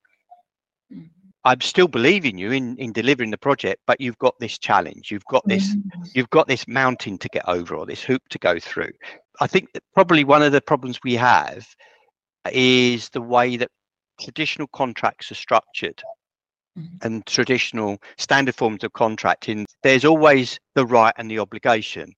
I'm 1.45 1.61
still 1.61 1.87
believing 1.87 2.39
you 2.39 2.51
in 2.51 2.79
in 2.79 2.93
delivering 2.93 3.31
the 3.31 3.37
project, 3.37 3.83
but 3.87 4.01
you've 4.01 4.18
got 4.18 4.35
this 4.41 4.57
challenge, 4.59 5.11
you've 5.11 5.27
got 5.27 5.47
this, 5.47 5.77
mm-hmm. 5.77 6.03
you've 6.14 6.31
got 6.31 6.49
this 6.49 6.66
mountain 6.66 7.18
to 7.18 7.29
get 7.29 7.47
over 7.47 7.77
or 7.77 7.85
this 7.85 8.03
hoop 8.03 8.22
to 8.31 8.39
go 8.39 8.59
through. 8.59 8.93
I 9.43 9.47
think 9.47 9.68
probably 9.93 10.25
one 10.25 10.43
of 10.43 10.53
the 10.53 10.62
problems 10.62 10.99
we 11.05 11.14
have 11.16 11.66
is 12.51 13.11
the 13.11 13.20
way 13.20 13.59
that 13.59 13.70
traditional 14.18 14.68
contracts 14.68 15.31
are 15.31 15.35
structured 15.35 16.03
mm-hmm. 16.79 16.97
and 17.03 17.27
traditional 17.27 17.99
standard 18.18 18.55
forms 18.55 18.85
of 18.85 18.93
contracting. 18.93 19.66
There's 19.83 20.05
always 20.05 20.59
the 20.75 20.87
right 20.87 21.14
and 21.16 21.31
the 21.31 21.39
obligation, 21.39 22.12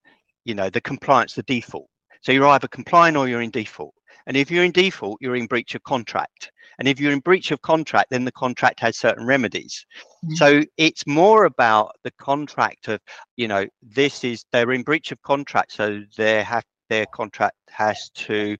you 0.44 0.54
know, 0.54 0.70
the 0.70 0.80
compliance, 0.80 1.34
the 1.34 1.42
default. 1.42 1.88
So 2.22 2.32
you're 2.32 2.46
either 2.46 2.68
complying 2.68 3.16
or 3.16 3.28
you're 3.28 3.42
in 3.42 3.50
default. 3.50 3.94
And 4.26 4.36
if 4.36 4.50
you're 4.50 4.64
in 4.64 4.72
default, 4.72 5.18
you're 5.20 5.36
in 5.36 5.46
breach 5.46 5.74
of 5.74 5.82
contract. 5.84 6.50
And 6.78 6.88
if 6.88 7.00
you're 7.00 7.12
in 7.12 7.20
breach 7.20 7.52
of 7.52 7.62
contract, 7.62 8.10
then 8.10 8.24
the 8.24 8.32
contract 8.32 8.80
has 8.80 8.98
certain 8.98 9.26
remedies. 9.26 9.86
Mm-hmm. 10.24 10.34
So 10.34 10.62
it's 10.76 11.06
more 11.06 11.44
about 11.44 11.92
the 12.02 12.10
contract 12.18 12.88
of, 12.88 13.00
you 13.36 13.48
know, 13.48 13.66
this 13.82 14.24
is 14.24 14.44
they're 14.52 14.72
in 14.72 14.82
breach 14.82 15.12
of 15.12 15.22
contract, 15.22 15.72
so 15.72 16.02
they 16.16 16.42
have 16.42 16.64
their 16.88 17.06
contract 17.06 17.56
has 17.68 18.10
to 18.10 18.56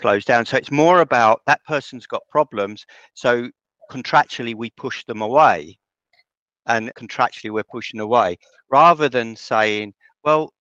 close 0.00 0.24
down. 0.24 0.44
So 0.44 0.56
it's 0.56 0.70
more 0.70 1.00
about 1.00 1.40
that 1.46 1.60
person's 1.66 2.06
got 2.06 2.22
problems. 2.28 2.84
So 3.14 3.48
contractually, 3.92 4.54
we 4.54 4.70
push 4.70 5.04
them 5.04 5.22
away. 5.22 5.78
And 6.66 6.94
contractually, 6.94 7.50
we're 7.50 7.64
pushing 7.64 8.00
away 8.00 8.38
rather 8.70 9.08
than 9.08 9.36
saying, 9.36 9.94
well, 10.24 10.52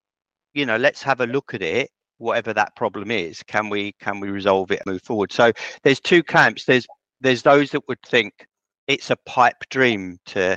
you 0.54 0.66
know, 0.66 0.78
let's 0.78 1.04
have 1.04 1.22
a 1.22 1.28
look 1.28 1.54
at 1.54 1.62
it 1.62 1.90
whatever 2.22 2.54
that 2.54 2.76
problem 2.76 3.10
is 3.10 3.42
can 3.48 3.68
we 3.68 3.94
can 4.00 4.20
we 4.20 4.30
resolve 4.30 4.70
it 4.70 4.80
move 4.86 5.02
forward 5.02 5.32
so 5.32 5.52
there's 5.82 6.00
two 6.00 6.22
camps 6.22 6.66
there's 6.66 6.86
there's 7.20 7.42
those 7.42 7.72
that 7.72 7.82
would 7.88 8.02
think 8.04 8.46
it's 8.88 9.10
a 9.10 9.16
pipe 9.26 9.58
dream 9.72 10.20
to 10.24 10.56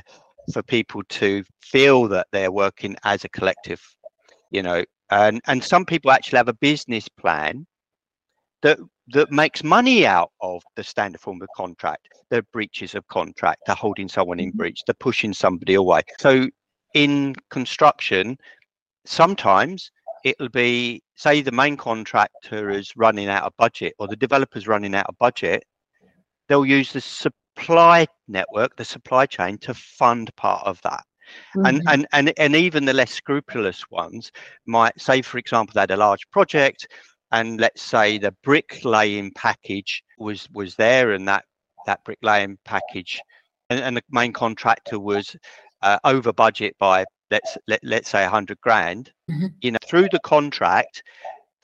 for 0.53 0.61
people 0.61 1.01
to 1.09 1.43
feel 1.59 2.07
that 2.07 2.27
they're 2.31 2.51
working 2.51 2.95
as 3.03 3.25
a 3.25 3.29
collective 3.29 3.81
you 4.51 4.61
know 4.61 4.83
and 5.09 5.41
and 5.47 5.63
some 5.63 5.85
people 5.85 6.11
actually 6.11 6.37
have 6.37 6.47
a 6.47 6.53
business 6.53 7.09
plan 7.09 7.65
that 8.61 8.79
that 9.09 9.31
makes 9.31 9.63
money 9.63 10.05
out 10.05 10.31
of 10.41 10.63
the 10.75 10.83
standard 10.83 11.21
form 11.21 11.41
of 11.41 11.47
contract 11.55 12.07
the 12.29 12.41
breaches 12.53 12.95
of 12.95 13.07
contract 13.07 13.61
the 13.67 13.75
holding 13.75 14.07
someone 14.07 14.39
in 14.39 14.49
mm-hmm. 14.49 14.57
breach 14.57 14.81
the 14.87 14.93
pushing 14.95 15.33
somebody 15.33 15.75
away 15.75 16.01
so 16.19 16.47
in 16.93 17.35
construction 17.49 18.37
sometimes 19.05 19.91
it'll 20.23 20.49
be 20.49 21.01
say 21.15 21.41
the 21.41 21.51
main 21.51 21.77
contractor 21.77 22.69
is 22.69 22.95
running 22.95 23.27
out 23.27 23.43
of 23.43 23.53
budget 23.57 23.93
or 23.99 24.07
the 24.07 24.15
developer's 24.15 24.67
running 24.67 24.95
out 24.95 25.05
of 25.07 25.17
budget 25.19 25.63
they'll 26.47 26.65
use 26.65 26.91
the 26.91 27.01
supply 27.01 28.07
network 28.27 28.75
the 28.75 28.85
supply 28.85 29.25
chain 29.25 29.57
to 29.57 29.73
fund 29.73 30.35
part 30.35 30.65
of 30.65 30.81
that 30.81 31.03
Mm-hmm. 31.55 31.65
And, 31.65 31.81
and 31.87 32.07
and 32.11 32.33
and 32.37 32.55
even 32.55 32.85
the 32.85 32.93
less 32.93 33.11
scrupulous 33.11 33.89
ones 33.89 34.31
might 34.65 34.99
say, 34.99 35.21
for 35.21 35.37
example, 35.37 35.73
they 35.73 35.81
had 35.81 35.91
a 35.91 35.97
large 35.97 36.29
project, 36.29 36.87
and 37.35 37.59
let's 37.59 37.81
say 37.81 38.17
the 38.17 38.33
bricklaying 38.43 39.31
package 39.35 40.01
was 40.17 40.47
was 40.53 40.75
there, 40.75 41.11
and 41.11 41.27
that 41.27 41.43
that 41.85 42.03
bricklaying 42.05 42.57
package, 42.63 43.21
and, 43.69 43.79
and 43.81 43.97
the 43.97 44.03
main 44.09 44.31
contractor 44.31 44.99
was 44.99 45.35
uh, 45.81 45.99
over 46.05 46.31
budget 46.31 46.75
by 46.79 47.03
let's 47.29 47.57
let, 47.67 47.81
let's 47.83 48.09
say 48.09 48.21
100 48.21 48.59
grand 48.61 49.11
mm-hmm. 49.29 49.47
you 49.61 49.71
know 49.71 49.79
through 49.85 50.07
the 50.11 50.19
contract 50.19 51.03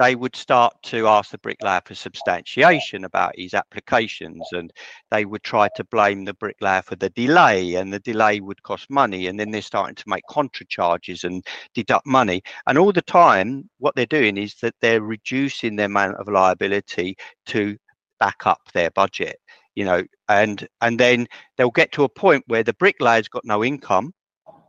they 0.01 0.15
would 0.15 0.35
start 0.35 0.73
to 0.81 1.07
ask 1.07 1.29
the 1.29 1.37
bricklayer 1.37 1.79
for 1.85 1.93
substantiation 1.93 3.05
about 3.05 3.37
his 3.37 3.53
applications 3.53 4.41
and 4.51 4.73
they 5.11 5.25
would 5.25 5.43
try 5.43 5.69
to 5.75 5.83
blame 5.85 6.25
the 6.25 6.33
bricklayer 6.33 6.81
for 6.81 6.95
the 6.95 7.11
delay 7.11 7.75
and 7.75 7.93
the 7.93 7.99
delay 7.99 8.39
would 8.39 8.63
cost 8.63 8.89
money 8.89 9.27
and 9.27 9.39
then 9.39 9.51
they're 9.51 9.61
starting 9.61 9.93
to 9.93 10.03
make 10.07 10.23
contra 10.27 10.65
charges 10.65 11.23
and 11.23 11.45
deduct 11.75 12.07
money. 12.07 12.41
And 12.65 12.79
all 12.79 12.91
the 12.91 13.03
time 13.03 13.69
what 13.77 13.95
they're 13.95 14.07
doing 14.07 14.37
is 14.37 14.55
that 14.63 14.73
they're 14.81 15.03
reducing 15.03 15.75
their 15.75 15.85
amount 15.85 16.15
of 16.17 16.27
liability 16.27 17.15
to 17.47 17.77
back 18.19 18.47
up 18.47 18.61
their 18.73 18.89
budget 18.91 19.37
you 19.75 19.85
know 19.85 20.03
and 20.29 20.67
and 20.81 20.99
then 20.99 21.25
they'll 21.57 21.71
get 21.71 21.91
to 21.91 22.03
a 22.03 22.09
point 22.09 22.43
where 22.47 22.63
the 22.63 22.73
bricklayer's 22.73 23.27
got 23.27 23.43
no 23.45 23.63
income 23.63 24.13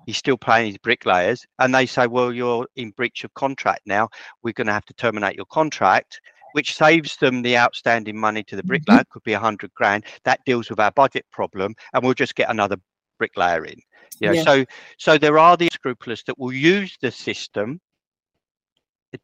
he's 0.06 0.16
still 0.16 0.36
paying 0.36 0.66
his 0.66 0.78
bricklayers 0.78 1.46
and 1.58 1.74
they 1.74 1.86
say 1.86 2.06
well 2.06 2.32
you're 2.32 2.66
in 2.76 2.90
breach 2.90 3.24
of 3.24 3.34
contract 3.34 3.82
now. 3.86 4.08
We're 4.42 4.52
going 4.52 4.66
to 4.66 4.72
have 4.72 4.84
to 4.86 4.94
terminate 4.94 5.36
your 5.36 5.46
contract 5.46 6.20
which 6.52 6.74
saves 6.74 7.16
them 7.16 7.40
the 7.40 7.56
outstanding 7.56 8.18
money 8.18 8.42
to 8.44 8.56
the 8.56 8.62
bricklayer 8.62 8.98
mm-hmm. 8.98 9.12
could 9.12 9.22
be 9.22 9.32
a 9.32 9.38
hundred 9.38 9.72
grand. 9.74 10.04
That 10.24 10.40
deals 10.44 10.68
with 10.68 10.80
our 10.80 10.92
budget 10.92 11.24
problem 11.32 11.74
and 11.94 12.04
we'll 12.04 12.14
just 12.14 12.34
get 12.34 12.50
another 12.50 12.76
bricklayer 13.18 13.64
in. 13.64 13.80
You 14.20 14.28
know, 14.28 14.32
yeah. 14.34 14.42
so 14.42 14.64
so 14.98 15.18
there 15.18 15.38
are 15.38 15.56
the 15.56 15.68
scrupulous 15.72 16.22
that 16.24 16.38
will 16.38 16.52
use 16.52 16.96
the 17.00 17.10
system 17.10 17.80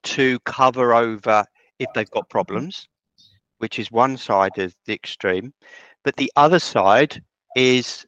to 0.02 0.38
cover 0.40 0.94
over 0.94 1.44
if 1.78 1.88
they've 1.94 2.10
got 2.10 2.28
problems 2.28 2.88
which 3.58 3.78
is 3.78 3.90
one 3.90 4.16
side 4.16 4.56
of 4.58 4.72
the 4.86 4.94
extreme. 4.94 5.52
But 6.04 6.16
the 6.16 6.32
other 6.36 6.60
side 6.60 7.22
is 7.56 8.06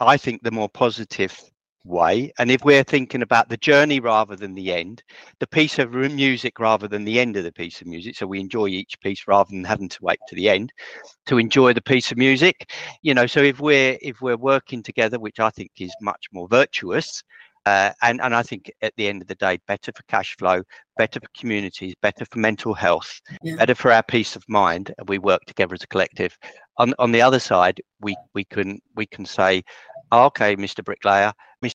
i 0.00 0.16
think 0.16 0.42
the 0.42 0.50
more 0.50 0.68
positive 0.68 1.38
way. 1.84 2.32
And 2.38 2.50
if 2.50 2.64
we're 2.64 2.84
thinking 2.84 3.22
about 3.22 3.48
the 3.48 3.56
journey 3.56 4.00
rather 4.00 4.36
than 4.36 4.54
the 4.54 4.72
end, 4.72 5.02
the 5.40 5.46
piece 5.46 5.78
of 5.78 5.92
music 5.92 6.58
rather 6.58 6.88
than 6.88 7.04
the 7.04 7.20
end 7.20 7.36
of 7.36 7.44
the 7.44 7.52
piece 7.52 7.80
of 7.80 7.86
music, 7.86 8.16
so 8.16 8.26
we 8.26 8.40
enjoy 8.40 8.66
each 8.66 8.98
piece 9.00 9.26
rather 9.26 9.50
than 9.50 9.64
having 9.64 9.88
to 9.88 9.98
wait 10.02 10.18
to 10.28 10.34
the 10.34 10.48
end 10.48 10.72
to 11.26 11.38
enjoy 11.38 11.72
the 11.72 11.82
piece 11.82 12.10
of 12.10 12.18
music. 12.18 12.70
You 13.02 13.14
know, 13.14 13.26
so 13.26 13.40
if 13.40 13.60
we're 13.60 13.98
if 14.02 14.20
we're 14.20 14.36
working 14.36 14.82
together, 14.82 15.18
which 15.18 15.40
I 15.40 15.50
think 15.50 15.70
is 15.78 15.94
much 16.00 16.26
more 16.32 16.48
virtuous, 16.48 17.22
uh, 17.66 17.92
and 18.02 18.20
and 18.20 18.34
I 18.34 18.42
think 18.42 18.70
at 18.82 18.92
the 18.96 19.08
end 19.08 19.22
of 19.22 19.28
the 19.28 19.34
day, 19.36 19.58
better 19.66 19.90
for 19.92 20.02
cash 20.04 20.36
flow, 20.36 20.62
better 20.98 21.18
for 21.20 21.28
communities, 21.38 21.94
better 22.02 22.26
for 22.30 22.38
mental 22.38 22.74
health, 22.74 23.20
yeah. 23.42 23.56
better 23.56 23.74
for 23.74 23.90
our 23.90 24.02
peace 24.02 24.36
of 24.36 24.44
mind. 24.48 24.92
And 24.98 25.08
we 25.08 25.18
work 25.18 25.44
together 25.46 25.74
as 25.74 25.82
a 25.82 25.86
collective. 25.86 26.36
On 26.78 26.92
on 26.98 27.12
the 27.12 27.22
other 27.22 27.40
side, 27.40 27.80
we 28.00 28.16
we 28.34 28.44
can 28.44 28.80
we 28.96 29.06
can 29.06 29.24
say, 29.24 29.62
okay, 30.12 30.56
Mr. 30.56 30.84
Bricklayer, 30.84 31.32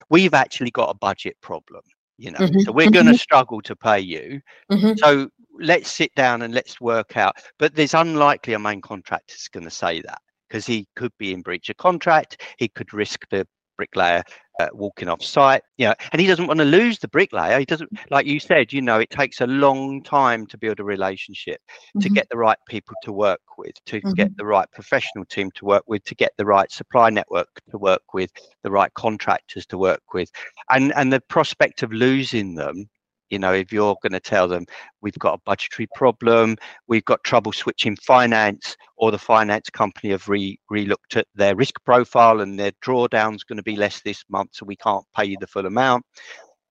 we've 0.09 0.33
actually 0.33 0.71
got 0.71 0.89
a 0.89 0.97
budget 0.97 1.37
problem. 1.41 1.81
You 2.17 2.31
know, 2.31 2.39
mm-hmm. 2.39 2.59
so 2.59 2.71
we're 2.73 2.91
going 2.91 3.05
to 3.05 3.11
mm-hmm. 3.13 3.17
struggle 3.17 3.61
to 3.61 3.75
pay 3.75 3.99
you. 3.99 4.41
Mm-hmm. 4.69 4.97
So 4.97 5.29
let's 5.57 5.89
sit 5.89 6.13
down 6.15 6.41
and 6.41 6.53
let's 6.53 6.81
work 6.81 7.15
out. 7.15 7.37
But 7.57 7.75
there's 7.75 7.93
unlikely 7.93 8.53
a 8.53 8.59
main 8.59 8.81
contractor 8.81 9.35
is 9.35 9.47
going 9.47 9.63
to 9.63 9.71
say 9.71 10.01
that 10.01 10.19
because 10.49 10.65
he 10.65 10.87
could 10.97 11.13
be 11.17 11.31
in 11.31 11.41
breach 11.41 11.69
of 11.69 11.77
contract. 11.77 12.41
He 12.57 12.67
could 12.67 12.93
risk 12.93 13.25
the 13.29 13.47
bricklayer 13.79 14.21
uh, 14.59 14.67
walking 14.73 15.07
off 15.07 15.23
site 15.23 15.61
you 15.77 15.87
know 15.87 15.93
and 16.11 16.19
he 16.19 16.27
doesn't 16.27 16.47
want 16.47 16.57
to 16.57 16.65
lose 16.65 16.99
the 16.99 17.07
bricklayer 17.07 17.57
he 17.57 17.63
doesn't 17.63 17.89
like 18.11 18.25
you 18.25 18.37
said 18.37 18.73
you 18.73 18.81
know 18.81 18.99
it 18.99 19.09
takes 19.09 19.39
a 19.39 19.47
long 19.47 20.03
time 20.03 20.45
to 20.45 20.57
build 20.57 20.81
a 20.81 20.83
relationship 20.83 21.61
mm-hmm. 21.69 21.99
to 22.01 22.09
get 22.09 22.27
the 22.29 22.37
right 22.37 22.57
people 22.67 22.93
to 23.01 23.13
work 23.13 23.39
with 23.57 23.73
to 23.85 24.01
mm-hmm. 24.01 24.11
get 24.15 24.35
the 24.35 24.45
right 24.45 24.69
professional 24.73 25.23
team 25.23 25.49
to 25.55 25.63
work 25.63 25.83
with 25.87 26.03
to 26.03 26.13
get 26.13 26.33
the 26.37 26.45
right 26.45 26.69
supply 26.73 27.09
network 27.09 27.47
to 27.71 27.77
work 27.77 28.01
with 28.13 28.29
the 28.63 28.69
right 28.69 28.93
contractors 28.95 29.65
to 29.65 29.77
work 29.77 30.01
with 30.13 30.29
and 30.71 30.93
and 30.97 31.13
the 31.13 31.21
prospect 31.21 31.81
of 31.81 31.93
losing 31.93 32.55
them 32.55 32.89
you 33.29 33.39
know, 33.39 33.53
if 33.53 33.71
you're 33.71 33.97
going 34.01 34.13
to 34.13 34.19
tell 34.19 34.47
them 34.47 34.65
we've 35.01 35.17
got 35.19 35.35
a 35.35 35.41
budgetary 35.45 35.87
problem, 35.95 36.57
we've 36.87 37.05
got 37.05 37.23
trouble 37.23 37.51
switching 37.51 37.95
finance, 37.97 38.75
or 38.97 39.11
the 39.11 39.17
finance 39.17 39.69
company 39.69 40.11
have 40.11 40.27
re 40.27 40.59
re 40.69 40.85
looked 40.85 41.15
at 41.15 41.27
their 41.35 41.55
risk 41.55 41.75
profile 41.85 42.41
and 42.41 42.59
their 42.59 42.71
drawdown's 42.83 43.43
going 43.43 43.57
to 43.57 43.63
be 43.63 43.75
less 43.75 44.01
this 44.01 44.23
month, 44.29 44.51
so 44.53 44.65
we 44.65 44.75
can't 44.75 45.05
pay 45.15 45.25
you 45.25 45.37
the 45.39 45.47
full 45.47 45.65
amount. 45.65 46.05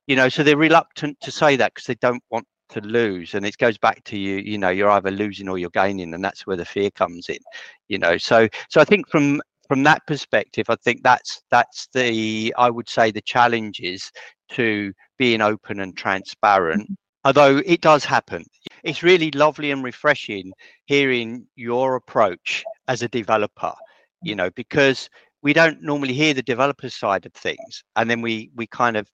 You 0.06 0.16
know, 0.16 0.28
so 0.28 0.42
they're 0.42 0.56
reluctant 0.56 1.18
to 1.20 1.30
say 1.30 1.56
that 1.56 1.74
because 1.74 1.86
they 1.86 1.96
don't 1.96 2.22
want 2.30 2.46
to 2.70 2.80
lose 2.80 3.34
and 3.34 3.46
it 3.46 3.56
goes 3.58 3.78
back 3.78 4.02
to 4.04 4.18
you 4.18 4.36
you 4.36 4.58
know 4.58 4.68
you're 4.68 4.90
either 4.90 5.10
losing 5.10 5.48
or 5.48 5.58
you're 5.58 5.70
gaining 5.70 6.12
and 6.14 6.22
that's 6.22 6.46
where 6.46 6.56
the 6.56 6.64
fear 6.64 6.90
comes 6.90 7.28
in 7.28 7.38
you 7.88 7.98
know 7.98 8.18
so 8.18 8.48
so 8.68 8.80
i 8.80 8.84
think 8.84 9.08
from 9.08 9.40
from 9.68 9.82
that 9.82 10.06
perspective 10.06 10.66
i 10.68 10.76
think 10.76 11.02
that's 11.02 11.42
that's 11.50 11.88
the 11.94 12.54
i 12.58 12.68
would 12.68 12.88
say 12.88 13.10
the 13.10 13.22
challenges 13.22 14.10
to 14.50 14.92
being 15.18 15.40
open 15.40 15.80
and 15.80 15.96
transparent. 15.96 16.84
Mm-hmm. 16.84 16.94
Although 17.24 17.58
it 17.66 17.80
does 17.80 18.04
happen, 18.04 18.44
it's 18.84 19.02
really 19.02 19.30
lovely 19.32 19.70
and 19.70 19.82
refreshing 19.84 20.52
hearing 20.86 21.46
your 21.56 21.96
approach 21.96 22.64
as 22.86 23.02
a 23.02 23.08
developer, 23.08 23.74
you 24.22 24.34
know, 24.34 24.50
because 24.50 25.10
we 25.42 25.52
don't 25.52 25.82
normally 25.82 26.14
hear 26.14 26.32
the 26.32 26.42
developer 26.42 26.88
side 26.88 27.26
of 27.26 27.32
things. 27.32 27.84
And 27.96 28.08
then 28.08 28.22
we, 28.22 28.50
we 28.54 28.66
kind 28.66 28.96
of 28.96 29.08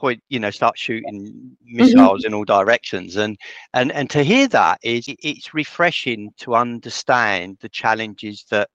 point 0.00 0.22
you 0.30 0.40
know 0.40 0.50
start 0.50 0.76
shooting 0.78 1.26
mm-hmm. 1.26 1.76
missiles 1.76 2.20
mm-hmm. 2.20 2.28
in 2.28 2.34
all 2.34 2.44
directions 2.44 3.16
and 3.16 3.36
and 3.74 3.92
and 3.92 4.08
to 4.10 4.24
hear 4.24 4.48
that 4.48 4.80
is 4.82 5.04
it's 5.06 5.54
refreshing 5.54 6.30
to 6.38 6.54
understand 6.54 7.58
the 7.60 7.68
challenges 7.68 8.46
that 8.50 8.68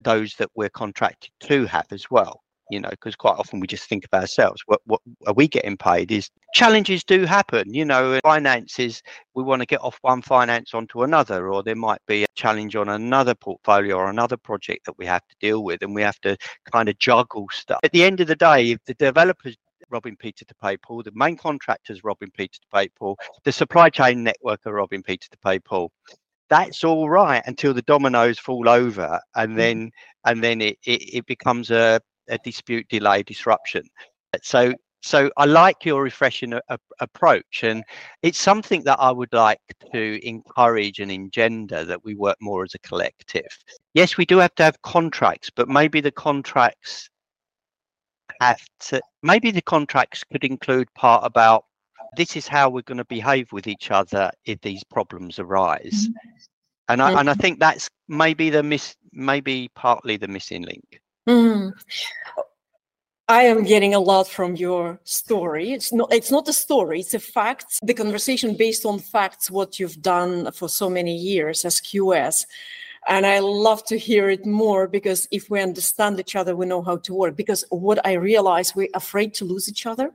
those 0.00 0.34
that 0.36 0.48
we're 0.54 0.70
contracted 0.70 1.30
to 1.40 1.66
have 1.66 1.86
as 1.90 2.10
well 2.10 2.40
you 2.70 2.80
know, 2.80 2.90
because 2.90 3.16
quite 3.16 3.36
often 3.38 3.60
we 3.60 3.66
just 3.66 3.88
think 3.88 4.04
of 4.04 4.18
ourselves. 4.18 4.62
What 4.66 4.80
what 4.84 5.00
are 5.26 5.32
we 5.32 5.48
getting 5.48 5.76
paid? 5.76 6.12
Is 6.12 6.30
challenges 6.54 7.04
do 7.04 7.24
happen, 7.24 7.72
you 7.72 7.84
know. 7.84 8.18
Finances, 8.22 9.02
we 9.34 9.42
want 9.42 9.60
to 9.60 9.66
get 9.66 9.80
off 9.80 9.98
one 10.02 10.22
finance 10.22 10.74
onto 10.74 11.02
another, 11.02 11.50
or 11.50 11.62
there 11.62 11.76
might 11.76 12.00
be 12.06 12.24
a 12.24 12.28
challenge 12.34 12.76
on 12.76 12.88
another 12.88 13.34
portfolio 13.34 13.96
or 13.96 14.10
another 14.10 14.36
project 14.36 14.86
that 14.86 14.98
we 14.98 15.06
have 15.06 15.26
to 15.28 15.36
deal 15.40 15.64
with, 15.64 15.82
and 15.82 15.94
we 15.94 16.02
have 16.02 16.20
to 16.20 16.36
kind 16.70 16.88
of 16.88 16.98
juggle 16.98 17.46
stuff. 17.52 17.80
At 17.82 17.92
the 17.92 18.04
end 18.04 18.20
of 18.20 18.26
the 18.26 18.36
day, 18.36 18.72
if 18.72 18.84
the 18.84 18.94
developers 18.94 19.56
robbing 19.90 20.16
Peter 20.16 20.44
to 20.44 20.54
pay 20.56 20.76
Paul, 20.76 21.02
the 21.02 21.12
main 21.14 21.36
contractors 21.36 22.04
robbing 22.04 22.30
Peter 22.36 22.58
to 22.60 22.66
pay 22.74 22.88
Paul, 22.88 23.16
the 23.44 23.52
supply 23.52 23.88
chain 23.88 24.22
network 24.22 24.60
are 24.66 24.74
robbing 24.74 25.02
Peter 25.02 25.28
to 25.30 25.38
pay 25.38 25.58
Paul 25.58 25.90
that's 26.50 26.82
all 26.82 27.08
right 27.08 27.42
until 27.44 27.74
the 27.74 27.82
dominoes 27.82 28.38
fall 28.38 28.68
over 28.68 29.20
and 29.36 29.50
mm-hmm. 29.50 29.58
then 29.58 29.90
and 30.24 30.42
then 30.42 30.60
it, 30.60 30.78
it, 30.84 31.16
it 31.16 31.26
becomes 31.26 31.70
a 31.70 32.00
a 32.28 32.38
dispute, 32.38 32.86
delay, 32.88 33.22
disruption. 33.22 33.82
So 34.42 34.74
so 35.02 35.30
I 35.36 35.44
like 35.44 35.84
your 35.84 36.02
refreshing 36.02 36.52
a, 36.52 36.60
a, 36.68 36.78
approach, 37.00 37.62
and 37.62 37.84
it's 38.22 38.38
something 38.38 38.82
that 38.84 38.98
I 38.98 39.12
would 39.12 39.32
like 39.32 39.60
to 39.92 40.26
encourage 40.26 40.98
and 40.98 41.10
engender 41.10 41.84
that 41.84 42.04
we 42.04 42.14
work 42.14 42.36
more 42.40 42.64
as 42.64 42.74
a 42.74 42.80
collective. 42.80 43.56
Yes, 43.94 44.16
we 44.16 44.26
do 44.26 44.38
have 44.38 44.54
to 44.56 44.64
have 44.64 44.82
contracts, 44.82 45.50
but 45.54 45.68
maybe 45.68 46.00
the 46.00 46.10
contracts 46.10 47.08
have 48.40 48.60
to. 48.80 49.00
Maybe 49.22 49.50
the 49.50 49.62
contracts 49.62 50.24
could 50.24 50.44
include 50.44 50.92
part 50.94 51.24
about 51.24 51.64
this 52.16 52.36
is 52.36 52.48
how 52.48 52.68
we're 52.68 52.82
going 52.82 52.98
to 52.98 53.04
behave 53.04 53.52
with 53.52 53.66
each 53.66 53.90
other 53.90 54.30
if 54.46 54.60
these 54.62 54.82
problems 54.84 55.38
arise. 55.38 56.08
Mm-hmm. 56.08 56.12
And 56.90 57.02
I, 57.02 57.20
and 57.20 57.28
I 57.28 57.32
mm-hmm. 57.32 57.40
think 57.40 57.60
that's 57.60 57.90
maybe 58.08 58.50
the 58.50 58.62
miss, 58.62 58.96
maybe 59.12 59.70
partly 59.74 60.16
the 60.16 60.28
missing 60.28 60.62
link. 60.62 61.00
Mm. 61.28 61.74
I 63.28 63.42
am 63.42 63.62
getting 63.62 63.94
a 63.94 64.00
lot 64.00 64.26
from 64.26 64.56
your 64.56 64.98
story. 65.04 65.72
It's 65.72 65.92
not 65.92 66.10
it's 66.10 66.30
not 66.30 66.48
a 66.48 66.52
story, 66.54 67.00
it's 67.00 67.12
a 67.12 67.18
fact. 67.18 67.78
The 67.82 67.92
conversation 67.92 68.56
based 68.56 68.86
on 68.86 68.98
facts, 68.98 69.50
what 69.50 69.78
you've 69.78 70.00
done 70.00 70.50
for 70.52 70.68
so 70.70 70.88
many 70.88 71.14
years 71.14 71.66
as 71.66 71.82
QS. 71.82 72.46
And 73.06 73.26
I 73.26 73.40
love 73.40 73.84
to 73.84 73.98
hear 73.98 74.30
it 74.30 74.46
more 74.46 74.88
because 74.88 75.28
if 75.30 75.50
we 75.50 75.60
understand 75.60 76.18
each 76.18 76.34
other, 76.34 76.56
we 76.56 76.64
know 76.64 76.82
how 76.82 76.96
to 76.96 77.14
work. 77.14 77.36
Because 77.36 77.64
what 77.68 78.04
I 78.06 78.14
realize, 78.14 78.74
we're 78.74 78.88
afraid 78.94 79.34
to 79.34 79.44
lose 79.44 79.68
each 79.68 79.84
other. 79.86 80.10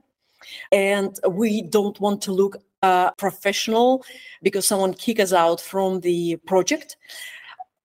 And 0.72 1.16
we 1.28 1.62
don't 1.62 1.98
want 2.00 2.22
to 2.22 2.32
look 2.32 2.56
uh, 2.82 3.12
professional 3.12 4.04
because 4.42 4.66
someone 4.66 4.92
kick 4.92 5.18
us 5.20 5.32
out 5.32 5.60
from 5.60 6.00
the 6.00 6.36
project. 6.46 6.96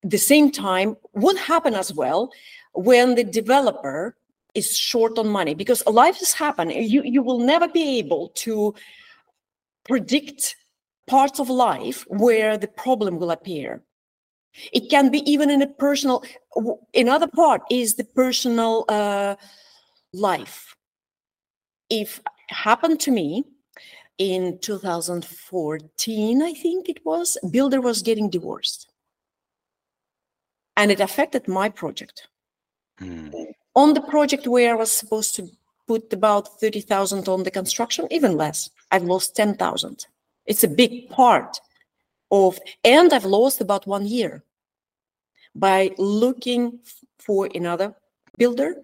The 0.04 0.18
same 0.18 0.52
time, 0.52 0.98
what 1.12 1.38
happened 1.38 1.76
as 1.76 1.94
well 1.94 2.32
when 2.74 3.16
the 3.16 3.24
developer 3.24 4.16
is 4.56 4.76
short 4.76 5.18
on 5.18 5.28
money 5.28 5.54
because 5.54 5.86
life 5.86 6.18
has 6.18 6.34
happened 6.34 6.72
you 6.74 7.04
you 7.04 7.22
will 7.22 7.40
never 7.40 7.68
be 7.68 8.00
able 8.00 8.30
to 8.30 8.74
predict 9.90 10.56
parts 11.08 11.40
of 11.40 11.50
life 11.50 12.06
where 12.08 12.58
the 12.58 12.68
problem 12.68 13.18
will 13.18 13.32
appear. 13.32 13.82
It 14.72 14.90
can 14.90 15.10
be 15.10 15.20
even 15.30 15.50
in 15.50 15.62
a 15.62 15.68
personal 15.68 16.24
another 16.94 17.28
part 17.28 17.62
is 17.70 17.96
the 17.96 18.04
personal 18.04 18.86
uh, 18.88 19.36
life. 20.14 20.76
If 21.90 22.22
happened 22.50 23.00
to 23.02 23.12
me 23.12 23.44
in 24.18 24.60
2014 24.60 26.42
i 26.42 26.54
think 26.54 26.90
it 26.90 27.00
was 27.06 27.38
builder 27.52 27.80
was 27.82 28.02
getting 28.02 28.30
divorced. 28.30 28.88
And 30.76 30.92
it 30.92 31.00
affected 31.00 31.48
my 31.48 31.70
project 31.70 32.28
mm 33.00 33.46
on 33.76 33.94
the 33.94 34.02
project 34.02 34.48
where 34.48 34.72
I 34.72 34.76
was 34.76 34.92
supposed 34.92 35.36
to 35.36 35.50
put 35.88 36.12
about 36.14 36.60
30,000 36.60 37.28
on 37.30 37.44
the 37.44 37.52
construction, 37.52 38.08
even 38.12 38.36
less, 38.36 38.70
I've 38.92 39.04
lost 39.04 39.36
10,000. 39.36 40.06
It's 40.46 40.64
a 40.64 40.68
big 40.68 41.10
part 41.10 41.60
of, 42.32 42.60
and 42.84 43.14
I've 43.14 43.26
lost 43.26 43.62
about 43.62 43.88
one 43.88 44.06
year 44.06 44.44
by 45.56 45.92
looking 45.98 46.80
for 47.20 47.50
another 47.56 47.96
builder. 48.38 48.76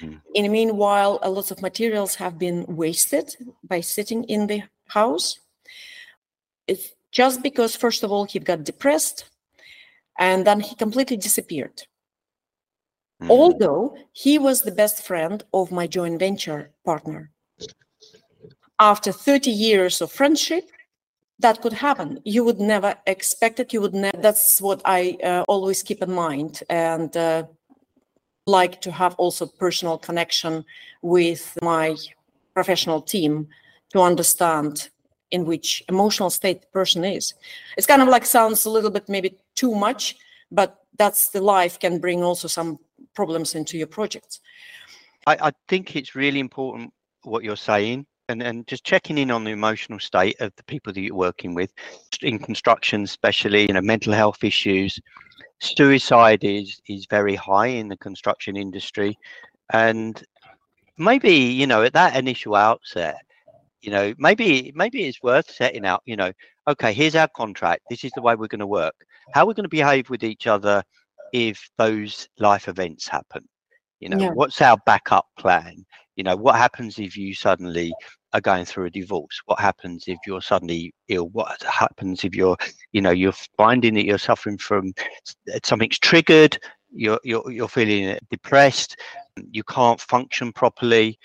Mm. 0.00 0.20
In 0.34 0.44
the 0.44 0.48
meanwhile, 0.50 1.18
a 1.22 1.30
lot 1.30 1.50
of 1.50 1.60
materials 1.60 2.14
have 2.14 2.38
been 2.38 2.64
wasted 2.68 3.34
by 3.64 3.80
sitting 3.80 4.24
in 4.24 4.46
the 4.46 4.62
house. 4.86 5.40
It's 6.66 6.92
just 7.10 7.42
because, 7.42 7.74
first 7.74 8.04
of 8.04 8.12
all, 8.12 8.24
he 8.24 8.38
got 8.38 8.64
depressed 8.64 9.24
and 10.18 10.46
then 10.46 10.60
he 10.60 10.74
completely 10.74 11.16
disappeared. 11.16 11.82
Mm-hmm. 13.20 13.30
Although 13.30 13.96
he 14.12 14.38
was 14.38 14.62
the 14.62 14.70
best 14.70 15.04
friend 15.04 15.42
of 15.52 15.72
my 15.72 15.86
joint 15.86 16.18
venture 16.18 16.70
partner. 16.84 17.30
After 18.78 19.10
30 19.10 19.50
years 19.50 20.00
of 20.00 20.12
friendship, 20.12 20.70
that 21.40 21.60
could 21.60 21.72
happen. 21.72 22.20
You 22.24 22.44
would 22.44 22.60
never 22.60 22.94
expect 23.06 23.58
it. 23.60 23.72
You 23.72 23.80
would 23.80 23.94
never. 23.94 24.16
That's 24.18 24.60
what 24.60 24.82
I 24.84 25.18
uh, 25.22 25.44
always 25.48 25.82
keep 25.82 26.02
in 26.02 26.12
mind 26.12 26.62
and 26.68 27.16
uh, 27.16 27.44
like 28.46 28.80
to 28.82 28.90
have 28.90 29.14
also 29.16 29.46
personal 29.46 29.98
connection 29.98 30.64
with 31.02 31.58
my 31.62 31.96
professional 32.54 33.00
team 33.00 33.48
to 33.92 34.00
understand 34.00 34.90
in 35.30 35.44
which 35.44 35.82
emotional 35.88 36.30
state 36.30 36.62
the 36.62 36.66
person 36.68 37.04
is. 37.04 37.34
It's 37.76 37.86
kind 37.86 38.02
of 38.02 38.08
like 38.08 38.24
sounds 38.24 38.64
a 38.64 38.70
little 38.70 38.90
bit 38.90 39.08
maybe 39.08 39.36
too 39.54 39.74
much, 39.74 40.16
but 40.50 40.78
that's 40.96 41.30
the 41.30 41.40
life 41.40 41.78
can 41.78 41.98
bring 41.98 42.22
also 42.24 42.48
some 42.48 42.78
problems 43.18 43.56
into 43.56 43.76
your 43.76 43.88
projects. 43.88 44.38
I, 45.26 45.34
I 45.48 45.50
think 45.66 45.96
it's 45.96 46.14
really 46.14 46.38
important 46.38 46.92
what 47.24 47.42
you're 47.42 47.64
saying 47.72 48.06
and, 48.28 48.40
and 48.40 48.64
just 48.68 48.84
checking 48.84 49.18
in 49.18 49.32
on 49.32 49.42
the 49.42 49.50
emotional 49.50 49.98
state 49.98 50.40
of 50.40 50.52
the 50.54 50.62
people 50.72 50.92
that 50.92 51.00
you're 51.00 51.26
working 51.28 51.52
with 51.52 51.72
in 52.22 52.38
construction 52.38 53.02
especially 53.02 53.62
you 53.66 53.74
know 53.74 53.80
mental 53.80 54.12
health 54.12 54.44
issues. 54.44 55.00
Suicide 55.58 56.44
is 56.44 56.80
is 56.86 57.06
very 57.10 57.34
high 57.34 57.72
in 57.80 57.88
the 57.88 57.96
construction 57.96 58.56
industry 58.56 59.18
and 59.72 60.22
maybe 60.96 61.36
you 61.60 61.66
know 61.66 61.82
at 61.82 61.94
that 61.94 62.14
initial 62.14 62.54
outset 62.54 63.16
you 63.80 63.90
know 63.90 64.14
maybe 64.16 64.72
maybe 64.76 64.98
it's 65.08 65.24
worth 65.24 65.50
setting 65.50 65.84
out 65.84 66.02
you 66.04 66.16
know 66.20 66.30
okay 66.68 66.92
here's 66.92 67.16
our 67.16 67.30
contract. 67.42 67.82
This 67.90 68.04
is 68.04 68.12
the 68.14 68.22
way 68.22 68.36
we're 68.36 68.54
going 68.56 68.66
to 68.68 68.74
work. 68.82 68.94
How 69.34 69.44
we're 69.44 69.58
going 69.58 69.70
to 69.72 69.80
behave 69.80 70.08
with 70.08 70.22
each 70.22 70.46
other 70.46 70.84
if 71.32 71.68
those 71.78 72.28
life 72.38 72.68
events 72.68 73.08
happen? 73.08 73.46
You 74.00 74.08
know 74.10 74.18
yeah. 74.18 74.30
what's 74.30 74.60
our 74.62 74.76
backup 74.86 75.26
plan? 75.38 75.84
You 76.16 76.24
know 76.24 76.36
what 76.36 76.56
happens 76.56 76.98
if 76.98 77.16
you 77.16 77.34
suddenly 77.34 77.92
are 78.32 78.40
going 78.40 78.64
through 78.64 78.86
a 78.86 78.90
divorce? 78.90 79.40
What 79.46 79.58
happens 79.58 80.04
if 80.06 80.18
you're 80.26 80.42
suddenly 80.42 80.92
ill? 81.08 81.28
What 81.30 81.62
happens 81.62 82.24
if 82.24 82.34
you're 82.34 82.56
you 82.92 83.00
know 83.00 83.10
you're 83.10 83.32
finding 83.56 83.94
that 83.94 84.04
you're 84.04 84.18
suffering 84.18 84.58
from 84.58 84.92
something's 85.64 85.98
triggered 85.98 86.58
you're 86.92 87.20
you're, 87.24 87.50
you're 87.50 87.68
feeling 87.68 88.18
depressed 88.30 88.96
you 89.50 89.62
can't 89.64 90.00
function 90.00 90.52
properly 90.52 91.18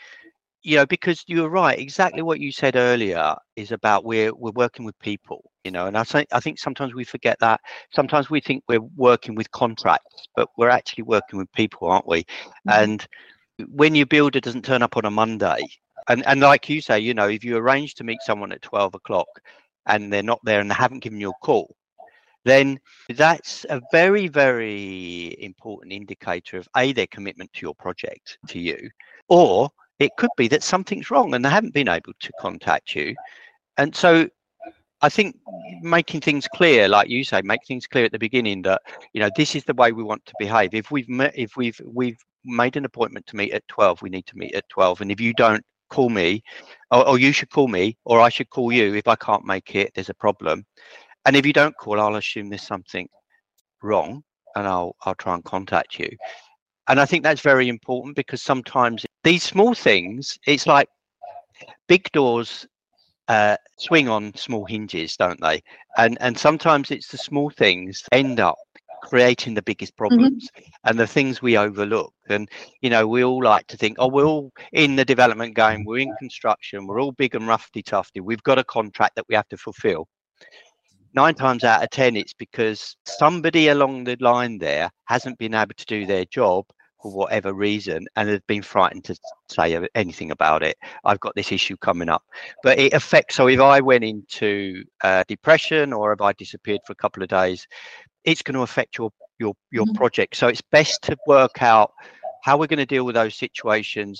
you 0.63 0.77
know 0.77 0.85
because 0.85 1.23
you're 1.27 1.49
right 1.49 1.77
exactly 1.77 2.21
what 2.21 2.39
you 2.39 2.51
said 2.51 2.75
earlier 2.75 3.35
is 3.55 3.71
about 3.71 4.05
we're 4.05 4.33
we're 4.33 4.51
working 4.51 4.85
with 4.85 4.97
people 4.99 5.51
you 5.63 5.71
know 5.71 5.85
and 5.87 5.97
i 5.97 6.03
think 6.03 6.27
i 6.31 6.39
think 6.39 6.57
sometimes 6.57 6.93
we 6.93 7.03
forget 7.03 7.37
that 7.39 7.59
sometimes 7.93 8.29
we 8.29 8.39
think 8.39 8.63
we're 8.67 8.81
working 8.95 9.35
with 9.35 9.51
contracts 9.51 10.27
but 10.35 10.49
we're 10.57 10.69
actually 10.69 11.03
working 11.03 11.37
with 11.37 11.51
people 11.51 11.87
aren't 11.87 12.07
we 12.07 12.21
mm-hmm. 12.21 12.83
and 12.83 13.07
when 13.67 13.93
your 13.93 14.05
builder 14.05 14.39
doesn't 14.39 14.65
turn 14.65 14.81
up 14.81 14.97
on 14.97 15.05
a 15.05 15.11
monday 15.11 15.61
and 16.07 16.25
and 16.25 16.39
like 16.39 16.69
you 16.69 16.81
say 16.81 16.99
you 16.99 17.13
know 17.13 17.27
if 17.27 17.43
you 17.43 17.57
arrange 17.57 17.93
to 17.93 18.03
meet 18.03 18.19
someone 18.21 18.51
at 18.51 18.61
12 18.61 18.95
o'clock 18.95 19.27
and 19.85 20.11
they're 20.11 20.23
not 20.23 20.39
there 20.43 20.61
and 20.61 20.71
they 20.71 20.75
haven't 20.75 21.03
given 21.03 21.19
you 21.19 21.29
a 21.29 21.45
call 21.45 21.75
then 22.45 22.79
that's 23.15 23.65
a 23.69 23.81
very 23.91 24.27
very 24.27 25.35
important 25.39 25.93
indicator 25.93 26.57
of 26.57 26.67
a 26.77 26.93
their 26.93 27.07
commitment 27.07 27.51
to 27.53 27.61
your 27.61 27.75
project 27.75 28.37
to 28.47 28.59
you 28.59 28.89
or 29.29 29.69
it 29.99 30.11
could 30.17 30.31
be 30.37 30.47
that 30.47 30.63
something's 30.63 31.11
wrong 31.11 31.33
and 31.33 31.43
they 31.43 31.49
haven't 31.49 31.73
been 31.73 31.89
able 31.89 32.13
to 32.19 32.31
contact 32.39 32.95
you 32.95 33.15
and 33.77 33.95
so 33.95 34.27
I 35.03 35.09
think 35.09 35.35
making 35.81 36.21
things 36.21 36.47
clear, 36.47 36.87
like 36.87 37.09
you 37.09 37.25
say, 37.25 37.41
make 37.43 37.65
things 37.67 37.87
clear 37.87 38.05
at 38.05 38.13
the 38.13 38.19
beginning 38.19 38.61
that 38.61 38.81
you 39.11 39.19
know 39.19 39.29
this 39.35 39.53
is 39.53 39.65
the 39.65 39.73
way 39.73 39.91
we 39.91 40.01
want 40.01 40.25
to 40.25 40.33
behave. 40.39 40.73
If 40.73 40.91
we've 40.91 41.09
met, 41.09 41.33
if 41.35 41.57
we've 41.57 41.79
we've 41.85 42.17
made 42.45 42.77
an 42.77 42.85
appointment 42.85 43.27
to 43.27 43.35
meet 43.35 43.51
at 43.51 43.67
twelve, 43.67 44.01
we 44.01 44.09
need 44.09 44.25
to 44.27 44.37
meet 44.37 44.55
at 44.55 44.69
twelve. 44.69 45.01
And 45.01 45.11
if 45.11 45.19
you 45.19 45.33
don't 45.33 45.63
call 45.89 46.09
me, 46.09 46.41
or, 46.89 47.05
or 47.05 47.19
you 47.19 47.33
should 47.33 47.49
call 47.49 47.67
me, 47.67 47.97
or 48.05 48.21
I 48.21 48.29
should 48.29 48.49
call 48.49 48.71
you 48.71 48.95
if 48.95 49.05
I 49.09 49.15
can't 49.15 49.45
make 49.45 49.75
it, 49.75 49.91
there's 49.93 50.09
a 50.09 50.13
problem. 50.13 50.65
And 51.25 51.35
if 51.35 51.45
you 51.45 51.51
don't 51.51 51.75
call, 51.77 51.99
I'll 51.99 52.15
assume 52.15 52.49
there's 52.49 52.61
something 52.65 53.09
wrong, 53.81 54.23
and 54.55 54.65
I'll 54.65 54.95
I'll 55.01 55.15
try 55.15 55.33
and 55.35 55.43
contact 55.43 55.99
you. 55.99 56.07
And 56.87 56.99
I 56.99 57.05
think 57.05 57.23
that's 57.23 57.41
very 57.41 57.69
important 57.69 58.15
because 58.15 58.41
sometimes 58.41 59.05
these 59.23 59.43
small 59.43 59.73
things, 59.73 60.37
it's 60.45 60.67
like 60.67 60.89
big 61.87 62.11
doors 62.11 62.67
uh, 63.29 63.55
swing 63.77 64.09
on 64.09 64.33
small 64.35 64.65
hinges, 64.65 65.15
don't 65.15 65.39
they? 65.41 65.61
And 65.97 66.17
and 66.19 66.37
sometimes 66.37 66.91
it's 66.91 67.07
the 67.07 67.17
small 67.17 67.49
things 67.49 68.03
end 68.11 68.39
up 68.39 68.57
creating 69.03 69.53
the 69.53 69.61
biggest 69.61 69.93
mm-hmm. 69.93 70.07
problems 70.07 70.49
mm-hmm. 70.57 70.69
and 70.85 70.99
the 70.99 71.07
things 71.07 71.41
we 71.41 71.57
overlook. 71.57 72.13
And 72.29 72.49
you 72.81 72.89
know, 72.89 73.07
we 73.07 73.23
all 73.23 73.43
like 73.43 73.67
to 73.67 73.77
think, 73.77 73.97
oh, 73.99 74.07
we're 74.07 74.25
all 74.25 74.51
in 74.71 74.95
the 74.95 75.05
development 75.05 75.55
game, 75.55 75.85
we're 75.85 75.99
in 75.99 76.15
construction, 76.19 76.87
we're 76.87 77.01
all 77.01 77.11
big 77.11 77.35
and 77.35 77.45
roughy 77.45 77.83
tufty. 77.83 78.19
We've 78.19 78.43
got 78.43 78.59
a 78.59 78.63
contract 78.63 79.15
that 79.15 79.25
we 79.29 79.35
have 79.35 79.49
to 79.49 79.57
fulfill. 79.57 80.07
Nine 81.15 81.35
times 81.35 81.63
out 81.63 81.83
of 81.83 81.89
ten, 81.89 82.15
it's 82.15 82.33
because 82.33 82.95
somebody 83.05 83.67
along 83.67 84.05
the 84.05 84.17
line 84.19 84.57
there 84.57 84.89
hasn't 85.05 85.37
been 85.37 85.53
able 85.53 85.75
to 85.77 85.85
do 85.85 86.05
their 86.05 86.25
job 86.25 86.65
for 87.01 87.11
whatever 87.11 87.53
reason 87.53 88.07
and 88.15 88.29
have 88.29 88.47
been 88.47 88.61
frightened 88.61 89.03
to 89.03 89.15
say 89.49 89.77
anything 89.93 90.31
about 90.31 90.63
it. 90.63 90.77
I've 91.03 91.19
got 91.19 91.35
this 91.35 91.51
issue 91.51 91.75
coming 91.77 92.09
up. 92.09 92.23
But 92.63 92.79
it 92.79 92.93
affects 92.93 93.35
so 93.35 93.47
if 93.47 93.59
i 93.59 93.81
went 93.81 94.05
into 94.05 94.83
uh, 95.03 95.23
depression 95.27 95.91
or 95.91 96.13
if 96.13 96.21
i 96.21 96.31
disappeared 96.33 96.79
for 96.87 96.93
a 96.93 96.95
couple 97.03 97.21
of 97.21 97.29
days 97.29 97.67
it's 98.23 98.41
going 98.41 98.55
to 98.55 98.61
affect 98.61 98.97
your 98.97 99.11
your 99.39 99.53
your 99.71 99.85
mm-hmm. 99.85 99.95
project. 99.95 100.35
So 100.35 100.47
it's 100.47 100.61
best 100.71 101.01
to 101.03 101.17
work 101.27 101.61
out 101.61 101.91
how 102.43 102.57
we're 102.57 102.67
going 102.67 102.79
to 102.79 102.85
deal 102.85 103.05
with 103.05 103.15
those 103.15 103.35
situations 103.35 104.19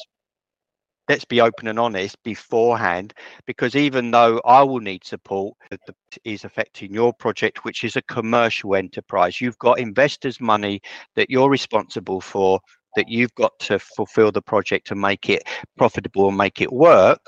let's 1.10 1.26
be 1.26 1.42
open 1.42 1.68
and 1.68 1.80
honest 1.80 2.16
beforehand 2.24 3.14
because 3.46 3.76
even 3.76 4.12
though 4.12 4.40
i 4.46 4.62
will 4.64 4.80
need 4.80 5.04
support 5.04 5.56
that 5.70 5.80
is 6.24 6.44
affecting 6.44 6.94
your 6.94 7.14
project 7.14 7.64
which 7.64 7.84
is 7.84 7.96
a 7.96 8.02
commercial 8.04 8.76
enterprise 8.76 9.40
you've 9.42 9.58
got 9.60 9.80
investors 9.80 10.40
money 10.40 10.82
that 11.16 11.30
you're 11.30 11.50
responsible 11.50 12.22
for 12.22 12.60
that 12.96 13.08
you've 13.08 13.34
got 13.36 13.52
to 13.60 13.80
fulfill 13.80 14.32
the 14.32 14.42
project 14.42 14.92
and 14.92 15.00
make 15.02 15.30
it 15.30 15.44
profitable 15.78 16.28
and 16.28 16.38
make 16.38 16.62
it 16.62 16.72
work 16.72 17.22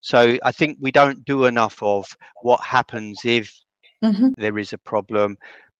So 0.00 0.36
I 0.44 0.52
think 0.52 0.78
we 0.80 0.90
don't 0.92 1.24
do 1.24 1.44
enough 1.44 1.82
of 1.82 2.06
what 2.40 2.60
happens 2.64 3.22
if 3.24 3.52
Mhm. 4.02 4.34
there 4.36 4.58
is 4.58 4.72
a 4.72 4.78
problem, 4.78 5.36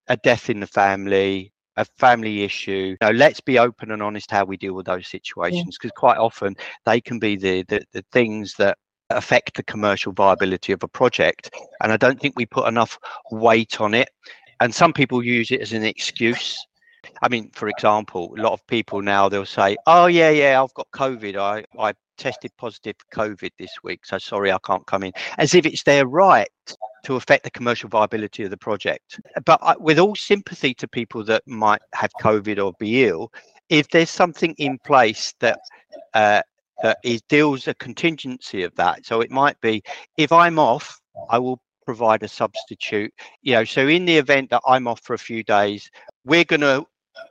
a 0.08 0.16
death 0.16 0.48
in 0.50 0.60
the 0.60 0.66
family, 0.66 1.52
a 1.78 1.84
family 1.96 2.42
issue. 2.42 2.96
You 3.00 3.06
know, 3.06 3.12
let's 3.12 3.40
be 3.40 3.58
open 3.58 3.92
and 3.92 4.02
honest 4.02 4.30
how 4.30 4.44
we 4.44 4.56
deal 4.56 4.74
with 4.74 4.86
those 4.86 5.06
situations 5.06 5.78
because 5.78 5.92
quite 5.96 6.18
often 6.18 6.56
they 6.84 7.00
can 7.00 7.18
be 7.18 7.36
the, 7.36 7.62
the 7.62 7.82
the 7.92 8.04
things 8.12 8.54
that 8.58 8.76
affect 9.10 9.56
the 9.56 9.62
commercial 9.62 10.12
viability 10.12 10.72
of 10.72 10.82
a 10.82 10.88
project. 10.88 11.50
And 11.82 11.92
I 11.92 11.96
don't 11.96 12.20
think 12.20 12.34
we 12.36 12.46
put 12.46 12.68
enough 12.68 12.98
weight 13.30 13.80
on 13.80 13.94
it. 13.94 14.10
And 14.60 14.74
some 14.74 14.92
people 14.92 15.24
use 15.24 15.50
it 15.50 15.60
as 15.60 15.72
an 15.72 15.84
excuse. 15.84 16.58
I 17.22 17.28
mean, 17.28 17.50
for 17.54 17.68
example, 17.68 18.34
a 18.36 18.42
lot 18.42 18.52
of 18.52 18.66
people 18.66 19.00
now 19.00 19.28
they'll 19.28 19.46
say, 19.46 19.76
"Oh 19.86 20.06
yeah, 20.06 20.30
yeah, 20.30 20.62
I've 20.62 20.74
got 20.74 20.90
COVID. 20.90 21.36
I 21.36 21.64
I 21.78 21.94
tested 22.18 22.52
positive 22.58 22.96
for 22.98 23.20
COVID 23.20 23.50
this 23.58 23.70
week, 23.82 24.04
so 24.04 24.18
sorry 24.18 24.52
I 24.52 24.58
can't 24.66 24.86
come 24.86 25.04
in," 25.04 25.12
as 25.38 25.54
if 25.54 25.64
it's 25.64 25.84
their 25.84 26.06
right 26.06 26.48
to 27.04 27.16
affect 27.16 27.44
the 27.44 27.50
commercial 27.50 27.88
viability 27.88 28.42
of 28.44 28.50
the 28.50 28.56
project. 28.56 29.20
But 29.46 29.58
I, 29.62 29.76
with 29.78 29.98
all 29.98 30.14
sympathy 30.14 30.74
to 30.74 30.88
people 30.88 31.24
that 31.24 31.46
might 31.46 31.80
have 31.94 32.10
COVID 32.20 32.62
or 32.62 32.74
be 32.78 33.04
ill, 33.04 33.32
if 33.68 33.88
there's 33.88 34.10
something 34.10 34.54
in 34.58 34.78
place 34.84 35.34
that 35.40 35.60
uh, 36.14 36.42
that 36.82 36.98
is 37.04 37.22
deals 37.22 37.68
a 37.68 37.74
contingency 37.74 38.62
of 38.62 38.74
that, 38.76 39.06
so 39.06 39.20
it 39.20 39.30
might 39.30 39.60
be 39.60 39.82
if 40.16 40.32
I'm 40.32 40.58
off, 40.58 41.00
I 41.30 41.38
will 41.38 41.60
provide 41.84 42.22
a 42.22 42.28
substitute. 42.28 43.12
You 43.42 43.54
know, 43.54 43.64
so 43.64 43.88
in 43.88 44.04
the 44.04 44.18
event 44.18 44.50
that 44.50 44.62
I'm 44.66 44.86
off 44.86 45.00
for 45.02 45.14
a 45.14 45.18
few 45.18 45.42
days, 45.42 45.90
we're 46.24 46.44
going 46.44 46.60
to 46.60 46.84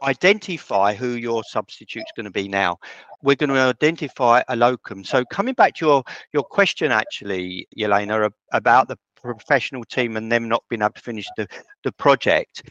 identify 0.04 0.94
who 0.94 1.10
your 1.16 1.44
substitute's 1.44 2.12
going 2.16 2.26
to 2.26 2.32
be 2.32 2.48
now. 2.48 2.78
We're 3.22 3.36
going 3.36 3.50
to 3.50 3.58
identify 3.58 4.44
a 4.48 4.56
locum. 4.56 5.04
So 5.04 5.26
coming 5.26 5.54
back 5.54 5.76
to 5.76 5.86
your 5.86 6.04
your 6.34 6.44
question 6.44 6.92
actually 6.92 7.68
Jelena 7.78 8.30
about 8.54 8.88
the 8.88 8.98
professional 9.22 9.84
team 9.84 10.16
and 10.16 10.32
them 10.32 10.48
not 10.48 10.64
being 10.70 10.82
able 10.82 10.94
to 10.94 11.02
finish 11.02 11.28
the 11.38 11.48
the 11.84 11.92
project. 11.94 12.64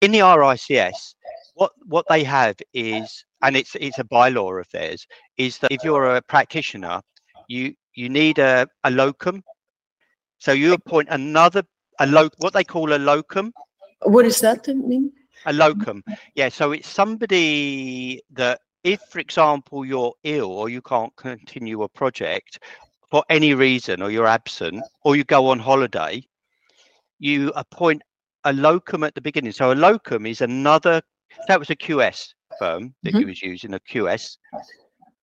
In 0.00 0.12
the 0.12 0.20
RICS 0.20 1.14
what 1.54 1.72
what 1.86 2.06
they 2.08 2.22
have 2.22 2.56
is 2.72 3.24
and 3.42 3.56
it's 3.56 3.74
it's 3.80 3.98
a 3.98 4.04
bylaw 4.04 4.60
of 4.60 4.70
theirs 4.70 5.06
is 5.36 5.58
that 5.58 5.72
if 5.72 5.82
you're 5.82 6.14
a 6.14 6.22
practitioner 6.22 7.00
you 7.48 7.74
you 7.94 8.08
need 8.08 8.38
a, 8.38 8.66
a 8.84 8.90
locum. 8.90 9.42
So 10.38 10.52
you 10.52 10.72
appoint 10.72 11.08
another 11.10 11.64
a 11.98 12.06
lo- 12.06 12.30
what 12.38 12.52
they 12.52 12.62
call 12.62 12.92
a 12.92 12.96
locum. 12.96 13.52
What 14.02 14.22
does 14.22 14.40
that 14.40 14.68
mean? 14.68 15.10
A 15.48 15.52
locum. 15.52 16.02
Yeah 16.34 16.48
so 16.50 16.72
it's 16.72 16.88
somebody 16.88 18.22
that 18.30 18.60
if 18.84 19.00
for 19.10 19.18
example 19.20 19.84
you're 19.84 20.14
ill 20.24 20.50
or 20.52 20.68
you 20.68 20.82
can't 20.82 21.14
continue 21.16 21.82
a 21.82 21.88
project 21.88 22.58
for 23.10 23.24
any 23.28 23.54
reason 23.54 24.02
or 24.02 24.10
you're 24.10 24.26
absent 24.26 24.84
or 25.04 25.16
you 25.16 25.24
go 25.24 25.48
on 25.48 25.58
holiday 25.58 26.22
you 27.18 27.52
appoint 27.56 28.02
a 28.44 28.52
locum 28.52 29.02
at 29.04 29.14
the 29.14 29.20
beginning. 29.20 29.52
So 29.52 29.72
a 29.72 29.74
locum 29.74 30.26
is 30.26 30.40
another 30.40 31.02
that 31.48 31.58
was 31.58 31.70
a 31.70 31.76
qs 31.76 32.34
firm 32.58 32.94
that 33.04 33.14
Mhm. 33.14 33.20
you 33.20 33.26
was 33.26 33.42
using 33.42 33.74
a 33.74 33.80
qs 33.80 34.36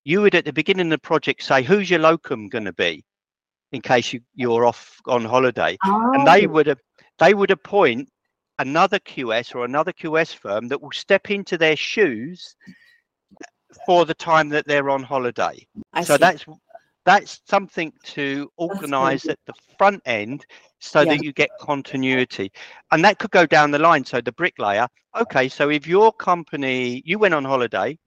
you 0.04 0.22
would 0.22 0.36
at 0.36 0.46
the 0.46 0.54
beginning 0.54 0.88
of 0.88 0.92
the 0.92 1.08
project 1.08 1.44
say 1.44 1.64
who's 1.64 1.90
your 1.90 2.00
locum 2.00 2.48
going 2.50 2.66
to 2.66 2.74
be 2.74 3.04
in 3.72 3.82
case 3.82 4.14
you, 4.14 4.22
you're 4.36 4.66
off 4.66 5.00
on 5.08 5.26
holiday? 5.26 5.78
And 5.84 6.28
they 6.28 6.48
would 6.48 6.78
they 7.20 7.34
would 7.34 7.52
appoint 7.52 8.10
another 8.60 9.00
QS 9.00 9.56
or 9.56 9.66
another 9.66 9.92
QS 9.94 10.36
firm 10.36 10.68
that 10.70 10.82
will 10.82 10.92
step 10.92 11.30
into 11.30 11.58
their 11.58 11.76
shoes 11.76 12.56
for 13.86 14.06
the 14.06 14.14
time 14.14 14.50
that 14.50 14.66
they're 14.68 14.90
on 14.90 15.04
holiday. 15.04 15.66
I 15.94 16.04
so 16.04 16.14
see. 16.14 16.20
that's 16.20 16.46
that's 17.06 17.42
something 17.46 17.94
to 18.04 18.50
organize 18.58 19.28
at 19.28 19.38
the 19.46 19.54
front 19.78 20.02
end 20.06 20.46
so 20.80 21.02
Yeah. 21.02 21.12
that 21.12 21.24
you 21.24 21.34
get 21.34 21.50
continuity 21.60 22.52
and 22.92 23.04
that 23.06 23.20
could 23.20 23.32
go 23.32 23.46
down 23.46 23.72
the 23.72 23.80
line 23.80 24.04
so 24.06 24.22
the 24.22 24.32
bricklayer 24.32 24.88
okay 25.16 25.48
so 25.48 25.70
if 25.70 25.88
your 25.88 26.12
company 26.14 27.02
you 27.06 27.20
went 27.20 27.34
on 27.34 27.46
holiday 27.46 27.98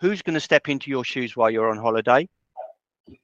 who's 0.00 0.22
going 0.22 0.34
to 0.34 0.40
step 0.40 0.68
into 0.68 0.90
your 0.90 1.04
shoes 1.04 1.36
while 1.36 1.50
you're 1.50 1.70
on 1.70 1.78
holiday 1.78 2.26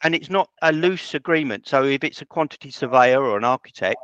and 0.03 0.15
it's 0.15 0.31
not 0.31 0.49
a 0.63 0.73
loose 0.73 1.15
agreement 1.15 1.67
so 1.67 1.85
if 1.85 2.05
it's 2.05 2.23
a 2.23 2.27
quantity 2.27 2.71
surveyor 2.71 3.23
or 3.23 3.37
an 3.37 3.45
architect 3.45 4.01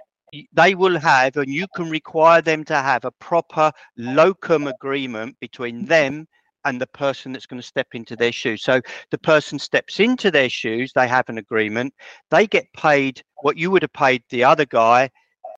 they 0.52 0.74
will 0.74 0.98
have 0.98 1.36
and 1.36 1.52
you 1.52 1.66
can 1.74 1.90
require 1.90 2.40
them 2.40 2.64
to 2.64 2.74
have 2.76 3.04
a 3.04 3.10
proper 3.12 3.72
locum 3.96 4.66
agreement 4.66 5.36
between 5.40 5.84
them 5.86 6.26
and 6.64 6.80
the 6.80 6.86
person 6.88 7.32
that's 7.32 7.46
going 7.46 7.60
to 7.60 7.66
step 7.66 7.88
into 7.94 8.14
their 8.16 8.32
shoes 8.32 8.62
so 8.62 8.80
the 9.10 9.18
person 9.18 9.58
steps 9.58 9.98
into 10.00 10.30
their 10.30 10.48
shoes 10.48 10.92
they 10.94 11.08
have 11.08 11.28
an 11.28 11.38
agreement 11.38 11.92
they 12.30 12.46
get 12.46 12.66
paid 12.74 13.22
what 13.42 13.56
you 13.56 13.70
would 13.70 13.82
have 13.82 13.92
paid 13.92 14.22
the 14.30 14.44
other 14.44 14.66
guy 14.66 15.08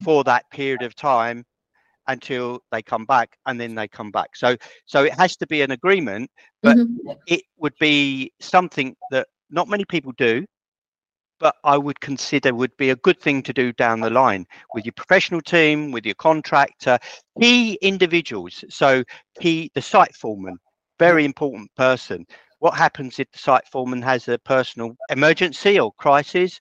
for 0.05 0.23
that 0.25 0.49
period 0.51 0.83
of 0.83 0.95
time 0.95 1.45
until 2.09 2.61
they 2.73 2.83
come 2.83 3.05
back 3.05 3.37
and 3.47 3.61
then 3.61 3.75
they 3.75 3.87
come 3.89 4.11
back 4.11 4.35
so 4.35 4.57
so 4.87 5.05
it 5.05 5.13
has 5.13 5.37
to 5.37 5.47
be 5.47 5.63
an 5.63 5.71
agreement 5.73 6.31
but- 6.63 6.77
Mhm. 6.77 7.17
it 7.27 7.43
would 7.59 7.75
be 7.79 8.33
something 8.41 8.97
that 9.11 9.29
not 9.51 9.69
many 9.69 9.85
people 9.85 10.13
do 10.17 10.45
but 11.43 11.57
i 11.65 11.77
would 11.77 12.01
consider 12.01 12.55
would 12.55 12.75
be 12.79 12.91
a 12.91 12.97
good 12.97 13.21
thing 13.21 13.43
to 13.43 13.53
do 13.53 13.73
down 13.73 14.01
the 14.01 14.09
line 14.09 14.47
with 14.75 14.87
your 14.87 14.93
professional 14.93 15.43
team 15.43 15.91
with 15.91 16.07
your 16.07 16.15
contractor 16.15 16.99
key 17.41 17.79
individuals. 17.83 18.65
So 18.71 19.05
key 19.41 19.71
the 19.75 19.83
site 19.83 20.15
foreman 20.15 20.59
very 20.99 21.25
important 21.25 21.69
person. 21.75 22.25
What 22.61 22.75
happens 22.75 23.19
if 23.19 23.29
the 23.33 23.39
site 23.39 23.67
foreman 23.67 24.03
has 24.03 24.29
a 24.29 24.39
personal 24.39 24.95
emergency 25.11 25.81
or 25.81 25.93
crisis? 25.95 26.61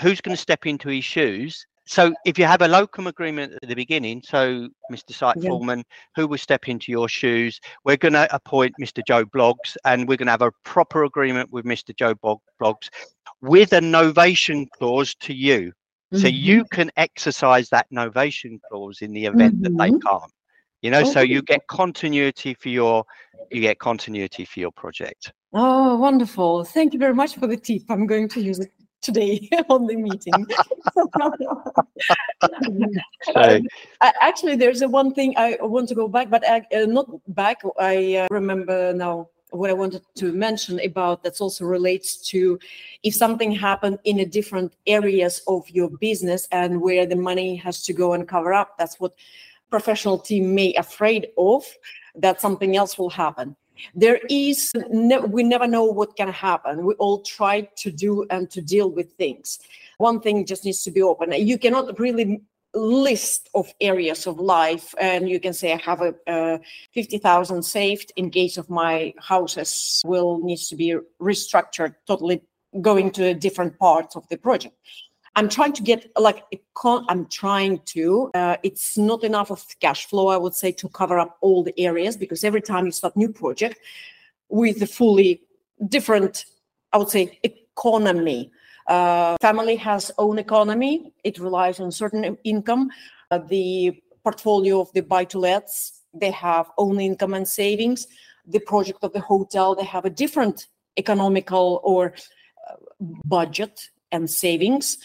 Who's 0.00 0.20
going 0.20 0.36
to 0.36 0.42
step 0.42 0.66
into 0.66 0.88
his 0.88 1.04
shoes 1.04 1.64
so 1.86 2.12
if 2.24 2.38
you 2.38 2.44
have 2.44 2.62
a 2.62 2.68
locum 2.68 3.06
agreement 3.06 3.52
at 3.62 3.68
the 3.68 3.74
beginning 3.74 4.20
so 4.24 4.68
mr 4.90 5.12
site 5.14 5.36
Yeah. 5.38 5.50
foreman 5.50 5.84
who 6.14 6.26
will 6.26 6.38
step 6.38 6.68
into 6.68 6.90
your 6.90 7.08
shoes 7.08 7.60
we're 7.84 7.96
going 7.96 8.14
to 8.14 8.32
appoint 8.34 8.74
Mr. 8.80 9.02
Joe 9.06 9.24
Bloggs 9.24 9.76
and 9.84 10.08
we're 10.08 10.16
going 10.16 10.26
to 10.26 10.32
have 10.32 10.42
a 10.42 10.52
proper 10.64 11.04
agreement 11.04 11.50
with 11.52 11.64
Mr. 11.64 11.96
Joe 11.96 12.14
Bog- 12.14 12.40
Bloggs 12.60 12.88
with 13.40 13.72
a 13.72 13.80
novation 13.80 14.66
clause 14.70 15.14
to 15.20 15.32
you. 15.34 15.72
So 16.12 16.26
Mhm. 16.26 16.32
you 16.38 16.64
can 16.72 16.90
exercise 16.96 17.68
that 17.70 17.86
novation 17.92 18.58
clause 18.68 19.02
in 19.02 19.12
the 19.12 19.26
event 19.26 19.62
that 19.62 19.76
they 19.76 19.90
Mhm. 19.90 20.02
can't. 20.02 20.32
You 20.82 20.90
know, 20.90 21.04
so 21.04 21.20
you 21.20 21.42
get 21.42 21.66
continuity 21.68 22.54
for 22.54 22.68
your 22.68 23.04
you 23.52 23.60
get 23.60 23.78
continuity 23.78 24.44
for 24.44 24.58
your 24.60 24.72
project. 24.72 25.32
Oh, 25.52 25.96
wonderful. 25.96 26.64
Thank 26.64 26.92
you 26.94 26.98
very 26.98 27.14
much 27.14 27.36
for 27.36 27.46
the 27.46 27.56
tip. 27.56 27.82
I'm 27.88 28.06
going 28.06 28.28
to 28.30 28.40
use 28.40 28.58
it 28.58 28.72
today 29.00 29.48
on 29.68 29.86
the 29.86 29.96
meeting. 29.96 30.46
Um, 33.34 33.66
I- 34.00 34.12
Actually, 34.20 34.56
there's 34.56 34.82
a 34.82 34.88
one 34.88 35.12
thing 35.14 35.34
I 35.36 35.56
want 35.60 35.88
to 35.88 35.94
go 35.94 36.06
back, 36.06 36.30
but 36.30 36.46
I, 36.48 36.62
uh, 36.74 36.86
not 36.86 37.08
back. 37.34 37.62
I 37.78 38.16
uh, 38.16 38.26
remember 38.30 38.92
now 38.92 39.28
what 39.50 39.70
I 39.70 39.72
wanted 39.72 40.02
to 40.16 40.32
mention 40.32 40.80
about 40.80 41.22
that 41.22 41.40
also 41.40 41.64
relates 41.64 42.16
to 42.30 42.58
if 43.02 43.14
something 43.14 43.52
happened 43.52 43.98
in 44.04 44.20
a 44.20 44.26
different 44.26 44.74
areas 44.86 45.42
of 45.46 45.68
your 45.70 45.88
business 45.88 46.46
and 46.52 46.80
where 46.80 47.06
the 47.06 47.16
money 47.16 47.56
has 47.56 47.82
to 47.84 47.92
go 47.92 48.12
and 48.12 48.28
cover 48.28 48.52
up. 48.52 48.76
That's 48.78 49.00
what 49.00 49.14
professional 49.70 50.18
team 50.18 50.54
may 50.54 50.74
afraid 50.74 51.28
of 51.38 51.64
that 52.16 52.40
something 52.40 52.76
else 52.76 52.98
will 52.98 53.10
happen. 53.10 53.56
There 53.94 54.20
is 54.28 54.72
ne- 54.90 55.18
we 55.18 55.42
never 55.42 55.66
know 55.66 55.84
what 55.84 56.16
can 56.16 56.28
happen. 56.28 56.84
We 56.84 56.94
all 56.94 57.22
try 57.22 57.62
to 57.76 57.90
do 57.90 58.26
and 58.30 58.50
to 58.50 58.60
deal 58.60 58.90
with 58.90 59.12
things. 59.14 59.58
One 59.98 60.20
thing 60.20 60.46
just 60.46 60.64
needs 60.64 60.82
to 60.84 60.90
be 60.90 61.02
open. 61.02 61.32
You 61.32 61.58
cannot 61.58 61.98
really 61.98 62.42
list 62.76 63.48
of 63.54 63.72
areas 63.80 64.26
of 64.26 64.38
life 64.38 64.94
and 65.00 65.28
you 65.28 65.40
can 65.40 65.54
say 65.54 65.72
i 65.72 65.76
have 65.76 66.02
a, 66.02 66.14
uh 66.30 66.58
50000 66.94 67.62
saved 67.62 68.12
in 68.16 68.30
case 68.30 68.58
of 68.58 68.68
my 68.68 69.14
houses 69.18 70.02
will 70.04 70.38
needs 70.42 70.68
to 70.68 70.76
be 70.76 70.94
restructured 71.20 71.94
totally 72.06 72.42
going 72.82 73.10
to 73.10 73.28
a 73.28 73.34
different 73.34 73.78
parts 73.78 74.14
of 74.14 74.28
the 74.28 74.36
project 74.36 74.76
i'm 75.36 75.48
trying 75.48 75.72
to 75.72 75.82
get 75.82 76.10
like 76.18 76.42
i'm 77.08 77.26
trying 77.26 77.78
to 77.84 78.30
uh, 78.34 78.56
it's 78.62 78.98
not 78.98 79.22
enough 79.22 79.50
of 79.50 79.64
cash 79.80 80.06
flow 80.06 80.28
i 80.28 80.36
would 80.36 80.54
say 80.54 80.72
to 80.72 80.88
cover 80.88 81.18
up 81.18 81.36
all 81.40 81.62
the 81.62 81.78
areas 81.78 82.16
because 82.16 82.42
every 82.42 82.60
time 82.60 82.84
you 82.84 82.92
start 82.92 83.16
new 83.16 83.28
project 83.28 83.78
with 84.48 84.82
a 84.82 84.86
fully 84.86 85.40
different 85.88 86.46
i 86.92 86.98
would 86.98 87.08
say 87.08 87.38
economy 87.44 88.50
uh, 88.86 89.36
family 89.40 89.76
has 89.76 90.12
own 90.18 90.38
economy. 90.38 91.12
It 91.24 91.38
relies 91.38 91.80
on 91.80 91.90
certain 91.90 92.36
income. 92.44 92.90
Uh, 93.30 93.38
the 93.38 94.00
portfolio 94.22 94.80
of 94.80 94.92
the 94.92 95.02
buy-to-lets, 95.02 96.02
they 96.14 96.30
have 96.30 96.70
own 96.78 97.00
income 97.00 97.34
and 97.34 97.46
savings. 97.46 98.06
The 98.46 98.60
project 98.60 99.00
of 99.02 99.12
the 99.12 99.20
hotel, 99.20 99.74
they 99.74 99.84
have 99.84 100.04
a 100.04 100.10
different 100.10 100.68
economical 100.96 101.80
or 101.82 102.14
uh, 102.70 102.76
budget 103.24 103.90
and 104.12 104.30
savings. 104.30 104.98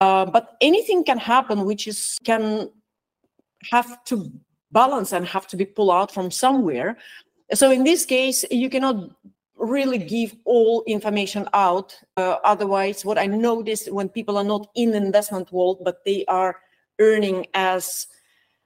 Uh, 0.00 0.26
but 0.26 0.56
anything 0.60 1.04
can 1.04 1.18
happen, 1.18 1.64
which 1.64 1.86
is 1.86 2.18
can 2.24 2.70
have 3.70 4.04
to 4.04 4.30
balance 4.72 5.12
and 5.12 5.26
have 5.26 5.46
to 5.46 5.56
be 5.56 5.64
pulled 5.64 5.90
out 5.90 6.12
from 6.12 6.30
somewhere. 6.30 6.98
So 7.54 7.70
in 7.70 7.84
this 7.84 8.04
case, 8.04 8.44
you 8.50 8.68
cannot 8.68 9.10
really 9.56 9.98
give 9.98 10.36
all 10.44 10.84
information 10.86 11.48
out. 11.54 11.98
Uh, 12.16 12.36
otherwise, 12.44 13.04
what 13.04 13.18
I 13.18 13.26
noticed 13.26 13.90
when 13.90 14.08
people 14.08 14.36
are 14.36 14.44
not 14.44 14.68
in 14.74 14.90
the 14.90 14.98
investment 14.98 15.50
world, 15.52 15.78
but 15.82 16.04
they 16.04 16.24
are 16.26 16.56
earning 16.98 17.46
as 17.54 18.06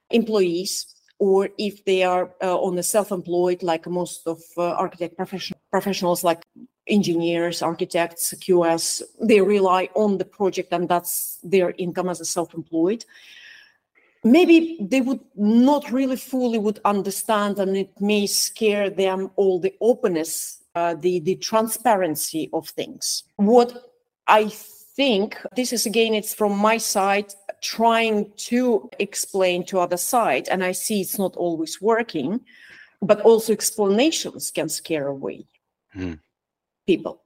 employees, 0.09 0.93
or 1.19 1.49
if 1.57 1.85
they 1.85 2.03
are 2.03 2.33
uh, 2.41 2.57
on 2.59 2.75
the 2.75 2.83
self-employed, 2.83 3.63
like 3.63 3.87
most 3.87 4.27
of 4.27 4.41
uh, 4.57 4.71
architect 4.71 5.15
profession- 5.15 5.57
professionals, 5.71 6.23
like 6.23 6.43
engineers, 6.87 7.61
architects, 7.61 8.33
QS, 8.33 9.01
they 9.21 9.41
rely 9.41 9.89
on 9.95 10.17
the 10.17 10.25
project 10.25 10.73
and 10.73 10.89
that's 10.89 11.39
their 11.43 11.73
income 11.77 12.09
as 12.09 12.21
a 12.21 12.25
self-employed. 12.25 13.05
Maybe 14.23 14.77
they 14.81 15.01
would 15.01 15.21
not 15.35 15.91
really 15.91 16.17
fully 16.17 16.59
would 16.59 16.79
understand 16.85 17.59
and 17.59 17.75
it 17.75 17.99
may 17.99 18.27
scare 18.27 18.89
them 18.89 19.31
all 19.35 19.59
the 19.59 19.73
openness 19.81 20.61
uh, 20.75 20.95
the 20.95 21.19
the 21.19 21.35
transparency 21.35 22.49
of 22.53 22.69
things. 22.69 23.23
What 23.35 23.91
I 24.27 24.47
think 24.47 25.37
this 25.55 25.73
is 25.73 25.85
again, 25.85 26.13
it's 26.13 26.33
from 26.33 26.57
my 26.57 26.77
side 26.77 27.33
trying 27.61 28.31
to 28.35 28.89
explain 28.99 29.65
to 29.65 29.79
other 29.79 29.97
side, 29.97 30.47
and 30.49 30.63
I 30.63 30.71
see 30.71 31.01
it's 31.01 31.19
not 31.19 31.35
always 31.35 31.81
working, 31.81 32.41
but 33.01 33.21
also 33.21 33.53
explanations 33.53 34.51
can 34.51 34.69
scare 34.69 35.07
away 35.07 35.45
mm. 35.95 36.19
People. 36.87 37.21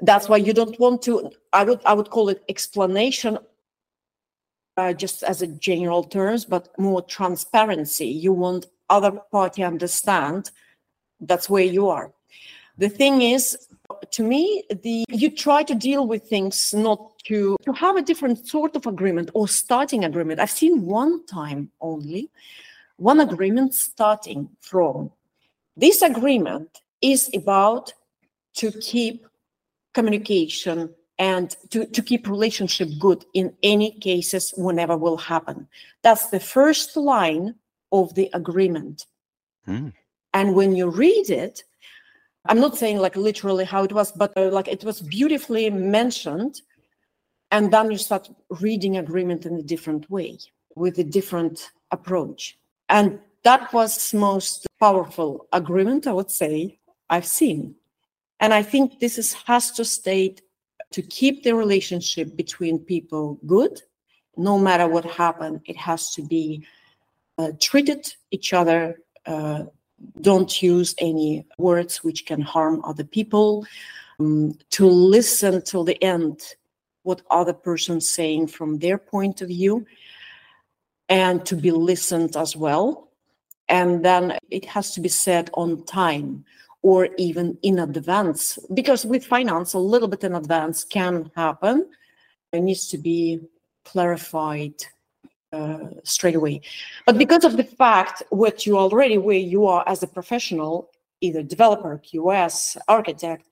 That's 0.00 0.28
why 0.28 0.36
you 0.38 0.52
don't 0.52 0.78
want 0.78 1.02
to. 1.02 1.30
I 1.52 1.64
would 1.64 1.80
I 1.84 1.94
would 1.94 2.10
call 2.10 2.28
it 2.28 2.44
explanation 2.48 3.38
uh, 4.76 4.92
just 4.92 5.22
as 5.22 5.42
a 5.42 5.46
general 5.46 6.04
terms, 6.04 6.44
but 6.44 6.68
more 6.78 7.02
transparency. 7.02 8.06
You 8.08 8.32
want 8.32 8.66
other 8.90 9.12
party 9.32 9.62
understand 9.64 10.50
that's 11.20 11.48
where 11.48 11.64
you 11.64 11.88
are 11.88 12.12
the 12.78 12.88
thing 12.88 13.22
is 13.22 13.56
to 14.10 14.22
me 14.22 14.64
the 14.82 15.04
you 15.08 15.30
try 15.30 15.62
to 15.62 15.74
deal 15.74 16.06
with 16.06 16.28
things 16.28 16.74
not 16.74 17.18
to 17.24 17.56
to 17.64 17.72
have 17.72 17.96
a 17.96 18.02
different 18.02 18.46
sort 18.46 18.76
of 18.76 18.86
agreement 18.86 19.30
or 19.34 19.48
starting 19.48 20.04
agreement 20.04 20.40
i've 20.40 20.50
seen 20.50 20.84
one 20.84 21.24
time 21.26 21.70
only 21.80 22.30
one 22.96 23.20
agreement 23.20 23.74
starting 23.74 24.48
from 24.60 25.10
this 25.76 26.02
agreement 26.02 26.80
is 27.00 27.30
about 27.34 27.92
to 28.56 28.72
keep 28.72 29.26
communication 29.94 30.92
and 31.18 31.56
to, 31.70 31.86
to 31.86 32.02
keep 32.02 32.28
relationship 32.28 32.88
good 32.98 33.24
in 33.32 33.54
any 33.62 33.92
cases 34.00 34.52
whenever 34.56 34.96
will 34.96 35.16
happen 35.16 35.66
that's 36.02 36.28
the 36.28 36.40
first 36.40 36.96
line 36.96 37.54
of 37.92 38.14
the 38.14 38.28
agreement 38.34 39.06
mm. 39.66 39.92
and 40.34 40.54
when 40.54 40.76
you 40.76 40.90
read 40.90 41.30
it 41.30 41.62
I'm 42.48 42.60
not 42.60 42.76
saying 42.76 42.98
like 42.98 43.16
literally 43.16 43.64
how 43.64 43.84
it 43.84 43.92
was, 43.92 44.12
but 44.12 44.36
uh, 44.36 44.50
like 44.50 44.68
it 44.68 44.84
was 44.84 45.00
beautifully 45.00 45.70
mentioned. 45.70 46.62
And 47.50 47.72
then 47.72 47.90
you 47.90 47.98
start 47.98 48.28
reading 48.60 48.96
agreement 48.96 49.46
in 49.46 49.56
a 49.56 49.62
different 49.62 50.10
way 50.10 50.38
with 50.74 50.98
a 50.98 51.04
different 51.04 51.70
approach. 51.90 52.58
And 52.88 53.18
that 53.44 53.72
was 53.72 54.12
most 54.12 54.66
powerful 54.80 55.46
agreement, 55.52 56.06
I 56.06 56.12
would 56.12 56.30
say, 56.30 56.78
I've 57.08 57.26
seen. 57.26 57.76
And 58.40 58.52
I 58.52 58.62
think 58.62 59.00
this 59.00 59.18
is, 59.18 59.32
has 59.32 59.72
to 59.72 59.84
stay 59.84 60.36
to 60.92 61.02
keep 61.02 61.42
the 61.42 61.54
relationship 61.54 62.36
between 62.36 62.78
people 62.78 63.38
good. 63.46 63.82
No 64.36 64.58
matter 64.58 64.86
what 64.86 65.04
happened, 65.04 65.60
it 65.64 65.76
has 65.76 66.10
to 66.12 66.22
be 66.22 66.66
uh, 67.38 67.52
treated 67.60 68.14
each 68.30 68.52
other 68.52 68.98
uh, 69.26 69.64
don't 70.20 70.62
use 70.62 70.94
any 70.98 71.46
words 71.58 72.04
which 72.04 72.26
can 72.26 72.40
harm 72.40 72.82
other 72.84 73.04
people 73.04 73.66
um, 74.20 74.56
to 74.70 74.86
listen 74.86 75.62
till 75.62 75.84
the 75.84 76.02
end 76.02 76.40
what 77.02 77.22
other 77.30 77.52
person's 77.52 78.08
saying 78.08 78.46
from 78.46 78.78
their 78.78 78.98
point 78.98 79.40
of 79.40 79.48
view 79.48 79.86
and 81.08 81.46
to 81.46 81.56
be 81.56 81.70
listened 81.70 82.36
as 82.36 82.56
well 82.56 83.10
and 83.68 84.04
then 84.04 84.38
it 84.50 84.64
has 84.64 84.92
to 84.92 85.00
be 85.00 85.08
said 85.08 85.50
on 85.54 85.84
time 85.84 86.44
or 86.82 87.08
even 87.18 87.58
in 87.62 87.78
advance 87.78 88.58
because 88.74 89.04
with 89.04 89.24
finance 89.24 89.74
a 89.74 89.78
little 89.78 90.08
bit 90.08 90.24
in 90.24 90.34
advance 90.34 90.84
can 90.84 91.30
happen 91.34 91.86
it 92.52 92.60
needs 92.60 92.88
to 92.88 92.98
be 92.98 93.40
clarified 93.84 94.74
uh, 95.52 95.78
straight 96.04 96.34
away. 96.34 96.60
But 97.06 97.18
because 97.18 97.44
of 97.44 97.56
the 97.56 97.64
fact 97.64 98.22
what 98.30 98.66
you 98.66 98.76
already 98.78 99.18
where 99.18 99.38
you 99.38 99.66
are 99.66 99.84
as 99.86 100.02
a 100.02 100.06
professional, 100.06 100.90
either 101.20 101.42
developer, 101.42 102.00
QS, 102.04 102.76
architect, 102.88 103.48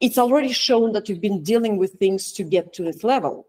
it's 0.00 0.18
already 0.18 0.52
shown 0.52 0.92
that 0.92 1.08
you've 1.08 1.20
been 1.20 1.42
dealing 1.42 1.76
with 1.76 1.92
things 1.94 2.32
to 2.32 2.44
get 2.44 2.72
to 2.74 2.84
this 2.84 3.02
level. 3.02 3.46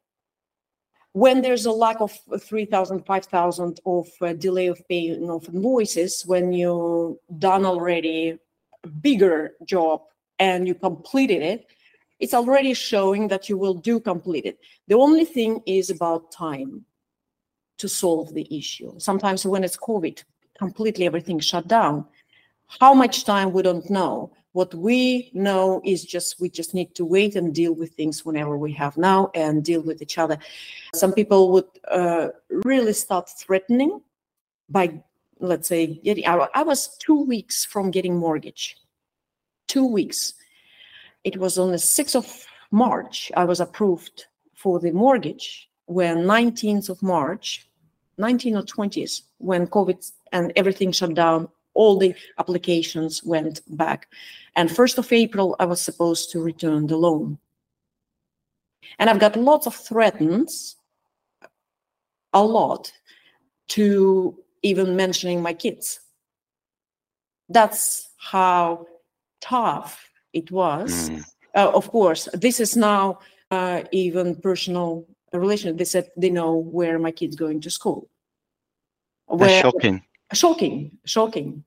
When 1.14 1.42
there's 1.42 1.66
a 1.66 1.72
lack 1.72 2.00
of 2.00 2.12
3,000, 2.40 3.06
5,000 3.06 3.80
of 3.86 4.08
uh, 4.22 4.34
delay 4.34 4.68
of 4.68 4.82
paying 4.88 5.30
of 5.30 5.48
invoices, 5.48 6.24
when 6.26 6.52
you 6.54 7.20
done 7.40 7.66
already 7.66 8.38
bigger 8.88 9.54
job 9.66 10.02
and 10.40 10.68
you 10.68 10.76
completed 10.76 11.42
it, 11.42 11.68
it's 12.20 12.34
already 12.34 12.74
showing 12.74 13.28
that 13.28 13.48
you 13.50 13.58
will 13.58 13.74
do 13.74 14.00
complete 14.00 14.46
it. 14.46 14.60
The 14.88 14.96
only 14.96 15.26
thing 15.26 15.62
is 15.66 15.90
about 15.90 16.32
time 16.32 16.86
to 17.78 17.88
solve 17.88 18.34
the 18.34 18.48
issue. 18.56 18.94
Sometimes 18.98 19.46
when 19.46 19.64
it's 19.64 19.78
COVID, 19.78 20.24
completely 20.58 21.06
everything 21.06 21.40
shut 21.40 21.68
down. 21.68 22.06
How 22.80 22.94
much 22.94 23.24
time 23.24 23.52
we 23.52 23.62
don't 23.62 23.90
know. 23.90 24.32
What 24.54 24.74
we 24.74 25.30
know 25.34 25.82
is 25.86 26.04
just 26.04 26.40
we 26.42 26.50
just 26.50 26.74
need 26.74 26.96
to 26.96 27.06
wait 27.06 27.36
and 27.36 27.54
deal 27.54 27.74
with 27.74 27.94
things 27.94 28.26
whenever 28.26 28.58
we 28.58 28.74
have 28.74 28.98
now 28.98 29.30
and 29.36 29.64
deal 29.64 29.82
with 29.82 30.02
each 30.02 30.18
other. 30.18 30.38
Some 30.96 31.14
people 31.14 31.52
would 31.52 31.68
uh, 31.92 32.30
really 32.50 32.94
start 32.94 33.30
threatening 33.30 34.02
by, 34.68 35.00
let's 35.40 35.68
say, 35.68 35.96
getting. 36.04 36.26
I, 36.26 36.64
was 36.64 36.98
two 36.98 37.24
weeks 37.24 37.66
from 37.66 37.92
getting 37.92 38.18
mortgage. 38.18 38.78
Two 39.68 39.86
weeks. 39.86 40.34
It 41.24 41.38
was 41.38 41.58
on 41.58 41.72
the 41.72 41.78
6th 41.78 42.16
of 42.16 42.46
March. 42.72 43.32
I 43.36 43.44
was 43.44 43.60
approved 43.60 44.26
for 44.56 44.80
the 44.80 44.92
mortgage 44.92 45.70
when 45.86 46.20
19th 46.20 46.90
of 46.90 47.02
March 47.02 47.68
19 48.18 48.58
or 48.58 48.64
20s 48.64 49.22
when 49.38 49.68
COVID 49.68 50.12
and 50.32 50.52
everything 50.56 50.92
shut 50.92 51.14
down, 51.14 51.48
all 51.74 51.98
the 51.98 52.16
applications 52.40 53.24
went 53.24 53.62
back. 53.78 54.08
And 54.56 54.70
1st 54.70 54.98
of 54.98 55.14
April, 55.14 55.56
I 55.60 55.66
was 55.66 55.82
supposed 55.82 56.32
to 56.32 56.42
return 56.42 56.88
the 56.88 56.98
loan. 56.98 57.38
And 59.00 59.10
I've 59.10 59.20
got 59.20 59.36
lots 59.36 59.68
of 59.68 59.76
threats, 59.76 60.76
a 62.34 62.44
lot, 62.44 62.92
to 63.70 64.38
even 64.64 64.96
mentioning 64.96 65.42
my 65.42 65.54
kids. 65.54 66.00
That's 67.50 68.10
how 68.18 68.88
tough 69.42 70.10
it 70.34 70.52
was. 70.52 71.10
Mm. 71.10 71.24
Uh, 71.56 71.72
of 71.74 71.90
course, 71.90 72.28
this 72.34 72.60
is 72.60 72.76
now 72.76 73.20
uh, 73.52 73.84
even 73.92 74.36
personal 74.36 75.08
relation. 75.34 75.78
They 75.78 75.86
said 75.86 76.10
they 76.18 76.30
know 76.30 76.56
where 76.56 77.00
my 77.00 77.12
kid's 77.12 77.36
going 77.36 77.62
to 77.62 77.70
school. 77.70 78.10
Where, 79.28 79.50
That's 79.50 79.62
shocking. 79.62 80.04
Shocking, 80.34 80.98
shocking. 81.06 81.64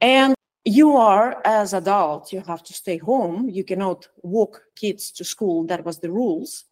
And 0.00 0.34
you 0.64 0.96
are, 0.96 1.40
as 1.44 1.72
adult, 1.72 2.32
you 2.32 2.40
have 2.46 2.62
to 2.64 2.72
stay 2.72 2.98
home. 2.98 3.48
You 3.48 3.64
cannot 3.64 4.08
walk 4.22 4.62
kids 4.76 5.10
to 5.12 5.24
school. 5.24 5.64
That 5.66 5.84
was 5.84 5.98
the 5.98 6.10
rules. 6.10 6.64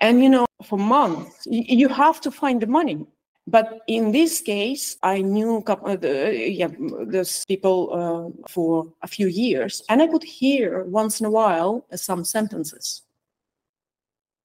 And 0.00 0.22
you 0.22 0.30
know, 0.30 0.46
for 0.64 0.78
months, 0.78 1.46
you 1.46 1.88
have 1.88 2.20
to 2.22 2.30
find 2.30 2.60
the 2.60 2.66
money. 2.66 3.06
But 3.46 3.80
in 3.86 4.12
this 4.12 4.40
case, 4.40 4.96
I 5.02 5.22
knew 5.22 5.62
couple, 5.62 5.90
uh, 5.90 6.06
yeah, 6.30 6.68
those 6.78 7.44
people 7.46 7.90
uh, 7.92 8.48
for 8.48 8.92
a 9.02 9.08
few 9.08 9.26
years, 9.26 9.82
and 9.88 10.00
I 10.02 10.06
could 10.06 10.22
hear 10.22 10.84
once 10.84 11.20
in 11.20 11.26
a 11.26 11.30
while 11.30 11.84
some 11.94 12.24
sentences. 12.24 13.02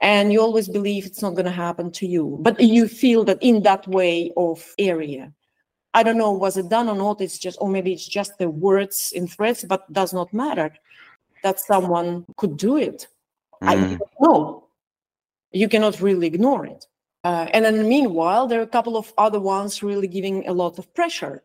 And 0.02 0.32
you 0.32 0.42
always 0.42 0.68
believe 0.68 1.06
it's 1.06 1.22
not 1.22 1.36
going 1.36 1.46
to 1.46 1.52
happen 1.52 1.90
to 1.92 2.06
you 2.06 2.38
but 2.42 2.60
you 2.60 2.88
feel 2.88 3.24
that 3.26 3.38
in 3.42 3.64
that 3.64 3.88
way 3.88 4.32
of 4.38 4.74
area. 4.78 5.32
I 5.94 6.04
don't 6.04 6.18
know 6.18 6.32
was 6.32 6.58
it 6.58 6.70
done 6.70 6.90
or 6.90 6.96
not 6.96 7.22
it's 7.22 7.40
just 7.40 7.58
or 7.62 7.70
maybe 7.70 7.94
it's 7.94 8.08
just 8.08 8.38
the 8.38 8.50
words 8.50 9.14
in 9.16 9.28
threats 9.28 9.64
but 9.64 9.92
does 9.94 10.14
not 10.14 10.34
matter 10.34 10.74
that 11.44 11.60
someone 11.60 12.26
could 12.36 12.58
do 12.58 12.78
it. 12.78 13.08
Mm. 13.64 13.68
i 13.70 13.76
don't 13.76 14.02
know. 14.20 14.68
You 15.52 15.70
cannot 15.70 16.02
really 16.02 16.28
ignore 16.28 16.66
it 16.66 16.86
uh, 17.26 17.48
and 17.54 17.66
then 17.66 17.88
meanwhile 17.90 18.48
there 18.48 18.60
are 18.60 18.70
a 18.72 18.76
couple 18.78 18.96
of 18.96 19.14
other 19.18 19.42
ones 19.42 19.84
really 19.84 20.08
giving 20.08 20.48
a 20.48 20.54
lot 20.54 20.80
of 20.80 20.86
pressure 20.94 21.44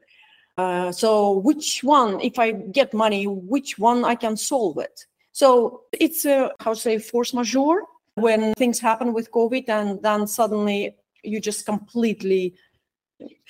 uh, 0.59 0.93
so 0.93 1.39
which 1.39 1.83
one 1.83 2.21
if 2.21 2.39
i 2.39 2.53
get 2.53 2.95
money 2.95 3.27
which 3.27 3.79
one 3.79 4.05
i 4.05 4.15
can 4.15 4.37
solve 4.37 4.79
it 4.79 5.07
so 5.33 5.83
it's 5.93 6.25
a 6.25 6.53
how 6.61 6.73
to 6.75 6.81
say 6.81 6.99
force 6.99 7.33
majeure 7.35 7.83
when 8.15 8.55
things 8.55 8.79
happen 8.79 9.13
with 9.13 9.31
COVID 9.31 9.69
and 9.69 10.03
then 10.03 10.27
suddenly 10.27 10.97
you 11.23 11.41
just 11.41 11.67
completely 11.67 12.55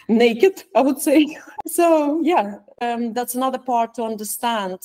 naked, 0.09 0.65
I 0.75 0.81
would 0.83 1.01
say. 1.01 1.37
So 1.67 2.21
yeah, 2.23 2.57
um, 2.81 3.13
that's 3.13 3.35
another 3.35 3.59
part 3.59 3.95
to 3.95 4.03
understand. 4.03 4.79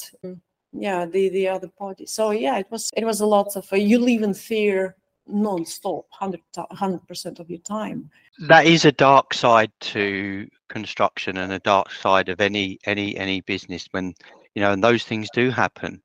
Yeah, 0.74 1.06
the 1.06 1.30
the 1.30 1.48
other 1.48 1.70
party. 1.70 2.06
So 2.06 2.32
yeah, 2.32 2.58
it 2.58 2.68
was 2.70 2.92
it 2.98 3.06
was 3.06 3.22
a 3.22 3.26
lot 3.26 3.56
of 3.56 3.72
uh, 3.72 3.78
you 3.78 3.98
live 3.98 4.24
in 4.24 4.34
fear 4.34 4.96
non-stop 5.28 6.06
100 6.20 7.08
percent 7.08 7.40
of 7.40 7.50
your 7.50 7.60
time. 7.60 8.10
That 8.48 8.66
is 8.66 8.86
a 8.86 8.92
dark 8.92 9.34
side 9.34 9.72
to 9.82 10.48
construction 10.70 11.38
and 11.38 11.54
a 11.54 11.60
dark 11.60 11.92
side 11.92 12.30
of 12.30 12.42
any 12.42 12.80
any 12.86 13.16
any 13.18 13.42
business 13.42 13.88
when 13.92 14.14
you 14.54 14.62
know 14.62 14.72
and 14.72 14.84
those 14.84 15.04
things 15.04 15.30
do 15.34 15.50
happen. 15.50 16.02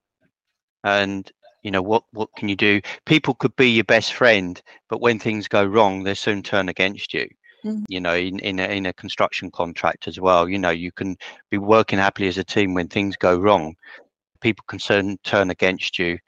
And 0.85 1.31
you 1.63 1.71
know 1.71 1.83
what 1.83 2.05
what 2.13 2.29
can 2.37 2.49
you 2.49 2.57
do? 2.57 2.81
People 3.07 3.35
could 3.35 3.55
be 3.57 3.71
your 3.71 3.85
best 3.85 4.15
friend 4.15 4.61
but 4.89 5.01
when 5.01 5.19
things 5.19 5.49
go 5.49 5.65
wrong 5.65 6.03
they 6.03 6.15
soon 6.15 6.43
turn 6.43 6.69
against 6.69 7.13
you. 7.15 7.29
Mm-hmm. 7.65 7.85
you 7.89 8.01
know 8.01 8.15
in 8.15 8.39
in 8.39 8.59
a, 8.59 8.65
in 8.69 8.87
a 8.87 8.93
construction 8.95 9.51
contract 9.51 10.09
as 10.09 10.19
well 10.19 10.49
you 10.49 10.59
know 10.59 10.71
you 10.71 10.91
can 10.91 11.15
be 11.51 11.59
working 11.59 11.99
happily 11.99 12.27
as 12.27 12.39
a 12.39 12.45
team 12.45 12.73
when 12.73 12.89
things 12.89 13.17
go 13.17 13.39
wrong. 13.39 13.75
People 14.41 14.65
can 14.67 14.79
soon 14.79 15.19
turn 15.25 15.51
against 15.51 15.99
you. 15.99 16.19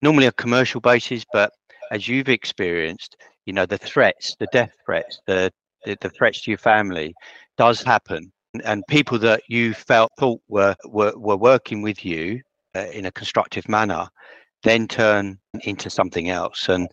Normally 0.00 0.26
a 0.26 0.32
commercial 0.32 0.80
basis 0.80 1.24
but 1.32 1.52
as 1.90 2.08
you've 2.08 2.28
experienced 2.28 3.16
you 3.46 3.52
know 3.52 3.66
the 3.66 3.78
threats 3.78 4.36
the 4.38 4.48
death 4.52 4.72
threats 4.84 5.20
the 5.26 5.50
the, 5.84 5.96
the 6.00 6.10
threats 6.10 6.42
to 6.42 6.50
your 6.50 6.58
family 6.58 7.14
does 7.56 7.82
happen. 7.82 8.32
And 8.64 8.82
people 8.88 9.18
that 9.20 9.42
you 9.48 9.74
felt 9.74 10.12
thought 10.18 10.40
were 10.48 10.74
were, 10.86 11.12
were 11.16 11.36
working 11.36 11.82
with 11.82 12.04
you 12.04 12.40
uh, 12.74 12.86
in 12.92 13.06
a 13.06 13.12
constructive 13.12 13.68
manner 13.68 14.08
then 14.64 14.88
turn 14.88 15.38
into 15.62 15.88
something 15.90 16.30
else. 16.30 16.68
And 16.68 16.88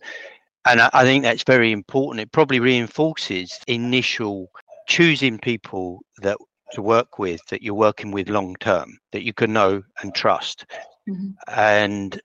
and 0.68 0.80
I, 0.80 0.90
I 0.92 1.04
think 1.04 1.22
that's 1.22 1.44
very 1.44 1.72
important. 1.72 2.20
It 2.20 2.32
probably 2.32 2.60
reinforces 2.60 3.58
initial 3.66 4.48
choosing 4.86 5.38
people 5.38 6.00
that 6.22 6.36
to 6.72 6.82
work 6.82 7.18
with 7.18 7.40
that 7.46 7.62
you're 7.62 7.74
working 7.74 8.10
with 8.10 8.28
long 8.28 8.56
term 8.60 8.98
that 9.12 9.22
you 9.22 9.32
can 9.32 9.52
know 9.52 9.82
and 10.02 10.14
trust. 10.14 10.66
Mm-hmm. 11.08 11.30
and 11.56 12.20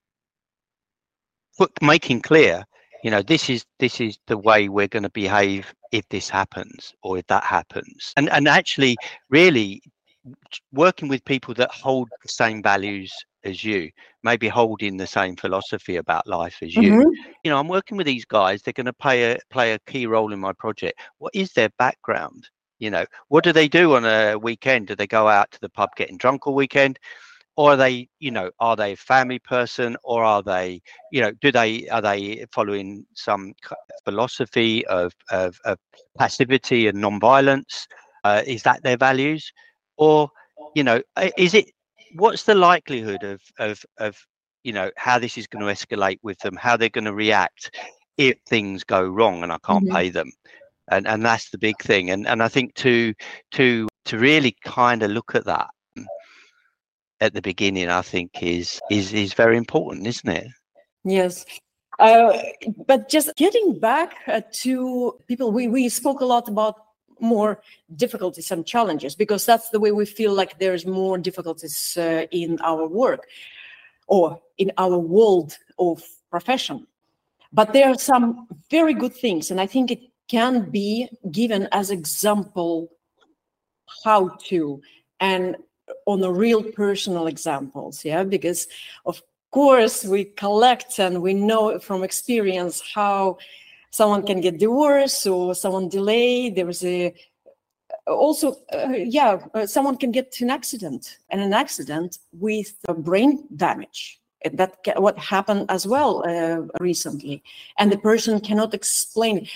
put, 1.61 1.81
making 1.81 2.21
clear 2.21 2.63
you 3.03 3.11
know 3.11 3.21
this 3.21 3.49
is 3.49 3.65
this 3.79 4.01
is 4.01 4.17
the 4.27 4.37
way 4.37 4.67
we're 4.67 4.87
going 4.87 5.03
to 5.03 5.09
behave 5.09 5.73
if 5.91 6.07
this 6.09 6.29
happens 6.29 6.93
or 7.03 7.17
if 7.17 7.27
that 7.27 7.43
happens. 7.43 8.13
And 8.17 8.29
and 8.29 8.47
actually 8.47 8.95
really 9.29 9.81
working 10.71 11.07
with 11.07 11.23
people 11.25 11.53
that 11.55 11.71
hold 11.71 12.09
the 12.23 12.29
same 12.29 12.61
values 12.61 13.11
as 13.43 13.63
you 13.63 13.89
maybe 14.23 14.47
holding 14.47 14.97
the 14.97 15.07
same 15.07 15.35
philosophy 15.35 15.95
about 15.95 16.27
life 16.27 16.57
as 16.61 16.75
you. 16.75 16.91
Mm-hmm. 16.91 17.09
you 17.43 17.49
know 17.49 17.57
i'm 17.57 17.67
working 17.67 17.97
with 17.97 18.05
these 18.05 18.23
guys 18.23 18.61
they're 18.61 18.81
going 18.81 18.85
to 18.85 18.93
play 18.93 19.31
a 19.31 19.39
play 19.49 19.73
a 19.73 19.79
key 19.79 20.05
role 20.05 20.31
in 20.31 20.39
my 20.39 20.53
project. 20.53 20.99
What 21.17 21.33
is 21.33 21.53
their 21.53 21.69
background? 21.79 22.49
You 22.77 22.91
know 22.91 23.05
what 23.29 23.43
do 23.43 23.51
they 23.51 23.67
do 23.67 23.95
on 23.95 24.05
a 24.05 24.35
weekend? 24.35 24.87
Do 24.87 24.95
they 24.95 25.07
go 25.07 25.27
out 25.27 25.49
to 25.51 25.59
the 25.61 25.69
pub 25.69 25.89
getting 25.95 26.17
drunk 26.17 26.45
all 26.45 26.55
weekend 26.55 26.99
or 27.61 27.73
are 27.73 27.77
they 27.77 28.07
you 28.19 28.31
know 28.31 28.49
are 28.59 28.75
they 28.75 28.93
a 28.93 28.97
family 28.97 29.37
person? 29.37 29.95
Or 30.03 30.23
are 30.23 30.41
they 30.41 30.81
you 31.11 31.21
know 31.21 31.31
do 31.41 31.51
they 31.51 31.87
are 31.89 32.01
they 32.01 32.43
following 32.51 33.05
some 33.13 33.53
philosophy 34.03 34.83
of 34.87 35.13
of, 35.29 35.59
of 35.63 35.77
passivity 36.17 36.87
and 36.87 36.99
non-violence? 36.99 37.87
Uh, 38.23 38.41
is 38.47 38.63
that 38.63 38.81
their 38.81 38.97
values? 38.97 39.53
Or 39.97 40.29
you 40.73 40.83
know 40.83 41.03
is 41.37 41.53
it 41.53 41.65
what's 42.15 42.43
the 42.43 42.55
likelihood 42.55 43.23
of 43.23 43.41
of 43.59 43.85
of 43.99 44.17
you 44.63 44.73
know 44.73 44.89
how 44.97 45.19
this 45.19 45.37
is 45.37 45.45
going 45.45 45.63
to 45.63 45.71
escalate 45.71 46.19
with 46.23 46.39
them? 46.39 46.55
How 46.55 46.75
they're 46.75 46.89
going 46.89 47.11
to 47.11 47.13
react 47.13 47.75
if 48.17 48.39
things 48.47 48.83
go 48.83 49.03
wrong 49.03 49.43
and 49.43 49.53
i 49.53 49.57
can't 49.63 49.85
mm-hmm. 49.85 49.95
pay 49.95 50.09
them? 50.09 50.31
And 50.89 51.07
and 51.07 51.23
that's 51.23 51.51
the 51.51 51.59
big 51.59 51.77
thing. 51.79 52.09
And 52.09 52.27
and 52.27 52.41
i 52.41 52.47
think 52.47 52.73
to 52.85 53.13
to 53.51 53.87
to 54.05 54.17
really 54.17 54.55
kind 54.65 55.03
of 55.03 55.11
look 55.11 55.35
at 55.35 55.45
that 55.45 55.67
at 57.21 57.33
the 57.33 57.41
beginning, 57.41 57.89
I 57.89 58.01
think 58.01 58.41
is 58.41 58.81
is 58.89 59.13
is 59.13 59.33
very 59.33 59.55
important, 59.55 60.07
isn't 60.07 60.29
it? 60.29 60.47
Yes. 61.05 61.45
Uh, 61.99 62.37
but 62.87 63.09
just 63.09 63.35
getting 63.37 63.79
back 63.79 64.15
uh, 64.27 64.41
to 64.51 65.19
people, 65.27 65.51
we, 65.51 65.67
we 65.67 65.87
spoke 65.87 66.21
a 66.21 66.25
lot 66.25 66.49
about 66.49 66.75
more 67.19 67.61
difficulties 67.95 68.49
and 68.49 68.65
challenges 68.65 69.15
because 69.15 69.45
that's 69.45 69.69
the 69.69 69.79
way 69.79 69.91
we 69.91 70.05
feel 70.05 70.33
like 70.33 70.57
there's 70.57 70.85
more 70.85 71.19
difficulties 71.19 71.95
uh, 71.97 72.25
in 72.31 72.59
our 72.61 72.87
work 72.87 73.27
or 74.07 74.41
in 74.57 74.71
our 74.79 74.97
world 74.97 75.55
of 75.77 76.01
profession. 76.31 76.87
But 77.53 77.73
there 77.73 77.89
are 77.89 77.97
some 77.97 78.47
very 78.71 78.95
good 78.95 79.13
things, 79.13 79.51
and 79.51 79.61
I 79.61 79.67
think 79.67 79.91
it 79.91 80.01
can 80.27 80.71
be 80.71 81.09
given 81.29 81.67
as 81.71 81.91
example 81.91 82.89
how 84.03 84.29
to 84.45 84.81
and 85.19 85.55
on 86.05 86.23
a 86.23 86.31
real 86.31 86.63
personal 86.63 87.27
examples 87.27 88.03
yeah? 88.05 88.23
Because 88.23 88.67
of 89.05 89.21
course 89.51 90.03
we 90.05 90.25
collect 90.25 90.99
and 90.99 91.21
we 91.21 91.33
know 91.33 91.77
from 91.79 92.03
experience 92.03 92.81
how 92.93 93.37
someone 93.91 94.25
can 94.25 94.39
get 94.39 94.57
divorced 94.57 95.27
or 95.27 95.53
someone 95.53 95.89
delay 95.89 96.49
there 96.49 96.69
is 96.69 96.83
a 96.85 97.13
also 98.07 98.57
uh, 98.73 98.89
yeah 98.89 99.37
uh, 99.53 99.65
someone 99.65 99.97
can 99.97 100.11
get 100.11 100.35
an 100.41 100.49
accident 100.49 101.19
and 101.29 101.41
an 101.41 101.53
accident 101.53 102.19
with 102.33 102.73
brain 102.97 103.47
damage. 103.55 104.19
That 104.53 104.77
what 104.95 105.19
happened 105.19 105.67
as 105.69 105.85
well 105.85 106.23
uh, 106.27 106.65
recently. 106.79 107.43
And 107.77 107.91
the 107.91 107.99
person 107.99 108.39
cannot 108.39 108.73
explain 108.73 109.47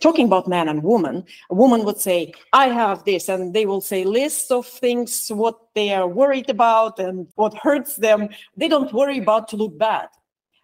talking 0.00 0.26
about 0.26 0.48
man 0.48 0.68
and 0.68 0.82
woman, 0.82 1.24
a 1.50 1.54
woman 1.54 1.84
would 1.84 2.00
say, 2.00 2.32
I 2.52 2.68
have 2.68 3.04
this, 3.04 3.28
and 3.28 3.54
they 3.54 3.66
will 3.66 3.80
say 3.80 4.04
lists 4.04 4.50
of 4.50 4.66
things, 4.66 5.28
what 5.28 5.58
they 5.74 5.92
are 5.92 6.08
worried 6.08 6.50
about 6.50 6.98
and 6.98 7.28
what 7.34 7.54
hurts 7.54 7.96
them. 7.96 8.28
They 8.56 8.68
don't 8.68 8.92
worry 8.92 9.18
about 9.18 9.48
to 9.48 9.56
look 9.56 9.78
bad. 9.78 10.08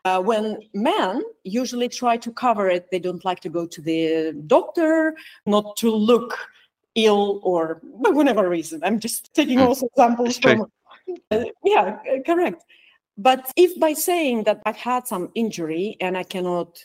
Uh, 0.05 0.21
when 0.23 0.59
men 0.73 1.23
usually 1.45 1.89
try 1.89 2.17
to 2.17 2.33
cover 2.33 2.71
it, 2.71 2.91
they 2.91 2.99
don't 2.99 3.25
like 3.25 3.41
to 3.41 3.51
go 3.51 3.67
to 3.67 3.83
the 3.83 4.33
doctor, 4.47 5.15
not 5.45 5.77
to 5.77 5.91
look 5.91 6.39
ill 6.95 7.41
or 7.43 7.81
whatever 7.83 8.49
reason. 8.49 8.81
I'm 8.83 8.99
just 8.99 9.33
taking 9.35 9.59
hmm. 9.59 9.67
also 9.67 9.87
examples 9.87 10.39
from. 10.39 10.67
Uh, 11.31 11.45
yeah, 11.65 11.99
correct. 12.25 12.65
But 13.19 13.53
if 13.57 13.79
by 13.79 13.93
saying 13.93 14.45
that 14.45 14.63
I've 14.65 14.77
had 14.77 15.07
some 15.07 15.31
injury 15.35 15.97
and 16.01 16.17
I 16.17 16.23
cannot 16.23 16.83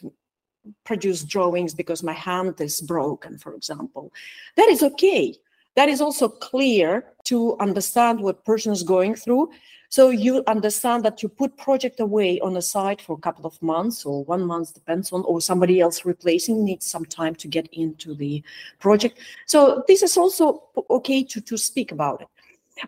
produce 0.84 1.24
drawings 1.24 1.74
because 1.74 2.04
my 2.04 2.14
hand 2.14 2.60
is 2.60 2.82
broken, 2.82 3.38
for 3.38 3.54
example. 3.54 4.12
That 4.56 4.68
is 4.70 4.84
okay. 4.84 5.36
That 5.76 5.90
is 5.90 6.02
also 6.02 6.30
clear 6.30 7.06
to 7.26 7.58
understand 7.60 8.20
what 8.20 8.46
person 8.46 8.72
is 8.72 8.84
going 8.84 9.16
through. 9.16 9.52
So 9.90 10.10
you 10.10 10.44
understand 10.48 11.06
that 11.06 11.22
you 11.22 11.30
put 11.30 11.58
project 11.58 12.00
away 12.00 12.40
on 12.40 12.54
the 12.54 12.62
side 12.62 13.02
for 13.02 13.16
a 13.16 13.20
couple 13.20 13.46
of 13.46 13.62
months 13.62 14.06
or 14.06 14.24
one 14.24 14.46
month, 14.46 14.74
depends 14.74 15.12
on, 15.12 15.24
or 15.24 15.40
somebody 15.40 15.80
else 15.80 16.06
replacing 16.06 16.66
needs 16.66 16.86
some 16.86 17.06
time 17.06 17.36
to 17.36 17.48
get 17.48 17.68
into 17.72 18.14
the 18.14 18.44
project. 18.80 19.20
So 19.46 19.84
this 19.88 20.02
is 20.02 20.18
also 20.18 20.64
okay 20.90 21.24
to, 21.24 21.42
to 21.42 21.58
speak 21.58 21.92
about 21.92 22.22
it. 22.22 22.28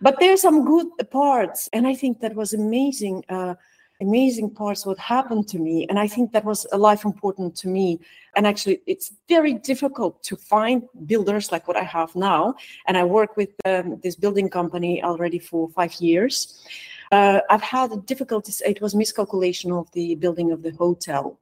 But 0.01 0.19
there 0.19 0.33
are 0.33 0.37
some 0.37 0.65
good 0.65 0.87
parts, 1.09 1.69
and 1.71 1.87
I 1.87 1.95
think 1.95 2.19
that 2.19 2.35
was 2.35 2.53
amazing. 2.53 3.23
Uh, 3.29 3.55
amazing 3.99 4.49
parts 4.49 4.85
what 4.85 4.99
happened 4.99 5.47
to 5.47 5.57
me 5.57 5.85
and 5.89 5.97
i 5.97 6.07
think 6.07 6.31
that 6.31 6.45
was 6.45 6.67
a 6.71 6.77
life 6.77 7.03
important 7.05 7.55
to 7.55 7.67
me. 7.67 7.99
And 8.35 8.45
actually 8.45 8.81
it's 8.85 9.11
very 9.27 9.53
difficult 9.53 10.21
to 10.23 10.35
find 10.35 10.83
builders 11.05 11.51
like 11.51 11.67
what 11.67 11.77
i 11.77 11.83
have 11.83 12.15
now. 12.15 12.55
And 12.85 12.97
i 12.97 13.03
work 13.03 13.35
with 13.35 13.49
um, 13.65 13.99
this 14.03 14.15
building 14.15 14.49
company 14.49 15.03
already 15.03 15.39
for 15.39 15.69
five 15.69 15.93
years. 15.95 16.63
Uh, 17.11 17.39
i've 17.49 17.61
had 17.61 18.05
difficulties. 18.05 18.61
It 18.65 18.81
was 18.81 18.93
miscalculation 18.93 19.71
of 19.71 19.91
the 19.93 20.15
building 20.15 20.51
of 20.51 20.61
the 20.61 20.71
hotel. 20.71 21.39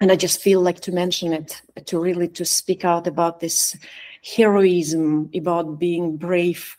And 0.00 0.12
i 0.12 0.16
just 0.16 0.42
feel 0.42 0.60
like 0.60 0.80
to 0.80 0.92
mention 0.92 1.32
it 1.32 1.62
to 1.86 1.98
really 1.98 2.28
to 2.28 2.44
speak 2.44 2.84
out 2.84 3.06
about 3.06 3.40
this 3.40 3.76
heroism 4.36 5.30
about 5.34 5.78
being 5.78 6.16
brave 6.16 6.76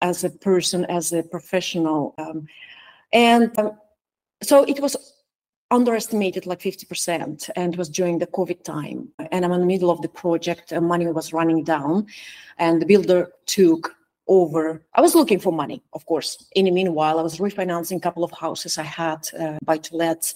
as 0.00 0.24
a 0.24 0.30
person 0.30 0.84
as 0.86 1.12
a 1.12 1.22
professional 1.22 2.14
um, 2.18 2.46
and 3.12 3.56
um, 3.58 3.72
so 4.42 4.64
it 4.64 4.80
was 4.80 4.96
underestimated 5.72 6.46
like 6.46 6.60
50% 6.60 7.48
and 7.56 7.76
was 7.76 7.88
during 7.88 8.18
the 8.18 8.26
covid 8.26 8.62
time. 8.62 9.08
And 9.30 9.44
i'm 9.44 9.52
in 9.52 9.60
the 9.60 9.66
middle 9.66 9.90
of 9.90 10.02
the 10.02 10.08
project 10.08 10.70
and 10.70 10.86
money 10.86 11.06
was 11.06 11.32
running 11.32 11.64
down 11.64 12.06
and 12.58 12.80
the 12.80 12.86
builder 12.86 13.32
took 13.46 13.96
over. 14.28 14.84
I 14.94 15.00
was 15.00 15.14
looking 15.14 15.40
for 15.40 15.52
money 15.52 15.82
of 15.94 16.04
course. 16.06 16.30
In 16.54 16.66
the 16.66 16.70
meanwhile 16.70 17.18
i 17.18 17.22
was 17.22 17.38
refinancing 17.38 17.96
a 17.96 18.00
couple 18.00 18.24
of 18.24 18.32
houses 18.32 18.78
i 18.78 18.82
had 18.82 19.28
uh, 19.40 19.58
buy 19.64 19.78
to 19.78 19.96
let 19.96 20.32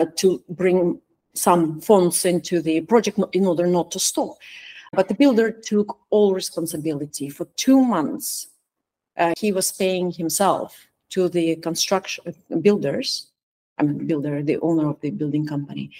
uh, 0.00 0.06
to 0.16 0.42
bring 0.48 1.00
some 1.34 1.80
funds 1.80 2.24
into 2.24 2.60
the 2.60 2.80
project 2.80 3.18
in 3.32 3.46
order 3.46 3.66
not 3.68 3.92
to 3.92 4.00
stop 4.00 4.36
but 4.92 5.06
the 5.06 5.14
builder 5.14 5.52
took 5.52 5.98
all 6.10 6.34
responsibility. 6.34 7.28
For 7.28 7.44
two 7.54 7.80
months 7.80 8.48
uh, 9.16 9.34
he 9.38 9.52
was 9.52 9.70
paying 9.70 10.10
himself 10.10 10.88
to 11.10 11.28
the 11.28 11.56
construction 11.56 12.34
builders 12.60 13.29
I'm 13.80 14.06
builder, 14.06 14.42
the 14.42 14.58
owner 14.60 14.88
of 14.88 15.00
the 15.00 15.10
building 15.10 15.46
company, 15.46 15.90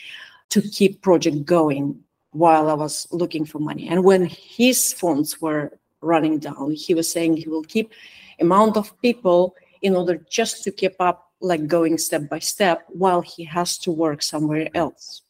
to 0.50 0.62
keep 0.62 1.02
project 1.02 1.44
going 1.44 1.98
while 2.32 2.68
I 2.68 2.74
was 2.74 3.08
looking 3.10 3.44
for 3.44 3.58
money. 3.58 3.88
And 3.88 4.04
when 4.04 4.26
his 4.26 4.92
funds 4.92 5.40
were 5.40 5.78
running 6.00 6.38
down, 6.38 6.72
he 6.72 6.94
was 6.94 7.10
saying 7.10 7.36
he 7.36 7.48
will 7.48 7.64
keep 7.64 7.92
amount 8.38 8.76
of 8.76 9.00
people 9.02 9.56
in 9.82 9.96
order 9.96 10.16
just 10.30 10.62
to 10.64 10.70
keep 10.70 10.94
up 11.00 11.32
like 11.40 11.66
going 11.66 11.98
step 11.98 12.28
by 12.28 12.38
step 12.38 12.84
while 12.88 13.22
he 13.22 13.42
has 13.44 13.78
to 13.78 13.90
work 13.90 14.22
somewhere 14.22 14.68
else. 14.74 15.22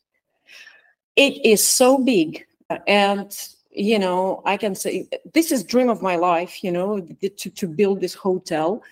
It 1.16 1.44
is 1.46 1.66
so 1.66 1.98
big 1.98 2.46
and 2.86 3.36
you 3.70 3.98
know 3.98 4.42
i 4.44 4.56
can 4.56 4.74
say 4.74 5.08
this 5.32 5.52
is 5.52 5.64
dream 5.64 5.88
of 5.88 6.02
my 6.02 6.16
life 6.16 6.62
you 6.62 6.72
know 6.72 7.00
to, 7.00 7.50
to 7.50 7.66
build 7.66 8.00
this 8.00 8.14
hotel 8.14 8.82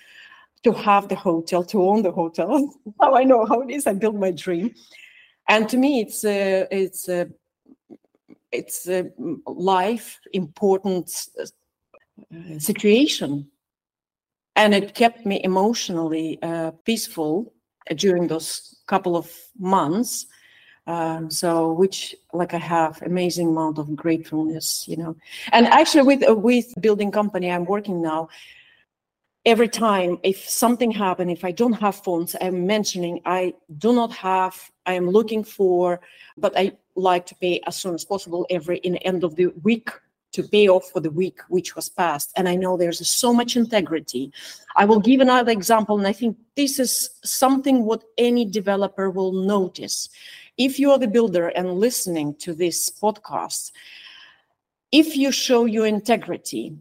to 0.65 0.73
have 0.73 1.09
the 1.09 1.15
hotel 1.15 1.65
to 1.65 1.83
own 1.83 2.03
the 2.03 2.13
hotel. 2.13 2.75
How 3.01 3.15
i 3.15 3.25
know 3.25 3.45
how 3.47 3.61
it 3.63 3.71
is. 3.71 3.87
I 3.87 3.93
build 3.93 4.19
my 4.19 4.31
dream. 4.31 4.75
And 5.49 5.69
to 5.69 5.77
me 5.77 6.01
it's 6.01 6.25
a 6.25 6.67
it's 6.71 7.09
a 7.09 7.29
it's 8.53 8.89
a 8.89 9.11
life 9.47 10.21
important 10.33 11.11
uh, 11.41 12.59
situation. 12.59 13.49
And 14.57 14.75
it 14.75 14.95
kept 14.95 15.25
me 15.25 15.41
emotionally 15.45 16.39
uh, 16.43 16.73
peaceful 16.85 17.53
during 17.95 18.27
those 18.27 18.77
couple 18.87 19.17
of 19.17 19.33
months. 19.59 20.27
Um, 20.87 21.31
so 21.31 21.71
which 21.73 22.17
like 22.33 22.55
i 22.55 22.59
have 22.59 23.03
amazing 23.03 23.49
amount 23.49 23.79
of 23.79 23.95
gratefulness 23.95 24.87
you 24.89 24.97
know. 24.97 25.17
And 25.53 25.67
actually 25.67 26.05
with 26.05 26.29
uh, 26.29 26.35
with 26.35 26.73
building 26.81 27.11
company 27.13 27.51
i'm 27.51 27.67
working 27.67 28.01
now 28.01 28.29
every 29.49 29.69
time 29.69 30.19
if 30.23 30.47
something 30.47 30.91
happened 30.91 31.31
if 31.31 31.43
i 31.43 31.51
don't 31.51 31.73
have 31.85 31.97
funds 31.97 32.37
i'm 32.43 32.67
mentioning 32.67 33.19
i 33.25 33.53
do 33.79 33.95
not 33.95 34.13
have 34.13 34.71
i 34.85 34.93
am 34.93 35.09
looking 35.09 35.43
for 35.43 36.01
but 36.37 36.53
i 36.59 36.71
like 36.97 37.25
to 37.25 37.35
pay 37.37 37.59
as 37.67 37.75
soon 37.75 37.95
as 37.95 38.05
possible 38.05 38.47
every 38.51 38.77
in 38.79 38.93
the 38.93 39.07
end 39.07 39.25
of 39.25 39.35
the 39.37 39.47
week 39.63 39.89
to 40.33 40.43
pay 40.43 40.69
off 40.69 40.91
for 40.91 41.01
the 41.01 41.11
week 41.11 41.41
which 41.49 41.75
was 41.75 41.89
passed. 41.89 42.33
And 42.37 42.49
i 42.49 42.55
know 42.55 42.77
there's 42.77 43.07
so 43.09 43.33
much 43.33 43.57
integrity. 43.57 44.31
I 44.77 44.85
will 44.85 45.01
give 45.01 45.21
another 45.21 45.53
example 45.53 45.97
and 45.99 46.07
i 46.07 46.13
think 46.13 46.37
this 46.55 46.79
is 46.79 47.11
something 47.25 47.85
what 47.85 48.05
any 48.19 48.45
developer 48.45 49.11
will 49.11 49.33
notice. 49.33 50.09
If 50.59 50.79
you 50.79 50.91
are 50.91 50.99
the 50.99 51.15
builder 51.17 51.49
and 51.49 51.81
listening 51.81 52.35
to 52.45 52.53
this 52.53 52.91
podcast, 52.91 53.73
if 54.93 55.17
you 55.17 55.31
show 55.33 55.65
your 55.65 55.87
integrity 55.87 56.77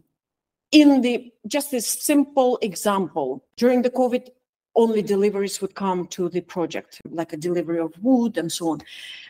in 0.72 1.00
the 1.00 1.32
just 1.46 1.70
this 1.70 1.86
simple 1.86 2.58
example 2.62 3.44
during 3.56 3.82
the 3.82 3.90
COVID, 3.90 4.28
only 4.76 5.02
deliveries 5.02 5.60
would 5.60 5.74
come 5.74 6.06
to 6.08 6.28
the 6.28 6.40
project, 6.40 7.00
like 7.10 7.32
a 7.32 7.36
delivery 7.36 7.80
of 7.80 7.92
wood 8.02 8.38
and 8.38 8.50
so 8.50 8.70
on. 8.70 8.80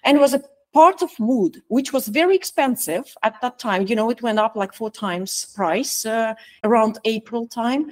And 0.05 0.17
it 0.17 0.21
was 0.21 0.35
a 0.35 0.43
part 0.75 1.01
of 1.01 1.11
wood, 1.19 1.63
which 1.69 1.93
was 1.93 2.09
very 2.09 2.37
expensive 2.37 3.15
at 3.23 3.41
that 3.41 3.59
time. 3.59 3.87
You 3.87 3.97
know, 3.97 4.11
it 4.11 4.21
went 4.21 4.39
up 4.39 4.57
like 4.57 4.75
four 4.75 4.91
times 4.91 5.47
price 5.55 6.05
uh, 6.05 6.35
around 6.65 6.99
April 7.05 7.47
time. 7.47 7.91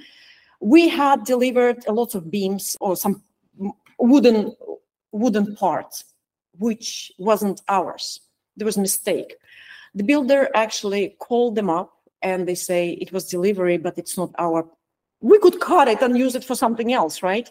We 0.59 0.87
had 0.87 1.23
delivered 1.23 1.85
a 1.87 1.93
lot 1.93 2.15
of 2.15 2.29
beams 2.29 2.75
or 2.79 2.95
some 2.95 3.23
wooden 3.97 4.55
wooden 5.11 5.55
parts 5.55 6.03
which 6.59 7.11
wasn't 7.17 7.61
ours. 7.67 8.21
There 8.55 8.65
was 8.65 8.77
a 8.77 8.81
mistake. 8.81 9.35
The 9.95 10.03
builder 10.03 10.49
actually 10.55 11.15
called 11.19 11.55
them 11.55 11.69
up 11.69 11.96
and 12.21 12.47
they 12.47 12.55
say 12.55 12.91
it 12.91 13.11
was 13.11 13.29
delivery, 13.29 13.77
but 13.77 13.97
it's 13.97 14.17
not 14.17 14.31
our. 14.37 14.67
We 15.21 15.39
could 15.39 15.59
cut 15.59 15.87
it 15.87 16.01
and 16.01 16.17
use 16.17 16.35
it 16.35 16.43
for 16.43 16.55
something 16.55 16.93
else, 16.93 17.23
right? 17.23 17.49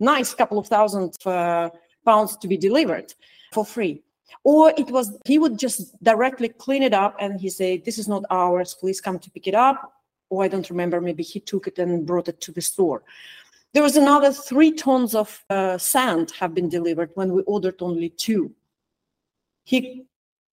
Nice 0.00 0.34
couple 0.34 0.58
of 0.58 0.66
thousand 0.66 1.14
uh, 1.24 1.70
pounds 2.04 2.36
to 2.38 2.48
be 2.48 2.56
delivered 2.56 3.14
for 3.52 3.64
free. 3.64 4.02
Or 4.44 4.72
it 4.76 4.90
was 4.90 5.16
he 5.24 5.38
would 5.38 5.58
just 5.58 6.02
directly 6.02 6.48
clean 6.48 6.82
it 6.82 6.94
up 6.94 7.16
and 7.18 7.40
he 7.40 7.48
said, 7.48 7.84
"This 7.84 7.98
is 7.98 8.08
not 8.08 8.24
ours. 8.30 8.74
Please 8.74 9.00
come 9.00 9.18
to 9.18 9.30
pick 9.30 9.46
it 9.46 9.54
up." 9.54 9.92
Or 10.28 10.44
I 10.44 10.48
don't 10.48 10.68
remember. 10.70 11.00
Maybe 11.00 11.22
he 11.22 11.40
took 11.40 11.66
it 11.66 11.78
and 11.78 12.06
brought 12.06 12.28
it 12.28 12.40
to 12.42 12.52
the 12.52 12.60
store. 12.60 13.02
There 13.72 13.82
was 13.82 13.96
another 13.96 14.32
three 14.32 14.72
tons 14.72 15.14
of 15.14 15.44
uh, 15.50 15.78
sand 15.78 16.32
have 16.38 16.54
been 16.54 16.68
delivered 16.68 17.10
when 17.14 17.32
we 17.32 17.42
ordered 17.42 17.76
only 17.80 18.08
two. 18.08 18.54
He 19.64 20.06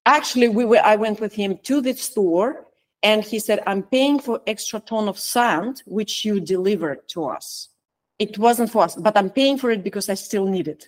actually, 0.05 0.49
we 0.49 0.65
were, 0.65 0.79
I 0.79 0.95
went 0.97 1.21
with 1.21 1.33
him 1.33 1.57
to 1.63 1.81
the 1.81 1.93
store 1.93 2.67
and 3.03 3.23
he 3.23 3.39
said, 3.39 3.61
I'm 3.67 3.83
paying 3.83 4.19
for 4.19 4.41
extra 4.47 4.79
ton 4.79 5.07
of 5.07 5.19
sand, 5.19 5.83
which 5.85 6.25
you 6.25 6.39
delivered 6.39 7.07
to 7.09 7.25
us. 7.25 7.69
It 8.17 8.37
wasn't 8.37 8.71
for 8.71 8.83
us, 8.83 8.95
but 8.95 9.17
I'm 9.17 9.29
paying 9.29 9.57
for 9.57 9.69
it 9.71 9.83
because 9.83 10.09
I 10.09 10.13
still 10.13 10.47
need 10.47 10.67
it. 10.67 10.87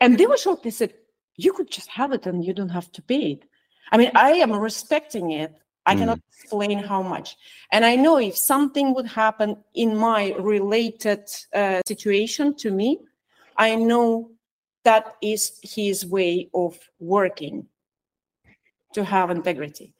And 0.00 0.18
they 0.18 0.26
were 0.26 0.36
shocked. 0.36 0.64
They 0.64 0.70
said, 0.70 0.94
you 1.36 1.52
could 1.52 1.70
just 1.70 1.88
have 1.88 2.12
it 2.12 2.26
and 2.26 2.44
you 2.44 2.52
don't 2.52 2.70
have 2.70 2.90
to 2.92 3.02
pay 3.02 3.32
it. 3.32 3.44
I 3.92 3.96
mean, 3.96 4.10
I 4.14 4.32
am 4.32 4.52
respecting 4.52 5.30
it 5.32 5.60
I 5.86 5.94
cannot 5.94 6.18
mm. 6.18 6.22
explain 6.28 6.78
how 6.78 7.02
much. 7.02 7.36
And 7.72 7.84
I 7.84 7.96
know 7.96 8.18
if 8.18 8.36
something 8.36 8.94
would 8.94 9.06
happen 9.06 9.56
in 9.74 9.96
my 9.96 10.34
related 10.38 11.28
uh, 11.54 11.80
situation 11.86 12.54
to 12.56 12.70
me, 12.70 12.98
I 13.56 13.74
know 13.76 14.30
that 14.84 15.16
is 15.22 15.58
his 15.62 16.06
way 16.06 16.48
of 16.54 16.78
working 16.98 17.66
to 18.94 19.04
have 19.04 19.30
integrity. 19.30 19.94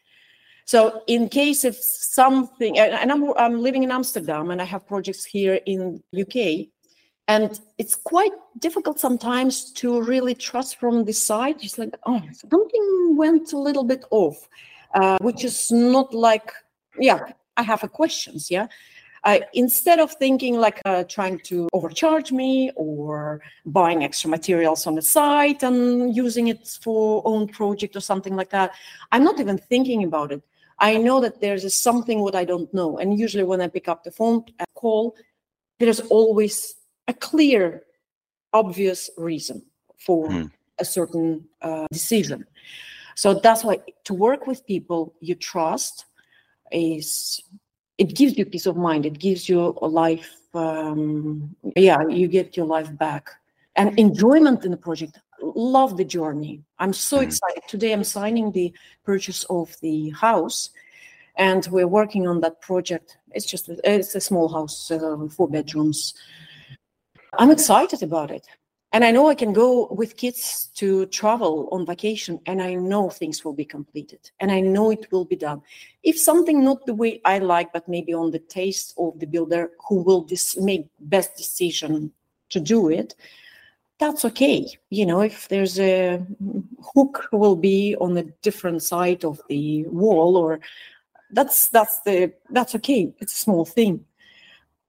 So 0.70 1.02
in 1.08 1.28
case 1.28 1.64
of 1.64 1.74
something, 1.74 2.78
and 2.78 3.10
I'm, 3.10 3.32
I'm 3.36 3.60
living 3.60 3.82
in 3.82 3.90
Amsterdam 3.90 4.52
and 4.52 4.62
I 4.62 4.64
have 4.66 4.86
projects 4.86 5.24
here 5.24 5.58
in 5.66 6.00
UK, 6.16 6.68
and 7.26 7.58
it's 7.78 7.96
quite 7.96 8.30
difficult 8.60 9.00
sometimes 9.00 9.72
to 9.72 10.00
really 10.00 10.32
trust 10.32 10.78
from 10.78 11.04
the 11.04 11.12
side. 11.12 11.56
It's 11.60 11.76
like, 11.76 11.96
oh, 12.06 12.22
something 12.32 13.16
went 13.16 13.52
a 13.52 13.58
little 13.58 13.82
bit 13.82 14.04
off. 14.12 14.48
Uh, 14.94 15.18
which 15.22 15.42
is 15.44 15.72
not 15.72 16.14
like, 16.14 16.52
yeah, 17.00 17.18
I 17.56 17.62
have 17.62 17.82
a 17.82 17.88
questions, 17.88 18.48
yeah. 18.48 18.68
Instead 19.54 19.98
of 19.98 20.12
thinking 20.14 20.54
like 20.56 20.80
uh, 20.84 21.02
trying 21.02 21.40
to 21.40 21.68
overcharge 21.72 22.30
me 22.30 22.70
or 22.76 23.42
buying 23.66 24.04
extra 24.04 24.30
materials 24.30 24.86
on 24.86 24.94
the 24.94 25.02
site 25.02 25.64
and 25.64 26.14
using 26.14 26.46
it 26.46 26.78
for 26.80 27.22
own 27.24 27.48
project 27.48 27.96
or 27.96 28.00
something 28.00 28.36
like 28.36 28.50
that, 28.50 28.70
I'm 29.10 29.24
not 29.24 29.40
even 29.40 29.58
thinking 29.58 30.04
about 30.04 30.30
it. 30.30 30.42
I 30.80 30.96
know 30.96 31.20
that 31.20 31.40
there's 31.40 31.74
something 31.74 32.20
what 32.20 32.34
I 32.34 32.44
don't 32.44 32.72
know, 32.72 32.98
and 32.98 33.18
usually 33.18 33.44
when 33.44 33.60
I 33.60 33.68
pick 33.68 33.88
up 33.88 34.02
the 34.02 34.10
phone, 34.10 34.44
I 34.58 34.64
call, 34.74 35.14
there's 35.78 36.00
always 36.00 36.74
a 37.06 37.14
clear, 37.14 37.84
obvious 38.52 39.10
reason 39.16 39.62
for 39.98 40.28
mm. 40.28 40.50
a 40.78 40.84
certain 40.84 41.44
uh, 41.60 41.86
decision. 41.92 42.46
So 43.14 43.34
that's 43.34 43.62
why 43.64 43.80
to 44.04 44.14
work 44.14 44.46
with 44.46 44.66
people 44.66 45.14
you 45.20 45.34
trust 45.34 46.06
is 46.72 47.42
it 47.98 48.14
gives 48.14 48.38
you 48.38 48.46
peace 48.46 48.66
of 48.66 48.76
mind. 48.76 49.04
It 49.04 49.18
gives 49.18 49.48
you 49.48 49.76
a 49.82 49.86
life. 49.86 50.30
Um, 50.54 51.54
yeah, 51.76 51.98
you 52.08 52.28
get 52.28 52.56
your 52.56 52.66
life 52.66 52.96
back 52.96 53.28
and 53.76 53.98
enjoyment 53.98 54.64
in 54.64 54.70
the 54.70 54.76
project. 54.76 55.18
Love 55.42 55.96
the 55.96 56.04
journey. 56.04 56.62
I'm 56.78 56.92
so 56.92 57.16
mm-hmm. 57.16 57.28
excited. 57.28 57.62
Today 57.68 57.92
I'm 57.92 58.04
signing 58.04 58.52
the 58.52 58.72
purchase 59.04 59.44
of 59.44 59.76
the 59.80 60.10
house, 60.10 60.70
and 61.36 61.66
we're 61.70 61.88
working 61.88 62.26
on 62.26 62.40
that 62.40 62.60
project. 62.60 63.18
It's 63.32 63.46
just 63.46 63.68
it's 63.84 64.14
a 64.14 64.20
small 64.20 64.48
house, 64.48 64.90
uh, 64.90 65.16
four 65.36 65.48
bedrooms. 65.48 66.14
I'm 67.38 67.50
excited 67.50 68.02
about 68.02 68.30
it 68.30 68.46
and 68.92 69.04
i 69.04 69.10
know 69.10 69.28
i 69.28 69.34
can 69.34 69.52
go 69.52 69.88
with 69.90 70.16
kids 70.16 70.70
to 70.74 71.06
travel 71.06 71.68
on 71.72 71.86
vacation 71.86 72.38
and 72.46 72.62
i 72.62 72.74
know 72.74 73.08
things 73.08 73.44
will 73.44 73.52
be 73.52 73.64
completed 73.64 74.30
and 74.40 74.50
i 74.50 74.60
know 74.60 74.90
it 74.90 75.10
will 75.10 75.24
be 75.24 75.36
done 75.36 75.60
if 76.02 76.18
something 76.18 76.64
not 76.64 76.84
the 76.86 76.94
way 76.94 77.20
i 77.24 77.38
like 77.38 77.72
but 77.72 77.88
maybe 77.88 78.12
on 78.12 78.30
the 78.30 78.38
taste 78.38 78.94
of 78.98 79.18
the 79.18 79.26
builder 79.26 79.70
who 79.88 80.02
will 80.02 80.22
dis- 80.22 80.56
make 80.58 80.86
best 81.00 81.36
decision 81.36 82.12
to 82.48 82.60
do 82.60 82.88
it 82.88 83.14
that's 84.00 84.24
okay. 84.24 84.66
You 84.88 85.06
know 85.06 85.20
if 85.20 85.46
there's 85.48 85.78
a 85.78 86.26
hook 86.94 87.28
will 87.30 87.54
be 87.54 87.94
on 88.00 88.16
a 88.16 88.24
different 88.42 88.82
side 88.82 89.24
of 89.24 89.40
the 89.48 89.86
wall 89.88 90.36
or 90.36 90.60
that's 91.30 91.68
that's 91.68 92.00
the 92.00 92.32
that's 92.48 92.74
okay. 92.76 93.12
It's 93.20 93.34
a 93.34 93.36
small 93.36 93.64
thing. 93.64 94.04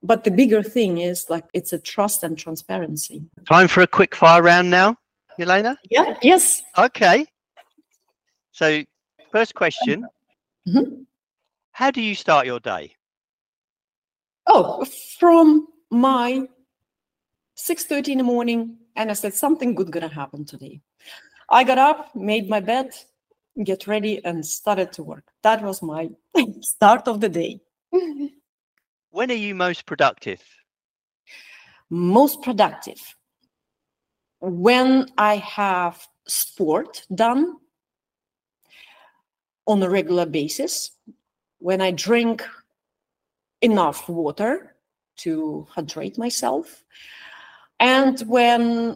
But 0.02 0.24
the 0.24 0.32
bigger 0.32 0.64
thing 0.64 0.98
is 0.98 1.30
like 1.30 1.44
it's 1.54 1.74
a 1.74 1.78
trust 1.78 2.24
and 2.24 2.38
transparency. 2.38 3.24
Time 3.48 3.68
for 3.68 3.82
a 3.82 3.88
quick 3.88 4.16
fire 4.16 4.42
round 4.42 4.72
now 4.72 4.96
Jelena? 5.38 5.76
yeah 5.90 6.18
yes. 6.22 6.64
Okay. 6.78 7.28
So 8.52 8.84
first 9.32 9.54
question. 9.54 10.08
Mm-hmm. 10.68 11.02
how 11.72 11.90
do 11.90 12.02
you 12.02 12.14
start 12.14 12.46
your 12.46 12.60
day? 12.60 12.96
Oh 14.48 14.86
from 15.20 15.68
my 15.90 16.48
6.30 17.58 18.10
in 18.10 18.18
the 18.20 18.24
morning 18.24 18.78
and 18.96 19.10
i 19.10 19.14
said 19.14 19.34
something 19.34 19.76
good 19.76 19.92
gonna 19.92 20.08
happen 20.08 20.46
today. 20.46 20.82
I 21.50 21.64
got 21.64 21.78
up 21.78 22.16
made 22.16 22.50
my 22.50 22.60
bed 22.60 22.94
get 23.64 23.88
ready 23.88 24.24
and 24.24 24.46
started 24.46 24.92
to 24.94 25.04
work. 25.04 25.26
That 25.44 25.62
was 25.62 25.82
my 25.82 26.10
start 26.62 27.08
of 27.08 27.20
the 27.20 27.30
day. 27.30 27.60
When 29.10 29.30
are 29.30 29.36
you 29.36 29.56
most 29.56 29.86
productive? 29.86 30.42
Most 31.90 32.42
productive. 32.42 33.00
When 34.40 35.08
I 35.18 35.36
have 35.38 36.08
sport 36.28 37.06
done 37.14 37.58
on 39.68 39.84
a 39.84 39.90
regular 39.90 40.26
basis, 40.26 40.92
when 41.60 41.82
I 41.82 41.92
drink 41.92 42.44
enough 43.62 44.08
water 44.08 44.76
to 45.18 45.68
hydrate 45.70 46.18
myself, 46.18 46.84
and 47.82 48.20
when 48.22 48.96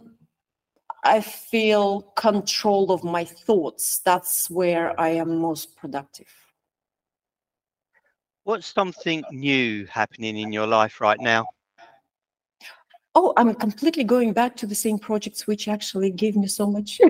I 1.04 1.20
feel 1.20 2.02
control 2.16 2.92
of 2.92 3.04
my 3.04 3.24
thoughts, 3.24 3.98
that's 3.98 4.48
where 4.48 4.98
I 4.98 5.10
am 5.10 5.38
most 5.38 5.76
productive. 5.76 6.28
What's 8.44 8.72
something 8.72 9.24
new 9.32 9.86
happening 9.86 10.38
in 10.38 10.52
your 10.52 10.68
life 10.68 11.00
right 11.00 11.20
now? 11.20 11.46
Oh, 13.16 13.32
I'm 13.36 13.54
completely 13.54 14.04
going 14.04 14.32
back 14.32 14.56
to 14.56 14.66
the 14.66 14.74
same 14.74 14.98
projects 14.98 15.46
which 15.46 15.66
actually 15.66 16.10
gave 16.10 16.36
me 16.36 16.46
so 16.46 16.66
much 16.70 17.00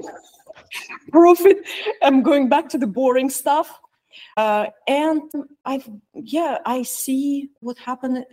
profit. 1.12 1.59
I'm 2.03 2.23
going 2.23 2.48
back 2.48 2.70
to 2.70 2.78
the 2.78 2.86
boring 2.86 3.28
stuff. 3.28 3.81
Uh, 4.36 4.66
and 4.89 5.23
I've, 5.65 5.86
yeah, 6.15 6.59
I 6.65 6.82
see 6.85 7.51
what 7.61 7.77
happened. 7.78 8.24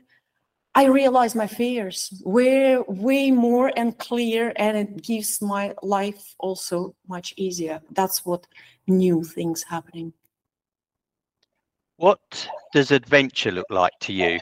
I 0.76 0.86
realize 0.86 1.36
my 1.36 1.46
fears 1.46 2.10
were 2.26 2.84
way 2.88 3.30
more 3.30 3.72
and 3.76 3.98
clear, 3.98 4.54
and 4.56 4.76
it 4.76 5.04
gives 5.04 5.40
my 5.42 5.76
life 5.84 6.34
also 6.40 6.96
much 7.08 7.34
easier. 7.38 7.80
That's 7.92 8.26
what 8.26 8.48
new 8.88 9.24
things 9.24 9.62
happening. 9.62 10.14
What 11.98 12.50
does 12.74 12.90
adventure 12.90 13.52
look 13.52 13.68
like 13.70 13.94
to 14.02 14.14
you? 14.14 14.40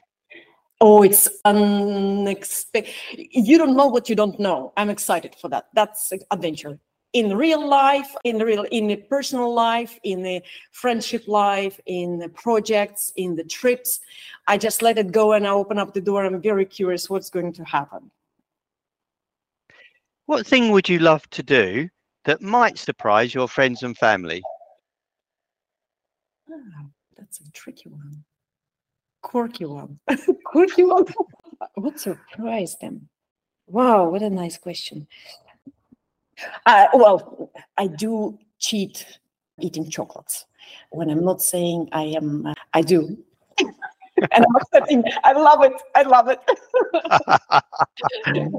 Oh, 0.79 1.03
it's 1.03 1.27
unexpected. 1.43 2.93
You 3.17 3.57
don't 3.57 3.75
know 3.75 3.87
what 3.87 4.07
you 4.07 4.15
don't 4.15 4.39
know. 4.39 4.71
I'm 4.77 4.89
excited 4.89 5.35
for 5.35 5.49
that. 5.49 5.67
That's 5.73 6.13
adventure 6.31 6.79
in 7.13 7.35
real 7.35 7.67
life, 7.67 8.15
in 8.23 8.37
the 8.37 8.45
real, 8.45 8.63
in 8.71 8.87
the 8.87 8.95
personal 8.95 9.53
life, 9.53 9.99
in 10.03 10.21
the 10.21 10.41
friendship 10.71 11.27
life, 11.27 11.79
in 11.85 12.19
the 12.19 12.29
projects, 12.29 13.11
in 13.15 13.35
the 13.35 13.43
trips. 13.43 13.99
I 14.47 14.57
just 14.57 14.81
let 14.81 14.97
it 14.97 15.11
go 15.11 15.33
and 15.33 15.45
I 15.45 15.51
open 15.51 15.77
up 15.77 15.93
the 15.93 16.01
door. 16.01 16.25
I'm 16.25 16.41
very 16.41 16.65
curious 16.65 17.09
what's 17.09 17.29
going 17.29 17.53
to 17.53 17.63
happen. 17.63 18.09
What 20.25 20.47
thing 20.47 20.71
would 20.71 20.87
you 20.87 20.99
love 20.99 21.29
to 21.31 21.43
do 21.43 21.89
that 22.23 22.41
might 22.41 22.77
surprise 22.77 23.33
your 23.33 23.47
friends 23.47 23.83
and 23.83 23.97
family? 23.97 24.41
Oh, 26.49 26.89
that's 27.17 27.39
a 27.41 27.51
tricky 27.51 27.89
one. 27.89 28.23
Quirky 29.21 29.65
one. 29.65 29.99
Quirky 30.45 30.83
one. 30.83 31.05
what 31.75 31.99
surprised 31.99 32.79
them? 32.79 33.09
Wow, 33.67 34.09
what 34.09 34.21
a 34.21 34.29
nice 34.29 34.57
question. 34.57 35.07
Uh, 36.65 36.87
well, 36.93 37.51
I 37.77 37.87
do 37.87 38.37
cheat 38.59 39.05
eating 39.59 39.89
chocolates. 39.89 40.45
When 40.91 41.09
I'm 41.09 41.23
not 41.23 41.41
saying 41.41 41.89
I 41.91 42.03
am, 42.03 42.45
uh, 42.45 42.53
I 42.73 42.81
do. 42.81 43.17
and 43.59 44.45
I'm 44.45 44.55
accepting. 44.55 45.03
I 45.23 45.33
love 45.33 45.63
it. 45.63 45.73
I 45.95 46.01
love 46.03 46.29
it. 46.29 46.39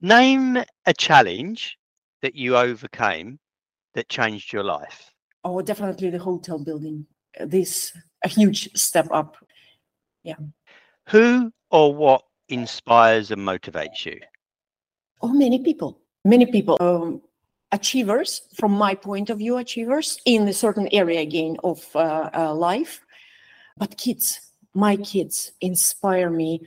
Name 0.00 0.64
a 0.86 0.94
challenge 0.94 1.78
that 2.22 2.34
you 2.34 2.56
overcame 2.56 3.38
that 3.94 4.08
changed 4.08 4.52
your 4.52 4.64
life. 4.64 5.12
Oh, 5.44 5.60
definitely 5.60 6.10
the 6.10 6.18
hotel 6.18 6.58
building. 6.58 7.06
This 7.40 7.96
a 8.24 8.28
huge 8.28 8.70
step 8.76 9.08
up. 9.12 9.36
Yeah. 10.22 10.36
Who 11.08 11.52
or 11.70 11.94
what 11.94 12.22
inspires 12.48 13.30
and 13.30 13.42
motivates 13.42 14.04
you? 14.06 14.20
Oh, 15.20 15.32
many 15.32 15.62
people 15.62 16.01
many 16.24 16.46
people 16.46 16.76
um, 16.80 17.22
achievers 17.72 18.42
from 18.54 18.72
my 18.72 18.94
point 18.94 19.30
of 19.30 19.38
view 19.38 19.56
achievers 19.56 20.18
in 20.24 20.46
a 20.48 20.52
certain 20.52 20.88
area 20.92 21.20
again 21.20 21.56
of 21.64 21.84
uh, 21.94 22.30
uh, 22.34 22.54
life. 22.54 23.04
But 23.76 23.96
kids 23.96 24.40
my 24.74 24.96
kids 24.96 25.52
inspire 25.60 26.30
me. 26.30 26.66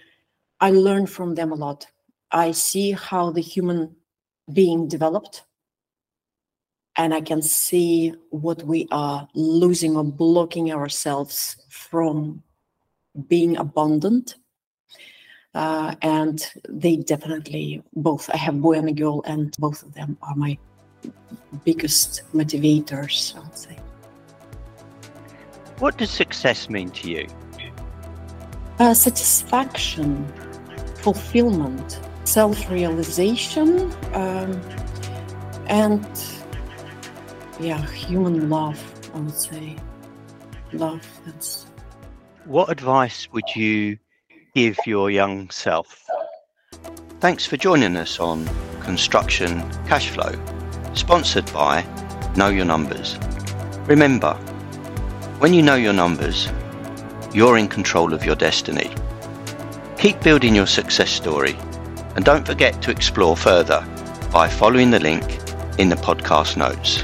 I 0.59 0.71
learn 0.71 1.07
from 1.07 1.35
them 1.35 1.51
a 1.51 1.55
lot. 1.55 1.87
I 2.31 2.51
see 2.51 2.91
how 2.91 3.31
the 3.31 3.41
human 3.41 3.95
being 4.51 4.87
developed 4.87 5.43
and 6.97 7.13
i 7.13 7.21
can 7.21 7.41
see 7.41 8.13
what 8.29 8.61
we 8.63 8.87
are 8.91 9.27
losing 9.33 9.95
or 9.95 10.03
blocking 10.03 10.71
ourselves 10.71 11.57
from 11.69 12.41
being 13.27 13.57
abundant 13.57 14.35
uh, 15.55 15.95
and 16.01 16.51
they 16.67 16.97
definitely 16.97 17.81
both 17.95 18.29
i 18.29 18.37
have 18.37 18.61
boy 18.61 18.73
and 18.73 18.89
a 18.89 18.91
girl 18.91 19.23
and 19.25 19.55
both 19.57 19.81
of 19.83 19.93
them 19.93 20.17
are 20.21 20.35
my 20.35 20.57
biggest 21.63 22.21
motivators 22.33 23.35
i 23.35 23.39
would 23.39 23.57
say. 23.57 23.77
What 25.79 25.97
does 25.97 26.09
success 26.09 26.69
mean 26.69 26.89
to 26.91 27.09
you? 27.09 27.27
Uh, 28.79 28.93
satisfaction 28.93 30.25
fulfillment 30.97 31.99
self-realization 32.23 33.91
um, 34.13 34.61
and 35.67 36.07
yeah 37.59 37.81
human 37.91 38.49
love 38.49 38.81
i 39.13 39.19
would 39.19 39.35
say. 39.35 39.75
Love 40.73 41.05
that's 41.25 41.67
what 42.45 42.69
advice 42.69 43.29
would 43.31 43.55
you 43.55 43.97
give 44.55 44.77
your 44.87 45.11
young 45.11 45.49
self. 45.49 46.09
Thanks 47.19 47.45
for 47.45 47.57
joining 47.57 47.97
us 47.97 48.21
on 48.21 48.47
Construction 48.79 49.61
Cashflow, 49.85 50.33
sponsored 50.97 51.51
by 51.51 51.85
Know 52.37 52.47
Your 52.47 52.63
Numbers. 52.63 53.19
Remember, 53.81 54.33
when 55.39 55.53
you 55.53 55.61
know 55.61 55.75
your 55.75 55.91
numbers, 55.91 56.47
you're 57.33 57.57
in 57.57 57.67
control 57.67 58.13
of 58.13 58.23
your 58.23 58.35
destiny. 58.35 58.89
Keep 59.97 60.21
building 60.21 60.55
your 60.55 60.67
success 60.67 61.11
story 61.11 61.57
and 62.15 62.23
don't 62.23 62.47
forget 62.47 62.81
to 62.83 62.91
explore 62.91 63.35
further 63.35 63.85
by 64.31 64.47
following 64.47 64.89
the 64.89 65.01
link 65.01 65.37
in 65.79 65.89
the 65.89 65.97
podcast 65.97 66.55
notes. 66.55 67.03